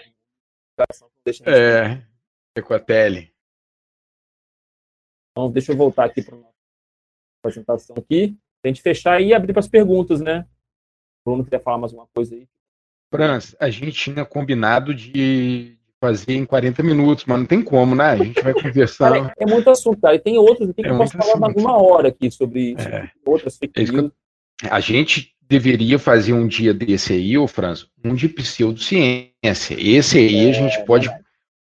É. 1.44 2.02
com 2.62 2.74
a 2.74 2.80
tele. 2.80 3.32
Então, 5.30 5.50
deixa 5.50 5.72
eu 5.72 5.76
voltar 5.76 6.06
aqui 6.06 6.22
para 6.22 6.36
a 6.36 6.40
apresentação 7.40 7.96
aqui. 7.96 8.36
A 8.66 8.68
gente 8.68 8.82
fechar 8.82 9.20
e 9.20 9.32
abrir 9.32 9.52
para 9.52 9.60
as 9.60 9.68
perguntas, 9.68 10.20
né? 10.20 10.44
O 11.24 11.30
Bruno 11.30 11.44
quer 11.44 11.62
falar 11.62 11.78
mais 11.78 11.92
uma 11.92 12.06
coisa 12.14 12.34
aí. 12.34 12.48
Franz, 13.10 13.54
a 13.60 13.70
gente 13.70 13.92
tinha 13.92 14.24
combinado 14.24 14.92
de 14.92 15.78
fazer 16.00 16.34
em 16.34 16.44
40 16.44 16.82
minutos, 16.82 17.24
mas 17.26 17.38
não 17.38 17.46
tem 17.46 17.62
como, 17.62 17.94
né? 17.94 18.04
A 18.10 18.16
gente 18.16 18.42
vai 18.42 18.52
conversar. 18.60 19.12
Cara, 19.12 19.34
é 19.38 19.46
muito 19.46 19.70
assunto, 19.70 20.00
cara. 20.00 20.16
E 20.16 20.18
tem 20.18 20.36
outros 20.36 20.70
aqui 20.70 20.82
que 20.82 20.88
é 20.88 20.90
eu 20.90 20.98
posso 20.98 21.16
falar 21.16 21.48
assunto. 21.48 21.60
uma 21.60 21.80
hora 21.80 22.08
aqui 22.08 22.30
sobre 22.30 22.72
isso, 22.72 22.88
é. 22.88 23.10
outras 23.24 23.56
fake 23.56 23.80
é. 23.80 24.68
A 24.68 24.80
gente 24.80 25.34
deveria 25.42 25.98
fazer 25.98 26.32
um 26.32 26.46
dia 26.46 26.74
desse 26.74 27.12
aí, 27.12 27.38
ô 27.38 27.46
Franz, 27.46 27.86
um 28.04 28.14
de 28.14 28.28
pseudociência. 28.28 29.32
Esse 29.78 30.18
aí 30.18 30.46
é, 30.46 30.50
a 30.50 30.52
gente 30.52 30.84
pode 30.84 31.08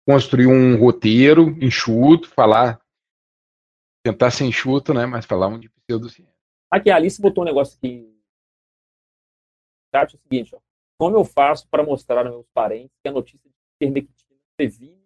construir 0.07 0.47
um 0.47 0.75
roteiro 0.77 1.55
enxuto, 1.61 2.29
falar, 2.29 2.79
tentar 4.03 4.31
ser 4.31 4.45
enxuto, 4.45 4.93
né? 4.93 5.05
Mas 5.05 5.25
falar 5.25 5.47
um 5.47 5.59
de 5.59 5.69
pseudociência. 5.69 6.34
Aqui, 6.75 6.91
a 6.91 6.97
Alice 6.97 7.21
botou 7.21 7.41
um 7.41 7.45
negócio 7.45 7.77
aqui. 7.77 8.13
Tá, 9.89 10.01
é 10.01 10.03
o 10.03 10.09
seguinte, 10.09 10.53
ó. 10.53 10.59
Como 10.99 11.15
eu 11.15 11.23
faço 11.23 11.65
para 11.69 11.81
mostrar 11.81 12.25
aos 12.25 12.35
meus 12.35 12.47
parentes 12.53 12.97
que 13.01 13.07
a 13.07 13.13
notícia 13.13 13.49
de 13.49 13.55
ivermectina 13.79 14.37
previne 14.57 15.01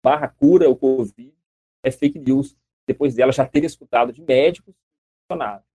barra 0.00 0.28
cura 0.28 0.70
o 0.70 0.76
Covid 0.76 1.36
é 1.82 1.90
fake 1.90 2.20
news, 2.20 2.56
depois 2.86 3.16
dela 3.16 3.32
já 3.32 3.44
ter 3.44 3.64
escutado 3.64 4.12
de 4.12 4.22
médicos 4.22 4.76
funcionários. 5.22 5.66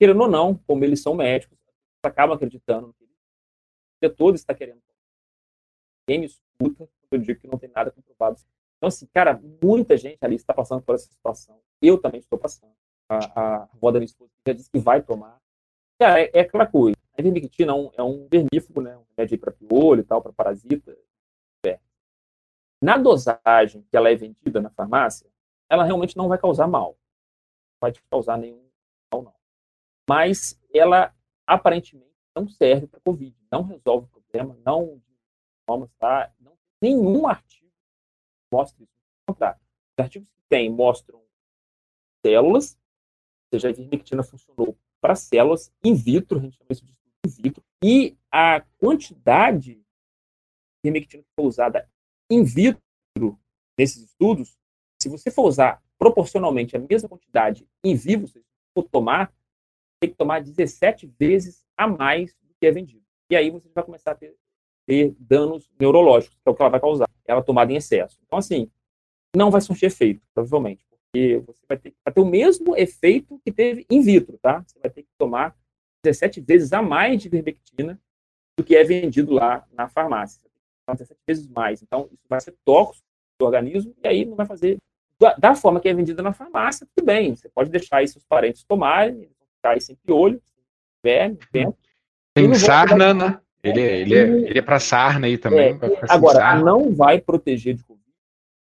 Querendo 0.00 0.22
ou 0.22 0.30
não, 0.30 0.54
como 0.54 0.82
eles 0.82 1.02
são 1.02 1.14
médicos, 1.14 1.58
acabam 2.02 2.34
acreditando 2.34 2.86
no 2.86 2.94
que 2.94 4.08
todo 4.08 4.36
está 4.36 4.54
querendo. 4.54 4.80
Quem 6.06 6.20
me 6.20 6.24
escuta, 6.24 6.88
eu 7.10 7.18
digo 7.18 7.38
que 7.38 7.46
não 7.46 7.58
tem 7.58 7.68
nada 7.68 7.90
comprovado. 7.90 8.40
Então, 8.78 8.88
assim, 8.88 9.06
cara, 9.08 9.38
muita 9.62 9.98
gente 9.98 10.18
ali 10.22 10.36
está 10.36 10.54
passando 10.54 10.80
por 10.80 10.94
essa 10.94 11.10
situação. 11.10 11.60
Eu 11.82 12.00
também 12.00 12.20
estou 12.20 12.38
passando. 12.38 12.74
A, 13.08 13.40
a 13.40 13.62
avó 13.64 13.90
da 13.90 13.98
minha 13.98 14.06
esposa 14.06 14.30
já 14.46 14.52
disse 14.52 14.70
que 14.70 14.78
vai 14.78 15.02
tomar. 15.02 15.40
Cara, 15.98 16.20
é, 16.20 16.30
é 16.34 16.40
aquela 16.40 16.66
coisa. 16.66 16.96
A 17.16 17.20
ivermectina 17.20 17.72
é 17.72 17.74
um, 17.74 17.90
é 17.96 18.02
um 18.02 18.28
vermífugo, 18.28 18.80
né? 18.80 18.96
Um 18.96 19.04
remédio 19.16 19.38
para 19.38 19.52
piolho 19.52 20.00
e 20.00 20.04
tal, 20.04 20.22
para 20.22 20.32
parasita. 20.32 20.96
É. 21.66 21.80
Na 22.80 22.96
dosagem 22.96 23.82
que 23.90 23.96
ela 23.96 24.10
é 24.10 24.14
vendida 24.14 24.60
na 24.60 24.70
farmácia, 24.70 25.28
ela 25.68 25.84
realmente 25.84 26.16
não 26.16 26.28
vai 26.28 26.38
causar 26.38 26.68
mal. 26.68 26.90
Não 26.90 27.78
vai 27.80 27.92
te 27.92 28.02
causar 28.10 28.36
nenhum 28.36 28.68
mal, 29.12 29.22
não. 29.22 29.34
Mas 30.08 30.60
ela 30.72 31.14
aparentemente 31.46 32.08
não 32.36 32.48
serve 32.48 32.86
para 32.86 33.00
Covid, 33.00 33.36
não 33.50 33.62
resolve 33.62 34.06
o 34.06 34.20
problema, 34.20 34.56
não 34.64 35.02
vamos 35.66 35.90
tá? 35.98 36.32
Não, 36.40 36.56
nenhum 36.80 37.26
artigo 37.26 37.70
mostra 38.50 38.82
isso. 38.82 38.92
contrário, 39.26 39.60
os 39.60 40.02
artigos 40.02 40.28
que 40.30 40.42
tem 40.48 40.70
mostram 40.70 41.22
células, 42.24 42.78
seja, 43.52 43.68
a 43.68 43.70
ivermectina 43.70 44.22
funcionou 44.22 44.76
para 45.00 45.14
células 45.14 45.72
in 45.84 45.94
vitro, 45.94 46.38
a 46.38 46.42
gente 46.42 46.56
chama 46.56 46.68
isso 46.70 46.84
de 46.84 46.92
in 47.26 47.42
vitro, 47.42 47.62
e 47.82 48.16
a 48.30 48.60
quantidade 48.78 49.74
de 49.74 49.84
ivermectina 50.84 51.22
que 51.22 51.28
foi 51.34 51.46
usada 51.46 51.88
in 52.30 52.44
vitro 52.44 52.80
nesses 53.78 54.02
estudos, 54.04 54.58
se 55.00 55.08
você 55.08 55.30
for 55.30 55.46
usar 55.46 55.82
proporcionalmente 55.98 56.76
a 56.76 56.80
mesma 56.80 57.08
quantidade 57.08 57.66
em 57.84 57.94
vivo, 57.94 58.26
se 58.26 58.34
você 58.34 58.44
for 58.74 58.82
tomar, 58.84 59.32
tem 60.00 60.10
que 60.10 60.16
tomar 60.16 60.40
17 60.40 61.06
vezes 61.18 61.64
a 61.76 61.86
mais 61.86 62.34
do 62.42 62.54
que 62.60 62.66
é 62.66 62.70
vendido. 62.70 63.04
E 63.30 63.36
aí 63.36 63.50
você 63.50 63.68
vai 63.74 63.84
começar 63.84 64.12
a 64.12 64.14
ter, 64.14 64.36
ter 64.86 65.14
danos 65.18 65.70
neurológicos, 65.78 66.36
que 66.36 66.48
é 66.48 66.50
o 66.50 66.54
que 66.54 66.62
ela 66.62 66.70
vai 66.70 66.80
causar, 66.80 67.08
ela 67.24 67.42
tomada 67.42 67.72
em 67.72 67.76
excesso. 67.76 68.18
Então, 68.24 68.38
assim, 68.38 68.70
não 69.36 69.50
vai 69.50 69.60
surtir 69.60 69.86
efeito, 69.86 70.26
provavelmente, 70.32 70.84
porque 71.18 71.42
você 71.46 71.66
vai 71.68 71.76
ter, 71.76 71.94
vai 72.04 72.14
ter 72.14 72.20
o 72.20 72.24
mesmo 72.24 72.76
efeito 72.76 73.40
que 73.44 73.50
teve 73.50 73.84
in 73.90 74.00
vitro, 74.00 74.38
tá? 74.38 74.62
Você 74.66 74.78
vai 74.78 74.90
ter 74.90 75.02
que 75.02 75.08
tomar 75.18 75.54
17 76.04 76.40
vezes 76.40 76.72
a 76.72 76.80
mais 76.80 77.20
de 77.20 77.28
vermectina 77.28 78.00
do 78.56 78.64
que 78.64 78.76
é 78.76 78.84
vendido 78.84 79.32
lá 79.32 79.66
na 79.72 79.88
farmácia. 79.88 80.48
17 80.90 81.20
vezes 81.26 81.48
mais. 81.48 81.82
Então, 81.82 82.08
isso 82.12 82.24
vai 82.28 82.40
ser 82.40 82.54
tóxico 82.64 83.06
do 83.38 83.44
organismo 83.44 83.94
e 84.02 84.08
aí 84.08 84.24
não 84.24 84.36
vai 84.36 84.46
fazer 84.46 84.78
da, 85.20 85.34
da 85.34 85.54
forma 85.54 85.80
que 85.80 85.88
é 85.88 85.94
vendida 85.94 86.22
na 86.22 86.32
farmácia, 86.32 86.86
tudo 86.94 87.04
bem. 87.04 87.34
Você 87.34 87.48
pode 87.48 87.68
deixar 87.68 87.98
aí 87.98 88.08
seus 88.08 88.24
parentes 88.24 88.64
tomarem, 88.64 89.28
cai 89.62 89.80
sem 89.80 89.96
piolho, 89.96 90.40
verme, 91.02 91.38
vento. 91.52 91.76
Tem 92.34 92.54
sarna, 92.54 93.12
né? 93.12 93.40
Ele, 93.62 93.80
é, 93.80 94.00
ele, 94.00 94.14
é, 94.14 94.22
ele 94.22 94.58
é 94.58 94.62
para 94.62 94.78
sarna 94.78 95.26
aí 95.26 95.36
também. 95.36 95.72
É, 95.72 95.78
agora, 96.08 96.56
não 96.60 96.94
vai 96.94 97.20
proteger 97.20 97.74
de 97.74 97.84
Covid, 97.84 97.97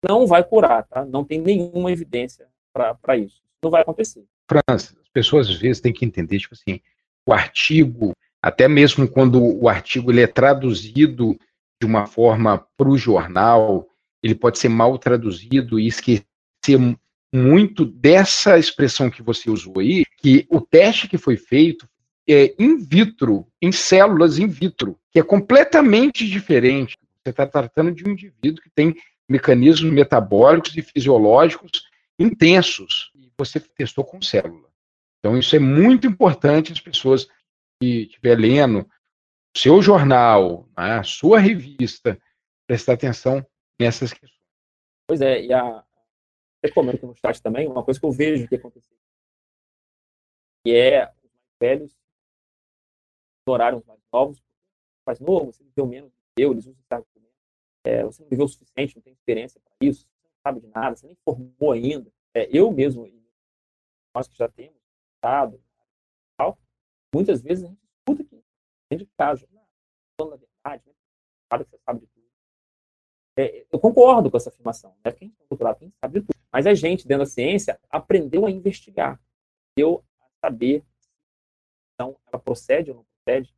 não 0.07 0.27
vai 0.27 0.43
curar, 0.43 0.83
tá? 0.83 1.05
Não 1.05 1.23
tem 1.23 1.39
nenhuma 1.39 1.91
evidência 1.91 2.47
para 2.73 3.17
isso. 3.17 3.41
Não 3.63 3.71
vai 3.71 3.81
acontecer. 3.81 4.23
França, 4.47 4.95
as 5.01 5.09
pessoas 5.11 5.49
às 5.49 5.55
vezes 5.55 5.81
têm 5.81 5.93
que 5.93 6.05
entender, 6.05 6.39
tipo 6.39 6.53
assim, 6.53 6.79
o 7.25 7.33
artigo, 7.33 8.13
até 8.41 8.67
mesmo 8.67 9.07
quando 9.07 9.41
o 9.41 9.67
artigo 9.67 10.11
ele 10.11 10.21
é 10.21 10.27
traduzido 10.27 11.37
de 11.79 11.87
uma 11.87 12.05
forma 12.05 12.65
para 12.77 12.89
o 12.89 12.97
jornal, 12.97 13.87
ele 14.21 14.35
pode 14.35 14.59
ser 14.59 14.69
mal 14.69 14.97
traduzido 14.97 15.79
e 15.79 15.87
esquecer 15.87 16.25
muito 17.33 17.85
dessa 17.85 18.57
expressão 18.57 19.09
que 19.09 19.21
você 19.21 19.49
usou 19.49 19.79
aí, 19.79 20.05
que 20.17 20.45
o 20.49 20.61
teste 20.61 21.07
que 21.07 21.17
foi 21.17 21.37
feito 21.37 21.87
é 22.27 22.55
in 22.57 22.77
vitro, 22.77 23.45
em 23.61 23.71
células 23.71 24.39
in 24.39 24.47
vitro, 24.47 24.97
que 25.11 25.19
é 25.19 25.23
completamente 25.23 26.27
diferente. 26.27 26.97
Você 27.23 27.29
está 27.31 27.45
tratando 27.45 27.91
de 27.91 28.07
um 28.07 28.11
indivíduo 28.11 28.63
que 28.63 28.69
tem 28.69 28.95
mecanismos 29.29 29.91
metabólicos 29.91 30.75
e 30.77 30.81
fisiológicos 30.81 31.87
intensos, 32.17 33.11
e 33.15 33.31
você 33.37 33.59
testou 33.59 34.03
com 34.03 34.21
célula. 34.21 34.69
Então, 35.19 35.37
isso 35.37 35.55
é 35.55 35.59
muito 35.59 36.07
importante 36.07 36.71
as 36.71 36.79
pessoas 36.79 37.27
que 37.81 38.03
estiver 38.03 38.37
lendo 38.37 38.89
seu 39.55 39.81
jornal, 39.81 40.67
né, 40.77 40.99
a 40.99 41.03
sua 41.03 41.39
revista, 41.39 42.19
prestar 42.67 42.93
atenção 42.93 43.45
nessas 43.79 44.13
questões. 44.13 44.35
Pois 45.07 45.21
é, 45.21 45.43
e 45.43 45.53
a, 45.53 45.83
até 46.63 46.73
comento 46.73 47.05
no 47.05 47.15
chat 47.15 47.41
também, 47.41 47.67
uma 47.67 47.83
coisa 47.83 47.99
que 47.99 48.05
eu 48.05 48.11
vejo 48.11 48.47
que 48.47 48.55
aconteceu. 48.55 48.97
Que 50.63 50.75
é 50.75 51.11
os 51.23 51.31
mais 51.31 51.55
velhos 51.59 51.97
ignoraram 53.45 53.77
os 53.77 53.85
mais 53.85 53.99
novos. 54.11 54.43
Mais 55.05 55.19
novo, 55.19 55.51
você 55.51 55.63
viveu 55.63 55.85
menos 55.85 56.11
do 56.11 56.17
que 56.35 56.43
eu, 56.43 56.51
eles 56.51 56.65
usam. 56.65 57.05
É, 57.85 58.03
você 58.03 58.21
não 58.21 58.29
viveu 58.29 58.45
o 58.45 58.49
suficiente, 58.49 58.95
não 58.95 59.01
tem 59.01 59.13
experiência 59.13 59.61
para 59.61 59.73
isso, 59.81 60.01
você 60.01 60.27
não 60.27 60.39
sabe 60.43 60.59
de 60.61 60.67
nada, 60.67 60.95
você 60.95 61.07
nem 61.07 61.15
formou 61.23 61.71
ainda. 61.71 62.11
É, 62.33 62.49
eu 62.51 62.71
mesmo, 62.71 63.07
nós 64.13 64.27
que 64.27 64.37
já 64.37 64.49
temos 64.49 64.79
estado, 65.15 65.61
tal, 66.37 66.57
muitas 67.13 67.41
vezes 67.41 67.63
a 67.63 67.67
gente 67.67 67.81
escuta 67.83 68.23
aqui, 68.23 68.43
dentro 68.89 69.05
de 69.05 69.11
casa, 69.17 69.47
falando 70.19 70.31
da 70.31 70.45
verdade, 70.45 70.83
né? 70.87 70.93
Sabe 71.51 71.63
que 71.63 71.69
você 71.69 71.77
sabe 71.85 71.99
de 71.99 72.07
tudo. 72.07 72.25
É, 73.37 73.65
eu 73.71 73.79
concordo 73.79 74.31
com 74.31 74.37
essa 74.37 74.49
afirmação, 74.49 74.95
né? 75.03 75.11
Quem 75.11 75.29
tem 75.29 75.47
doutorado, 75.47 75.77
quem 75.77 75.93
sabe 76.01 76.19
de 76.19 76.25
tudo. 76.25 76.35
Mas 76.51 76.65
a 76.65 76.73
gente, 76.73 77.07
dentro 77.07 77.23
da 77.23 77.29
ciência, 77.29 77.79
aprendeu 77.89 78.45
a 78.45 78.51
investigar, 78.51 79.21
aprendeu 79.73 80.03
a 80.19 80.47
saber 80.47 80.83
então, 81.95 82.17
ela 82.27 82.39
procede 82.39 82.91
ou 82.91 82.97
não 82.97 83.05
procede. 83.05 83.55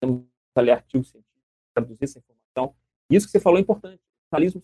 Temos 0.00 0.24
ali 0.54 0.70
artigos 0.70 1.10
científicos, 1.10 1.42
traduzir 1.74 2.04
essa 2.04 2.18
informação. 2.18 2.76
Isso 3.16 3.26
que 3.26 3.32
você 3.32 3.40
falou 3.40 3.58
é 3.58 3.62
importante. 3.62 4.00
O 4.00 4.34
jornalismo 4.34 4.62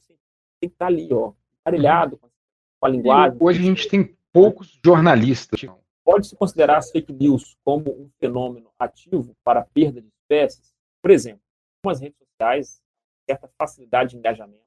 tem 0.61 0.69
que 0.69 0.75
estar 0.75 0.87
ali, 0.87 1.13
ó, 1.13 1.33
aparelhado 1.63 2.19
com 2.19 2.87
a 2.87 2.89
linguagem. 2.89 3.39
hoje 3.41 3.59
a 3.59 3.63
gente 3.63 3.89
tem 3.89 4.17
poucos 4.33 4.79
jornalistas. 4.85 5.61
Pode-se 6.05 6.35
considerar 6.35 6.79
as 6.79 6.91
fake 6.91 7.13
news 7.13 7.57
como 7.63 7.91
um 7.91 8.11
fenômeno 8.19 8.71
ativo 8.79 9.37
para 9.45 9.61
a 9.61 9.65
perda 9.65 10.01
de 10.01 10.09
espécies? 10.09 10.75
Por 11.03 11.11
exemplo, 11.11 11.43
com 11.83 11.91
as 11.91 12.01
redes 12.01 12.19
sociais, 12.19 12.83
certa 13.29 13.49
facilidade 13.59 14.11
de 14.13 14.17
engajamento. 14.17 14.63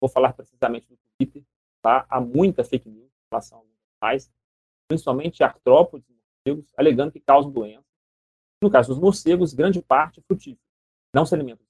Vou 0.00 0.10
falar 0.10 0.34
precisamente 0.34 0.86
do 0.88 0.98
Twitter, 1.16 1.42
tá? 1.82 2.06
há 2.08 2.20
muita 2.20 2.62
fake 2.62 2.88
news 2.88 3.06
em 3.06 3.28
relação 3.30 3.58
aos 3.58 3.68
animais, 4.02 4.30
principalmente 4.86 5.42
artrópodes 5.42 6.08
e 6.08 6.12
morcegos, 6.12 6.72
alegando 6.76 7.12
que 7.12 7.20
causam 7.20 7.50
doença. 7.50 7.84
No 8.62 8.70
caso 8.70 8.88
dos 8.88 8.98
morcegos, 8.98 9.54
grande 9.54 9.80
parte 9.80 10.20
é 10.20 10.22
frutífera, 10.22 10.60
não 11.14 11.24
se 11.24 11.34
alimentam. 11.34 11.67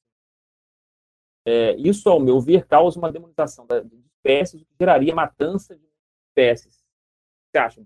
É, 1.51 1.75
isso, 1.79 2.07
ao 2.11 2.21
meu 2.21 2.39
ver, 2.43 2.67
causa 2.67 2.99
uma 2.99 3.11
demonização 3.11 3.67
de 3.67 4.05
espécies, 4.17 4.61
que 4.61 4.75
geraria 4.79 5.15
matança 5.15 5.75
de 5.75 5.81
espécies. 6.29 6.75
O 6.75 6.77
que 6.77 7.53
você 7.53 7.59
acha? 7.59 7.83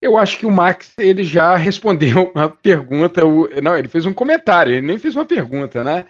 Eu 0.00 0.18
acho 0.18 0.36
que 0.36 0.44
o 0.44 0.50
Max 0.50 0.92
ele 0.98 1.22
já 1.22 1.54
respondeu 1.54 2.32
uma 2.34 2.50
pergunta. 2.50 3.22
Não, 3.62 3.78
ele 3.78 3.86
fez 3.86 4.04
um 4.04 4.12
comentário, 4.12 4.72
ele 4.72 4.84
nem 4.84 4.98
fez 4.98 5.14
uma 5.14 5.24
pergunta, 5.24 5.84
né? 5.84 6.06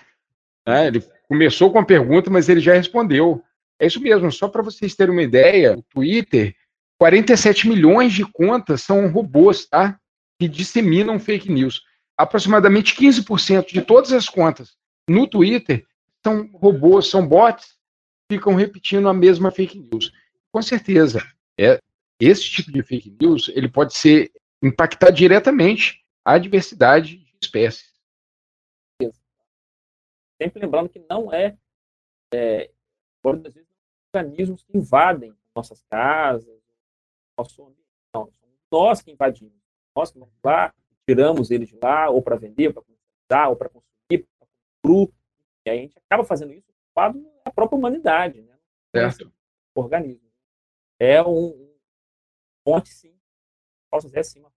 É, 0.67 0.87
ele 0.87 1.05
começou 1.29 1.71
com 1.71 1.79
a 1.79 1.85
pergunta, 1.85 2.31
mas 2.31 2.49
ele 2.49 2.61
já 2.61 2.73
respondeu. 2.73 3.45
É 3.79 3.87
isso 3.87 4.01
mesmo, 4.01 4.33
só 4.33 4.49
para 4.49 4.63
vocês 4.63 4.95
terem 4.95 5.13
uma 5.13 5.23
ideia, 5.23 5.77
o 5.77 5.83
Twitter, 5.83 6.55
47 6.99 7.69
milhões 7.69 8.15
de 8.15 8.25
contas 8.25 8.81
são 8.81 9.11
robôs, 9.11 9.67
tá? 9.67 9.99
Que 10.41 10.49
disseminam 10.49 11.19
fake 11.19 11.53
news. 11.53 11.83
Aproximadamente 12.17 12.97
15% 12.97 13.67
de 13.67 13.83
todas 13.83 14.11
as 14.15 14.27
contas 14.27 14.71
no 15.07 15.27
Twitter 15.27 15.85
são 16.25 16.51
robôs, 16.53 17.09
são 17.09 17.27
bots 17.27 17.77
ficam 18.31 18.55
repetindo 18.55 19.09
a 19.09 19.15
mesma 19.15 19.51
fake 19.51 19.79
news. 19.79 20.11
Com 20.51 20.63
certeza, 20.63 21.21
é, 21.59 21.79
esse 22.19 22.45
tipo 22.45 22.73
de 22.73 22.83
fake 22.83 23.15
news 23.21 23.49
ele 23.49 23.69
pode 23.69 23.95
ser 23.95 24.33
impactar 24.63 25.11
diretamente 25.11 26.03
a 26.25 26.39
diversidade 26.39 27.19
de 27.19 27.37
espécies. 27.43 27.93
Sempre 30.41 30.61
lembrando 30.61 30.89
que 30.89 31.05
não 31.11 31.33
é, 31.33 31.57
é 32.33 32.71
organismos 33.23 34.63
que 34.65 34.77
invadem 34.77 35.35
nossas 35.55 35.83
casas, 35.91 36.61
nosso 37.39 37.63
ambiente. 37.63 37.83
Não, 38.15 38.33
somos 38.41 38.59
nós 38.71 39.03
que 39.03 39.11
invadimos. 39.11 39.53
Nós 39.95 40.11
que 40.11 40.19
vamos 40.19 40.35
lá, 40.43 40.75
tiramos 41.07 41.51
eles 41.51 41.69
de 41.69 41.79
lá, 41.81 42.09
ou 42.09 42.23
para 42.23 42.37
vender, 42.37 42.73
para 42.73 42.83
comercializar, 42.83 43.51
ou 43.51 43.57
para 43.57 43.69
consumir, 43.69 44.27
para 44.39 44.49
cru. 44.83 45.13
E 45.67 45.71
aí 45.71 45.79
a 45.79 45.83
gente 45.83 45.99
acaba 45.99 46.25
fazendo 46.25 46.53
isso 46.53 46.71
ocupado 46.71 47.25
a 47.45 47.51
própria 47.51 47.79
humanidade, 47.79 48.43
né? 48.43 48.59
Certo. 48.95 49.33
organismo. 49.75 50.31
É 51.01 51.23
um, 51.23 51.49
um 51.49 51.75
fonte, 52.65 52.91
sim. 52.91 53.17
Posso 53.91 54.07
dizer 54.07 54.21
assim, 54.21 54.41
uma 54.41 54.53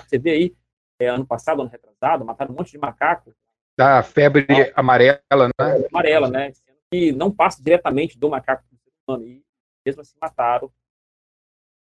Você 0.00 0.18
vê 0.18 0.30
aí, 0.30 0.56
é, 1.00 1.08
ano 1.08 1.26
passado, 1.26 1.60
ano 1.62 1.70
retrasado, 1.70 2.24
mataram 2.24 2.52
um 2.52 2.56
monte 2.56 2.72
de 2.72 2.78
macaco. 2.78 3.34
Da 3.76 4.02
febre 4.02 4.46
ah, 4.50 4.80
amarela, 4.80 5.48
né? 5.58 5.86
Amarela, 5.90 6.30
né? 6.30 6.52
Que 6.90 7.12
não 7.12 7.34
passa 7.34 7.62
diretamente 7.62 8.18
do 8.18 8.28
macaco 8.28 8.64
para 8.64 8.76
o 8.76 8.78
ser 8.78 8.92
humano. 9.06 9.26
E 9.26 9.44
mesmo 9.84 10.02
assim 10.02 10.16
mataram 10.20 10.70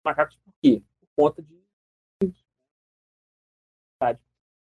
macacos 0.03 0.37
por 0.37 0.53
quê? 0.61 0.83
Por 0.99 1.07
conta 1.15 1.41
de. 1.41 1.63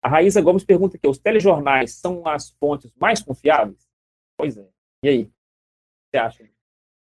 A 0.01 0.09
Raíza 0.09 0.41
Gomes 0.41 0.63
pergunta 0.63 0.97
aqui: 0.97 1.07
os 1.07 1.19
telejornais 1.19 1.93
são 1.93 2.27
as 2.27 2.51
fontes 2.59 2.91
mais 2.99 3.21
confiáveis? 3.21 3.87
Pois 4.37 4.57
é. 4.57 4.67
E 5.03 5.09
aí? 5.09 5.23
O 5.23 5.25
que 5.25 5.31
você 6.11 6.17
acha? 6.17 6.49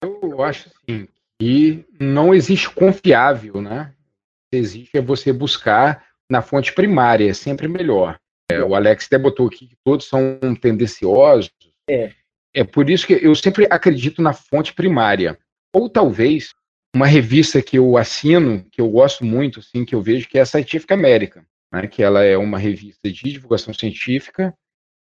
Eu 0.03 0.43
acho 0.43 0.68
assim 0.68 1.09
que 1.39 1.84
não 2.01 2.34
existe 2.34 2.70
confiável, 2.70 3.61
né? 3.61 3.93
O 3.93 4.51
que 4.51 4.57
existe 4.57 4.97
é 4.97 5.03
você 5.03 5.32
buscar 5.32 6.07
na 6.30 6.43
fonte 6.43 6.72
primária, 6.72 7.28
é 7.28 7.34
sempre 7.34 7.68
melhor. 7.68 8.18
É, 8.51 8.62
o 8.62 8.74
Alex 8.74 9.07
até 9.07 9.18
botou 9.18 9.49
aqui 9.49 9.66
que 9.66 9.76
todos 9.84 10.09
são 10.09 10.39
tendenciosos. 10.61 11.51
É. 11.89 12.12
É 12.55 12.64
por 12.64 12.89
isso 12.89 13.07
que 13.07 13.12
eu 13.12 13.34
sempre 13.34 13.66
acredito 13.70 14.22
na 14.22 14.32
fonte 14.32 14.72
primária. 14.72 15.39
Ou 15.74 15.91
talvez 15.91 16.55
uma 16.95 17.07
revista 17.07 17.61
que 17.61 17.76
eu 17.76 17.99
assino, 17.99 18.64
que 18.70 18.80
eu 18.80 18.89
gosto 18.89 19.24
muito, 19.24 19.61
assim, 19.61 19.84
que 19.84 19.95
eu 19.95 20.01
vejo, 20.01 20.28
que 20.28 20.39
é 20.39 20.41
a 20.41 20.47
Scientific 20.47 20.91
American, 20.93 21.43
né, 21.72 21.86
que 21.86 22.02
ela 22.02 22.22
é 22.22 22.36
uma 22.36 22.58
revista 22.58 23.10
de 23.10 23.32
divulgação 23.32 23.72
científica, 23.74 24.56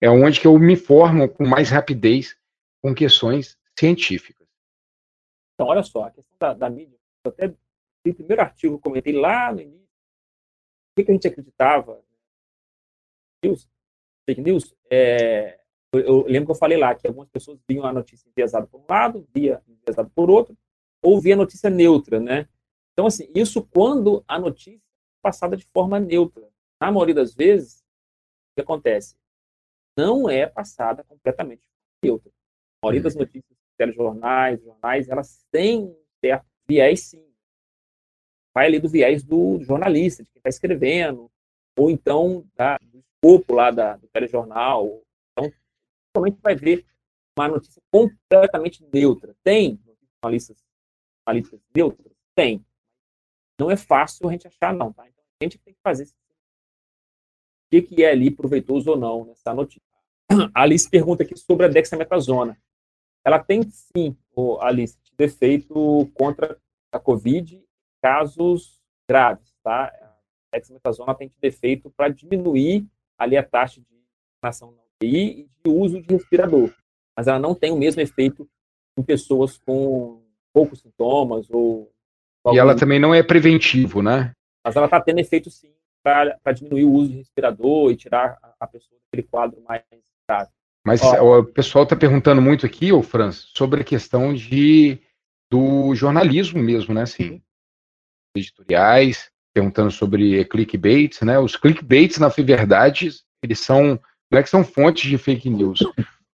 é 0.01 0.09
onde 0.09 0.39
que 0.39 0.47
eu 0.47 0.57
me 0.59 0.75
formo 0.75 1.27
com 1.29 1.45
mais 1.45 1.69
rapidez 1.69 2.37
com 2.81 2.93
questões 2.93 3.57
científicas. 3.77 4.47
Então, 5.53 5.67
olha 5.67 5.83
só, 5.83 6.03
a 6.05 6.11
questão 6.11 6.37
da, 6.39 6.53
da 6.53 6.69
mídia, 6.69 6.97
eu 7.25 7.31
até 7.31 7.47
o 7.47 8.13
primeiro 8.13 8.41
artigo 8.41 8.75
eu 8.75 8.79
comentei 8.79 9.13
lá 9.13 9.51
no 9.51 9.59
início, 9.59 9.87
o 10.97 11.03
que, 11.03 11.11
a 11.11 11.13
gente 11.13 11.27
acreditava? 11.27 12.01
News, 13.43 13.69
fake 14.25 14.41
news, 14.41 14.75
é, 14.89 15.59
eu, 15.93 15.99
eu, 15.99 16.25
lembro 16.27 16.47
que 16.47 16.51
eu 16.51 16.55
falei 16.55 16.77
lá 16.77 16.95
que 16.95 17.07
algumas 17.07 17.29
pessoas 17.29 17.59
viam 17.67 17.85
a 17.85 17.93
notícia 17.93 18.27
enviesada 18.29 18.67
por 18.67 18.81
um 18.81 18.85
lado, 18.89 19.27
via 19.33 19.61
enviesada 19.67 20.09
por 20.13 20.29
outro, 20.29 20.57
ou 21.01 21.19
via 21.19 21.35
notícia 21.35 21.69
neutra, 21.69 22.19
né? 22.19 22.47
Então, 22.93 23.05
assim, 23.05 23.29
isso 23.35 23.63
quando 23.63 24.23
a 24.27 24.39
notícia 24.39 24.81
passada 25.21 25.55
de 25.57 25.65
forma 25.67 25.99
neutra. 25.99 26.47
Na 26.79 26.91
maioria 26.91 27.15
das 27.15 27.33
vezes, 27.33 27.79
o 27.79 28.55
que 28.55 28.61
acontece? 28.61 29.15
Não 29.97 30.29
é 30.29 30.45
passada 30.45 31.03
completamente 31.03 31.63
neutra. 32.03 32.31
A 32.81 32.87
maioria 32.87 33.01
das 33.01 33.13
uhum. 33.15 33.21
notícias, 33.21 33.57
telejornais, 33.77 34.61
jornais, 34.61 35.09
elas 35.09 35.45
têm 35.51 35.85
um 35.85 36.03
certo 36.23 36.45
viés, 36.67 37.01
sim. 37.01 37.23
Vai 38.53 38.67
ali 38.67 38.79
do 38.79 38.89
viés 38.89 39.23
do 39.23 39.59
jornalista, 39.63 40.23
de 40.23 40.29
quem 40.29 40.39
está 40.39 40.49
escrevendo, 40.49 41.31
ou 41.77 41.89
então 41.89 42.45
da, 42.55 42.77
do 42.77 42.99
escopo 42.99 43.53
lá 43.53 43.71
da, 43.71 43.97
do 43.97 44.07
telejornal. 44.07 45.01
Então, 45.31 45.51
realmente 46.15 46.39
vai 46.41 46.55
ver 46.55 46.85
uma 47.37 47.47
notícia 47.47 47.81
completamente 47.91 48.83
neutra. 48.91 49.35
Tem 49.43 49.79
jornalistas, 50.21 50.63
jornalistas 51.27 51.61
neutros? 51.75 52.11
Tem. 52.35 52.65
Não 53.59 53.71
é 53.71 53.77
fácil 53.77 54.27
a 54.27 54.31
gente 54.31 54.47
achar, 54.47 54.73
não. 54.73 54.93
Tá? 54.93 55.07
Então, 55.07 55.23
a 55.41 55.43
gente 55.43 55.57
tem 55.59 55.73
que 55.73 55.79
fazer 55.81 56.03
o 56.03 56.07
que, 57.69 57.81
que 57.81 58.03
é 58.03 58.11
ali 58.11 58.31
proveitoso 58.31 58.91
ou 58.91 58.97
não 58.97 59.25
nessa 59.25 59.53
notícia. 59.53 59.81
A 60.53 60.61
Alice 60.61 60.89
pergunta 60.89 61.23
aqui 61.23 61.37
sobre 61.37 61.65
a 61.65 61.69
dexametasona 61.69 62.57
ela 63.27 63.39
tem 63.39 63.61
sim, 63.69 64.15
Alice, 64.61 64.97
defeito 65.17 66.09
contra 66.13 66.57
a 66.89 66.97
Covid 66.97 67.61
casos 68.01 68.81
graves, 69.05 69.53
tá? 69.61 69.87
A 70.49 70.57
dexametasona 70.57 71.13
tem 71.13 71.29
defeito 71.41 71.89
para 71.89 72.07
diminuir 72.07 72.87
ali 73.17 73.35
a 73.35 73.43
taxa 73.43 73.81
de 73.81 73.87
internação 74.37 74.71
na 74.71 74.81
UTI 74.81 75.41
e 75.41 75.49
de 75.61 75.69
uso 75.69 76.01
de 76.01 76.13
respirador, 76.13 76.73
mas 77.17 77.27
ela 77.27 77.37
não 77.37 77.53
tem 77.53 77.69
o 77.69 77.77
mesmo 77.77 78.01
efeito 78.01 78.49
em 78.97 79.03
pessoas 79.03 79.57
com 79.57 80.23
poucos 80.53 80.79
sintomas 80.79 81.49
ou 81.49 81.93
e 82.53 82.57
ela 82.57 82.75
também 82.75 82.99
não 82.99 83.13
é 83.13 83.23
preventivo, 83.23 84.01
né? 84.01 84.31
Mas 84.63 84.75
ela 84.75 84.85
está 84.85 84.99
tendo 85.01 85.19
efeito 85.19 85.49
sim 85.49 85.71
para 86.03 86.53
diminuir 86.53 86.85
o 86.85 86.91
uso 86.91 87.09
de 87.09 87.17
respirador 87.17 87.91
e 87.91 87.97
tirar 87.97 88.37
a, 88.41 88.53
a 88.61 88.67
pessoa 88.67 88.97
daquele 89.03 89.27
quadro 89.27 89.61
mais 89.67 89.83
grave. 90.29 90.49
Mas 90.85 91.01
Ó, 91.03 91.39
o 91.39 91.43
pessoal 91.43 91.83
está 91.83 91.95
perguntando 91.95 92.41
muito 92.41 92.65
aqui, 92.65 92.93
ô 92.93 93.03
Franz, 93.03 93.49
sobre 93.53 93.81
a 93.81 93.83
questão 93.83 94.33
de 94.33 94.99
do 95.51 95.93
jornalismo 95.95 96.61
mesmo, 96.61 96.93
né? 96.93 97.01
Assim, 97.01 97.41
editoriais, 98.35 99.29
perguntando 99.53 99.91
sobre 99.91 100.45
clickbaits, 100.45 101.21
né? 101.21 101.39
Os 101.39 101.55
clickbaits, 101.55 102.19
na 102.19 102.27
verdade, 102.27 103.09
eles 103.43 103.59
são, 103.59 103.99
não 104.31 104.39
é 104.39 104.43
que 104.43 104.49
são 104.49 104.63
fontes 104.63 105.09
de 105.09 105.17
fake 105.17 105.49
news. 105.49 105.79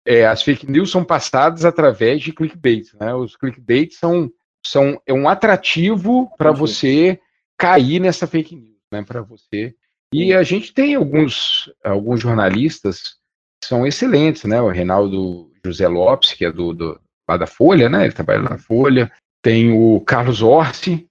É, 0.07 0.27
as 0.27 0.43
fake 0.43 0.71
news 0.71 0.91
são 0.91 1.05
passadas 1.05 1.65
através 1.65 2.23
de 2.23 2.33
clickbaits, 2.33 2.95
né? 2.95 3.15
Os 3.15 3.37
clickbaits 3.37 3.99
são, 3.99 4.31
são 4.65 5.01
é 5.07 5.13
um 5.13 5.29
atrativo 5.29 6.31
para 6.37 6.53
você 6.53 7.21
cair 7.59 8.01
nessa 8.01 8.27
fake 8.27 8.55
news, 8.55 8.79
né? 8.93 9.03
Para 9.03 9.23
você. 9.23 9.75
E 10.13 10.33
a 10.33 10.43
gente 10.43 10.73
tem 10.73 10.95
alguns, 10.95 11.73
alguns 11.85 12.21
jornalistas 12.21 13.19
são 13.63 13.87
excelentes, 13.87 14.45
né? 14.45 14.61
O 14.61 14.69
Reinaldo 14.69 15.53
José 15.65 15.87
Lopes, 15.87 16.33
que 16.33 16.45
é 16.45 16.53
do, 16.53 16.73
do 16.73 17.01
lá 17.29 17.37
da 17.37 17.47
Folha, 17.47 17.89
né? 17.89 18.05
Ele 18.05 18.15
trabalha 18.15 18.43
na 18.43 18.59
Folha. 18.59 19.13
Tem 19.43 19.71
o 19.71 20.01
Carlos 20.01 20.43
Orsi, 20.43 21.09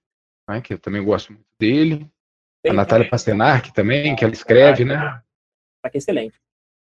né? 0.48 0.60
que 0.60 0.74
eu 0.74 0.78
também 0.78 1.04
gosto 1.04 1.32
muito 1.32 1.46
dele. 1.58 2.10
Tem, 2.62 2.72
a 2.72 2.74
Natália 2.74 3.08
Pasternak 3.08 3.72
também, 3.72 4.16
que 4.16 4.24
ela 4.24 4.32
escreve, 4.32 4.84
né? 4.84 5.22
Tá 5.82 5.88
que 5.88 5.98
excelente. 5.98 6.34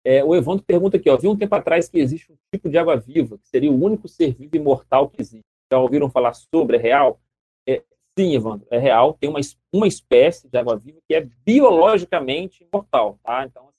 É, 0.06 0.24
o 0.24 0.36
Evandro 0.36 0.64
pergunta 0.64 0.98
aqui, 0.98 1.10
ó, 1.10 1.18
vi 1.18 1.28
um 1.28 1.36
tempo 1.36 1.54
atrás 1.56 1.90
que 1.90 2.00
existe 2.00 2.32
um 2.32 2.38
tipo 2.54 2.70
de 2.70 2.78
água 2.78 2.96
viva, 2.96 3.38
que 3.38 3.48
seria 3.48 3.72
o 3.72 3.84
único 3.84 4.08
ser 4.08 4.34
vivo 4.34 4.56
imortal 4.56 5.10
que 5.10 5.20
existe. 5.20 5.55
Já 5.72 5.80
ouviram 5.80 6.10
falar 6.10 6.34
sobre? 6.34 6.78
É 6.78 6.80
real? 6.80 7.20
É, 7.68 7.84
sim, 8.18 8.36
Evandro, 8.36 8.68
é 8.70 8.78
real. 8.78 9.14
Tem 9.14 9.30
uma, 9.30 9.40
uma 9.74 9.88
espécie 9.88 10.48
de 10.48 10.58
água 10.58 10.78
viva 10.78 11.00
que 11.08 11.16
é 11.16 11.28
biologicamente 11.46 12.64
imortal, 12.64 13.20
tá? 13.24 13.46
Então, 13.46 13.70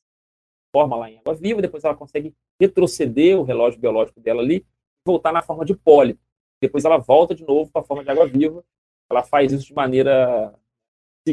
forma 0.73 0.97
lá 0.97 1.11
em 1.11 1.19
água 1.19 1.35
viva, 1.35 1.63
depois 1.63 1.85
ela 1.85 1.95
consegue 1.95 2.35
retroceder 2.61 3.39
o 3.39 3.43
relógio 3.43 3.81
biológico 3.81 4.21
dela 4.21 4.43
ali, 4.43 4.65
voltar 5.07 5.33
na 5.33 5.41
forma 5.41 5.65
de 5.65 5.75
pólipo. 5.75 6.21
Depois 6.61 6.85
ela 6.85 6.99
volta 6.99 7.35
de 7.35 7.45
novo 7.45 7.71
para 7.71 7.83
a 7.83 7.85
forma 7.85 8.05
de 8.05 8.11
água 8.11 8.27
viva. 8.27 8.63
Ela 9.11 9.23
faz 9.23 9.53
isso 9.53 9.67
de 9.67 9.75
maneira. 9.75 10.53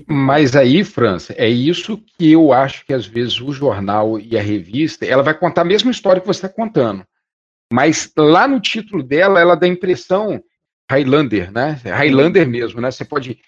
Mas 0.08 0.56
aí, 0.56 0.84
França, 0.84 1.34
é 1.38 1.48
isso 1.48 1.98
que 1.98 2.32
eu 2.32 2.52
acho 2.52 2.86
que 2.86 2.94
às 2.94 3.06
vezes 3.06 3.40
o 3.42 3.52
jornal 3.52 4.20
e 4.20 4.38
a 4.38 4.42
revista, 4.42 5.06
ela 5.06 5.24
vai 5.24 5.38
contar 5.38 5.62
a 5.62 5.66
mesma 5.66 5.92
história 5.92 6.22
que 6.22 6.28
você 6.28 6.46
está 6.46 6.50
contando. 6.50 7.06
Mas 7.74 8.14
lá 8.16 8.48
no 8.48 8.60
título 8.60 9.02
dela, 9.02 9.42
ela 9.42 9.56
dá 9.56 9.66
a 9.66 9.70
impressão 9.70 10.40
Highlander, 10.88 11.52
né? 11.52 11.82
Highlander 11.84 12.48
mesmo, 12.48 12.80
né? 12.80 12.92
Você 12.92 13.04
pode 13.04 13.40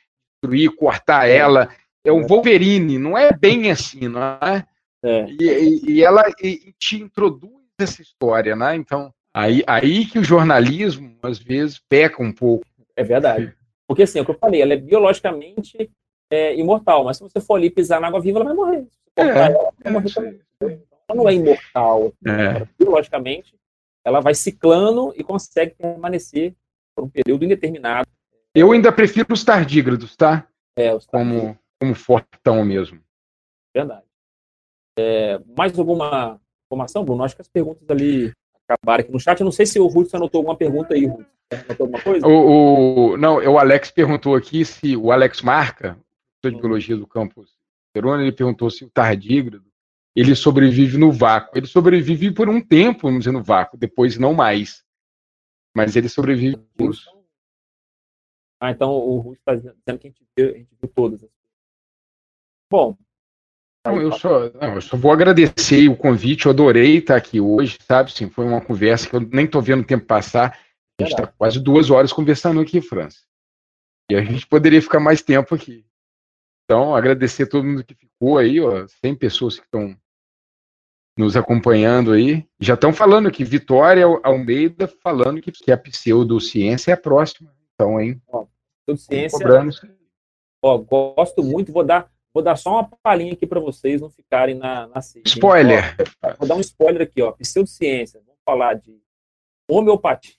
destruir, 0.41 0.75
cortar 0.75 1.29
é. 1.29 1.35
ela. 1.35 1.69
É 2.03 2.11
um 2.11 2.25
Wolverine, 2.25 2.97
não 2.97 3.15
é 3.15 3.31
bem 3.31 3.69
assim, 3.69 4.07
não 4.07 4.19
é? 4.19 4.65
É. 5.03 5.27
E, 5.29 5.91
e, 5.91 6.03
ela 6.03 6.23
e, 6.41 6.73
te 6.79 6.99
introduz 6.99 7.53
essa 7.79 8.01
história, 8.01 8.55
né? 8.55 8.75
Então, 8.75 9.13
aí, 9.31 9.63
aí 9.67 10.07
que 10.07 10.17
o 10.17 10.23
jornalismo, 10.23 11.15
às 11.21 11.37
vezes, 11.37 11.79
peca 11.87 12.23
um 12.23 12.31
pouco. 12.31 12.65
É 12.95 13.03
verdade. 13.03 13.53
Porque, 13.87 14.01
assim, 14.01 14.17
é 14.17 14.23
o 14.23 14.25
que 14.25 14.31
eu 14.31 14.39
falei, 14.39 14.59
ela 14.59 14.73
é 14.73 14.77
biologicamente 14.77 15.87
é, 16.31 16.55
imortal, 16.55 17.03
mas 17.03 17.17
se 17.17 17.23
você 17.23 17.39
for 17.39 17.57
ali 17.57 17.69
pisar 17.69 18.01
na 18.01 18.07
água 18.07 18.19
viva, 18.19 18.39
ela 18.39 18.45
vai 18.45 18.55
morrer. 18.55 18.87
É, 19.17 19.21
ela, 19.21 19.71
vai 19.83 19.93
morrer 19.93 20.09
também. 20.57 20.81
Ela 21.07 21.15
não 21.15 21.29
é 21.29 21.33
imortal. 21.35 22.11
É. 22.25 22.65
Biologicamente, 22.79 23.53
ela 24.05 24.19
vai 24.19 24.33
ciclando 24.33 25.13
e 25.17 25.23
consegue 25.23 25.75
permanecer 25.75 26.55
por 26.95 27.05
um 27.05 27.09
período 27.09 27.43
indeterminado. 27.43 28.07
Eu 28.53 28.71
ainda 28.71 28.91
prefiro 28.91 29.33
os 29.33 29.43
tardígrados, 29.43 30.15
tá? 30.15 30.47
É, 30.75 30.93
os 30.93 31.05
tardígrados. 31.05 31.47
Como, 31.47 31.59
como 31.79 31.95
fortão 31.95 32.63
mesmo. 32.63 33.01
Verdade. 33.75 34.05
É, 34.97 35.39
mais 35.57 35.77
alguma 35.77 36.39
informação, 36.65 37.03
Bruno? 37.03 37.23
Acho 37.23 37.35
que 37.35 37.41
as 37.41 37.49
perguntas 37.49 37.89
ali 37.89 38.31
acabar 38.67 38.99
aqui 38.99 39.11
no 39.11 39.19
chat. 39.19 39.39
Eu 39.39 39.45
não 39.45 39.51
sei 39.51 39.65
se 39.65 39.79
o 39.79 39.87
Ruth 39.87 40.13
anotou 40.13 40.39
alguma 40.39 40.55
pergunta 40.55 40.93
aí, 40.93 41.05
Ruth. 41.05 41.27
Anotou 41.51 41.85
alguma 41.85 42.01
coisa? 42.01 42.27
O, 42.27 43.11
o, 43.11 43.17
não, 43.17 43.37
o 43.37 43.59
Alex 43.59 43.91
perguntou 43.91 44.35
aqui 44.35 44.63
se 44.63 44.95
o 44.95 45.11
Alex 45.11 45.41
Marca, 45.41 45.97
professor 46.41 46.55
de 46.55 46.61
biologia 46.61 46.95
do 46.95 47.07
campus 47.07 47.55
Perona, 47.95 48.23
ele 48.23 48.31
perguntou 48.33 48.69
se 48.69 48.83
o 48.83 48.89
tardígrado 48.89 49.63
ele 50.15 50.35
sobrevive 50.35 50.97
no 50.97 51.11
vácuo. 51.11 51.57
Ele 51.57 51.67
sobrevive 51.67 52.31
por 52.31 52.47
um 52.47 52.61
tempo, 52.61 53.03
vamos 53.03 53.19
dizer, 53.19 53.31
no 53.31 53.43
vácuo, 53.43 53.77
depois 53.77 54.17
não 54.17 54.33
mais. 54.33 54.83
Mas 55.75 55.95
ele 55.95 56.07
sobrevive 56.07 56.57
por. 56.77 56.93
Ah, 58.61 58.71
então 58.71 58.91
o 58.91 59.19
Ruth 59.19 59.37
está 59.39 59.55
dizendo 59.55 59.75
que 59.83 60.07
a 60.07 60.09
gente 60.09 60.25
viu, 60.37 60.49
a 60.49 60.57
gente 60.57 60.75
viu 60.81 60.89
todas. 60.89 61.25
Bom, 62.71 62.97
não, 63.85 64.01
eu 64.01 64.11
só, 64.13 64.49
não, 64.49 64.75
eu 64.75 64.81
só 64.81 64.97
vou 64.97 65.11
agradecer 65.11 65.87
o 65.89 65.95
convite, 65.95 66.45
eu 66.45 66.51
adorei 66.51 66.97
estar 66.97 67.15
aqui 67.15 67.39
hoje, 67.39 67.77
sabe? 67.81 68.11
Sim, 68.11 68.29
foi 68.29 68.45
uma 68.45 68.59
conversa 68.59 69.07
que 69.07 69.15
eu 69.15 69.19
nem 69.19 69.45
estou 69.45 69.61
vendo 69.61 69.81
o 69.81 69.85
tempo 69.85 70.05
passar. 70.05 70.57
A 70.99 71.03
gente 71.03 71.11
está 71.11 71.27
quase 71.27 71.59
duas 71.59 71.91
horas 71.91 72.11
conversando 72.11 72.59
aqui, 72.59 72.81
França. 72.81 73.19
E 74.09 74.15
a 74.15 74.23
gente 74.23 74.47
poderia 74.47 74.81
ficar 74.81 74.99
mais 74.99 75.21
tempo 75.21 75.53
aqui. 75.53 75.85
Então, 76.63 76.95
agradecer 76.95 77.43
a 77.43 77.49
todo 77.49 77.63
mundo 77.63 77.83
que 77.83 77.93
ficou 77.93 78.39
aí, 78.39 78.59
ó, 78.59 78.87
100 78.87 79.15
pessoas 79.15 79.59
que 79.59 79.65
estão 79.65 79.95
nos 81.17 81.37
acompanhando 81.37 82.11
aí. 82.11 82.45
Já 82.59 82.73
estão 82.73 82.91
falando 82.91 83.31
que 83.31 83.43
Vitória 83.43 84.05
Almeida 84.23 84.87
falando 84.87 85.41
que, 85.41 85.51
que 85.51 85.71
a 85.71 85.77
pseudociência 85.77 86.91
é 86.91 86.93
a 86.93 86.97
próxima. 86.97 87.51
Então, 87.73 87.99
hein? 87.99 88.21
Ó, 88.27 88.45
pseudociência. 88.85 89.95
Ó, 90.61 90.77
gosto 90.77 91.43
muito, 91.43 91.71
vou 91.71 91.83
dar 91.83 92.09
Vou 92.35 92.43
dar 92.43 92.57
só 92.57 92.73
uma 92.73 92.89
palhinha 93.01 93.31
aqui 93.31 93.47
para 93.47 93.61
vocês 93.61 94.01
não 94.01 94.09
ficarem 94.09 94.55
na, 94.55 94.87
na 94.87 94.99
Spoiler! 95.25 95.95
Ó, 96.21 96.33
vou 96.37 96.45
dar 96.49 96.55
um 96.55 96.59
spoiler 96.59 97.03
aqui, 97.03 97.21
ó. 97.21 97.31
Pseudociência. 97.31 98.19
Vamos 98.25 98.41
falar 98.43 98.73
de 98.73 98.99
homeopatia. 99.69 100.33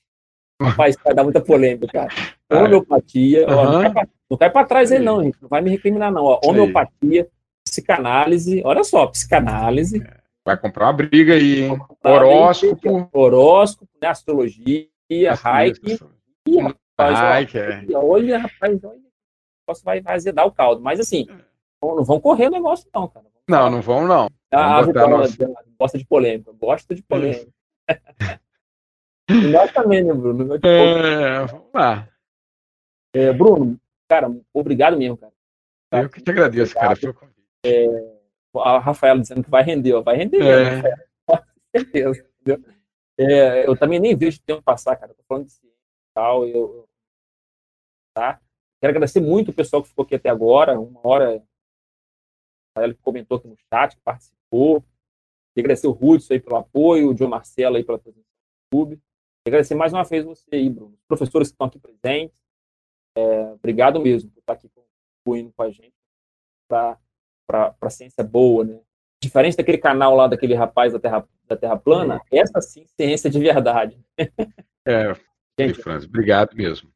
Rapaz, 0.61 0.95
vai 1.03 1.15
dar 1.15 1.25
muita 1.25 1.41
polêmica, 1.41 1.87
cara. 1.87 2.11
Homeopatia. 2.53 3.49
Uhum. 3.49 3.57
Ó, 3.57 3.81
não 4.29 4.37
cai 4.37 4.51
para 4.51 4.67
trás 4.67 4.93
aí, 4.93 4.99
não, 4.99 5.23
gente. 5.23 5.41
Não 5.41 5.49
vai 5.49 5.63
me 5.63 5.71
recriminar, 5.71 6.13
não. 6.13 6.23
Ó, 6.23 6.39
homeopatia, 6.45 7.31
psicanálise. 7.65 8.61
Olha 8.63 8.85
só, 8.85 9.07
psicanálise. 9.07 10.03
É, 10.07 10.21
vai 10.47 10.57
comprar 10.57 10.87
uma 10.87 10.93
briga 10.93 11.35
aí, 11.35 11.65
hein? 11.65 11.79
Horóscopo. 12.05 13.11
Horóscopo, 13.13 13.91
né? 14.01 14.09
astrologia, 14.09 14.87
reiki. 15.11 15.99
Ih, 16.47 16.61
rapaz, 16.61 17.55
é. 17.57 17.85
olha, 17.97 18.39
rapaz, 18.39 18.85
olha. 18.85 19.01
Vai, 19.85 20.01
vai 20.01 20.15
azedar 20.15 20.47
o 20.47 20.53
caldo. 20.53 20.81
Mas 20.81 21.01
assim, 21.01 21.27
não 21.83 22.05
vão 22.05 22.21
correr 22.21 22.47
o 22.47 22.53
negócio, 22.53 22.89
não, 22.95 23.09
cara. 23.09 23.27
Não, 23.49 23.69
não 23.69 23.81
vão, 23.83 24.07
não. 24.07 24.29
Ah, 24.53 24.81
nossa... 24.87 25.37
gosta 25.77 25.99
de 25.99 26.07
polêmica. 26.07 26.53
Gosta 26.53 26.95
de 26.95 27.03
polêmica. 27.03 27.51
nós 29.53 29.73
também, 29.73 30.05
né, 30.05 30.15
Bruno? 30.15 30.55
É, 30.63 31.45
vamos 31.47 31.71
lá. 31.75 32.09
É, 33.13 33.33
Bruno, 33.33 33.81
cara, 34.09 34.33
obrigado 34.55 34.97
mesmo, 34.97 35.17
cara. 35.17 35.33
Eu 35.93 36.09
que 36.09 36.21
te 36.21 36.31
agradeço, 36.31 36.77
obrigado. 36.77 37.15
cara. 37.15 37.33
É, 37.65 38.16
a 38.61 38.79
Rafaela 38.79 39.21
dizendo 39.21 39.45
que 39.45 39.51
vai 39.51 39.63
render, 39.63 39.95
ó, 39.95 40.03
vai 40.03 40.17
render 40.17 40.43
é. 40.43 40.83
com 41.27 41.39
certeza. 41.75 42.27
É, 43.19 43.67
eu 43.67 43.77
também 43.77 43.99
nem 43.99 44.17
vejo 44.17 44.39
o 44.39 44.43
tempo 44.43 44.63
passar, 44.63 44.97
cara. 44.97 45.15
tô 45.15 45.23
falando 45.27 45.47
de 45.47 45.53
ciência 45.53 45.77
e 45.77 46.15
tal. 46.15 46.47
Eu, 46.47 46.89
tá? 48.15 48.41
Quero 48.81 48.91
agradecer 48.91 49.21
muito 49.21 49.51
o 49.51 49.55
pessoal 49.55 49.83
que 49.83 49.89
ficou 49.89 50.05
aqui 50.05 50.15
até 50.15 50.29
agora, 50.29 50.79
uma 50.79 51.01
hora 51.03 51.43
Rafael 52.77 52.95
que 52.95 53.03
comentou 53.03 53.39
aqui 53.39 53.49
no 53.49 53.57
chat, 53.73 53.97
que 53.97 54.03
participou. 54.03 54.85
Agradecer 55.57 55.87
o 55.87 55.99
Hudson 55.99 56.35
aí 56.35 56.41
pelo 56.41 56.57
apoio, 56.57 57.11
o 57.11 57.17
João 57.17 57.31
Marcelo 57.31 57.77
aí 57.77 57.85
pela 57.85 57.99
presença 57.99 58.27
no 58.73 58.79
YouTube. 58.79 59.01
Agradecer 59.47 59.75
mais 59.75 59.93
uma 59.93 60.05
vez 60.05 60.25
você 60.25 60.55
aí, 60.55 60.69
Bruno. 60.69 60.93
Os 60.93 61.07
professores 61.09 61.49
que 61.49 61.55
estão 61.55 61.67
aqui 61.67 61.79
presentes. 61.79 62.39
É, 63.17 63.53
obrigado 63.53 63.99
mesmo 63.99 64.31
por 64.31 64.41
estar 64.41 64.53
aqui 64.53 64.69
contribuindo 64.69 65.51
com 65.53 65.63
a 65.63 65.71
gente 65.71 65.95
para 66.69 66.99
a 67.49 67.91
ciência 67.91 68.25
boa, 68.25 68.65
né? 68.65 68.79
Diferente 69.23 69.57
daquele 69.57 69.79
canal 69.79 70.15
lá 70.15 70.27
daquele 70.27 70.55
rapaz 70.55 70.93
da 70.93 70.99
Terra, 70.99 71.27
da 71.49 71.57
terra 71.57 71.77
Plana, 71.77 72.21
essa 72.31 72.61
sim 72.61 72.85
ciência 72.87 73.31
de 73.31 73.39
verdade. 73.39 73.99
É, 74.87 75.15
gente, 75.59 75.83
Franz, 75.83 76.05
obrigado 76.05 76.55
mesmo. 76.55 76.91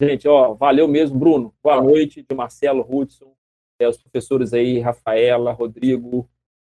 Gente, 0.00 0.28
ó, 0.28 0.54
valeu 0.54 0.86
mesmo, 0.86 1.18
Bruno. 1.18 1.54
Boa 1.62 1.82
noite, 1.82 2.22
de 2.22 2.34
Marcelo, 2.34 2.86
Hudson 2.88 3.34
é, 3.78 3.88
os 3.88 3.96
professores 3.96 4.52
aí, 4.52 4.80
Rafaela, 4.80 5.52
Rodrigo, 5.52 6.28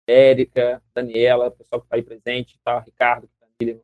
Érica, 0.06 0.82
Daniela, 0.94 1.48
o 1.48 1.50
pessoal 1.50 1.80
que 1.80 1.86
está 1.86 1.96
aí 1.96 2.02
presente, 2.02 2.58
tá? 2.64 2.78
Ricardo, 2.80 3.28
Camila, 3.58 3.80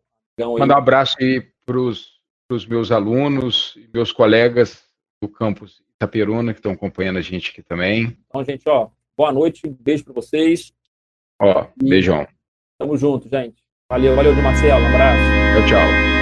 Manda 0.59 0.75
um 0.75 0.79
abraço 0.79 1.17
aí 1.21 1.41
para 1.67 1.79
os 1.79 2.67
meus 2.69 2.93
alunos 2.93 3.75
e 3.77 3.89
meus 3.93 4.13
colegas 4.13 4.85
do 5.21 5.29
campus 5.29 5.83
Itaperuna 5.97 6.53
que 6.53 6.61
estão 6.61 6.73
acompanhando 6.73 7.19
a 7.19 7.23
gente 7.23 7.51
aqui 7.51 7.63
também. 7.63 8.17
Então, 8.29 8.45
gente, 8.45 8.69
ó, 8.69 8.89
boa 9.19 9.33
noite, 9.33 9.67
um 9.67 9.73
beijo 9.73 10.05
para 10.05 10.15
vocês. 10.15 10.73
Ó, 11.43 11.67
beijão. 11.77 12.25
Tamo 12.79 12.97
junto, 12.97 13.29
gente. 13.29 13.61
Valeu, 13.91 14.15
valeu, 14.15 14.33
Marcelo, 14.37 14.81
um 14.81 14.87
abraço. 14.87 15.67
Tchau, 15.67 15.67
tchau. 15.67 16.18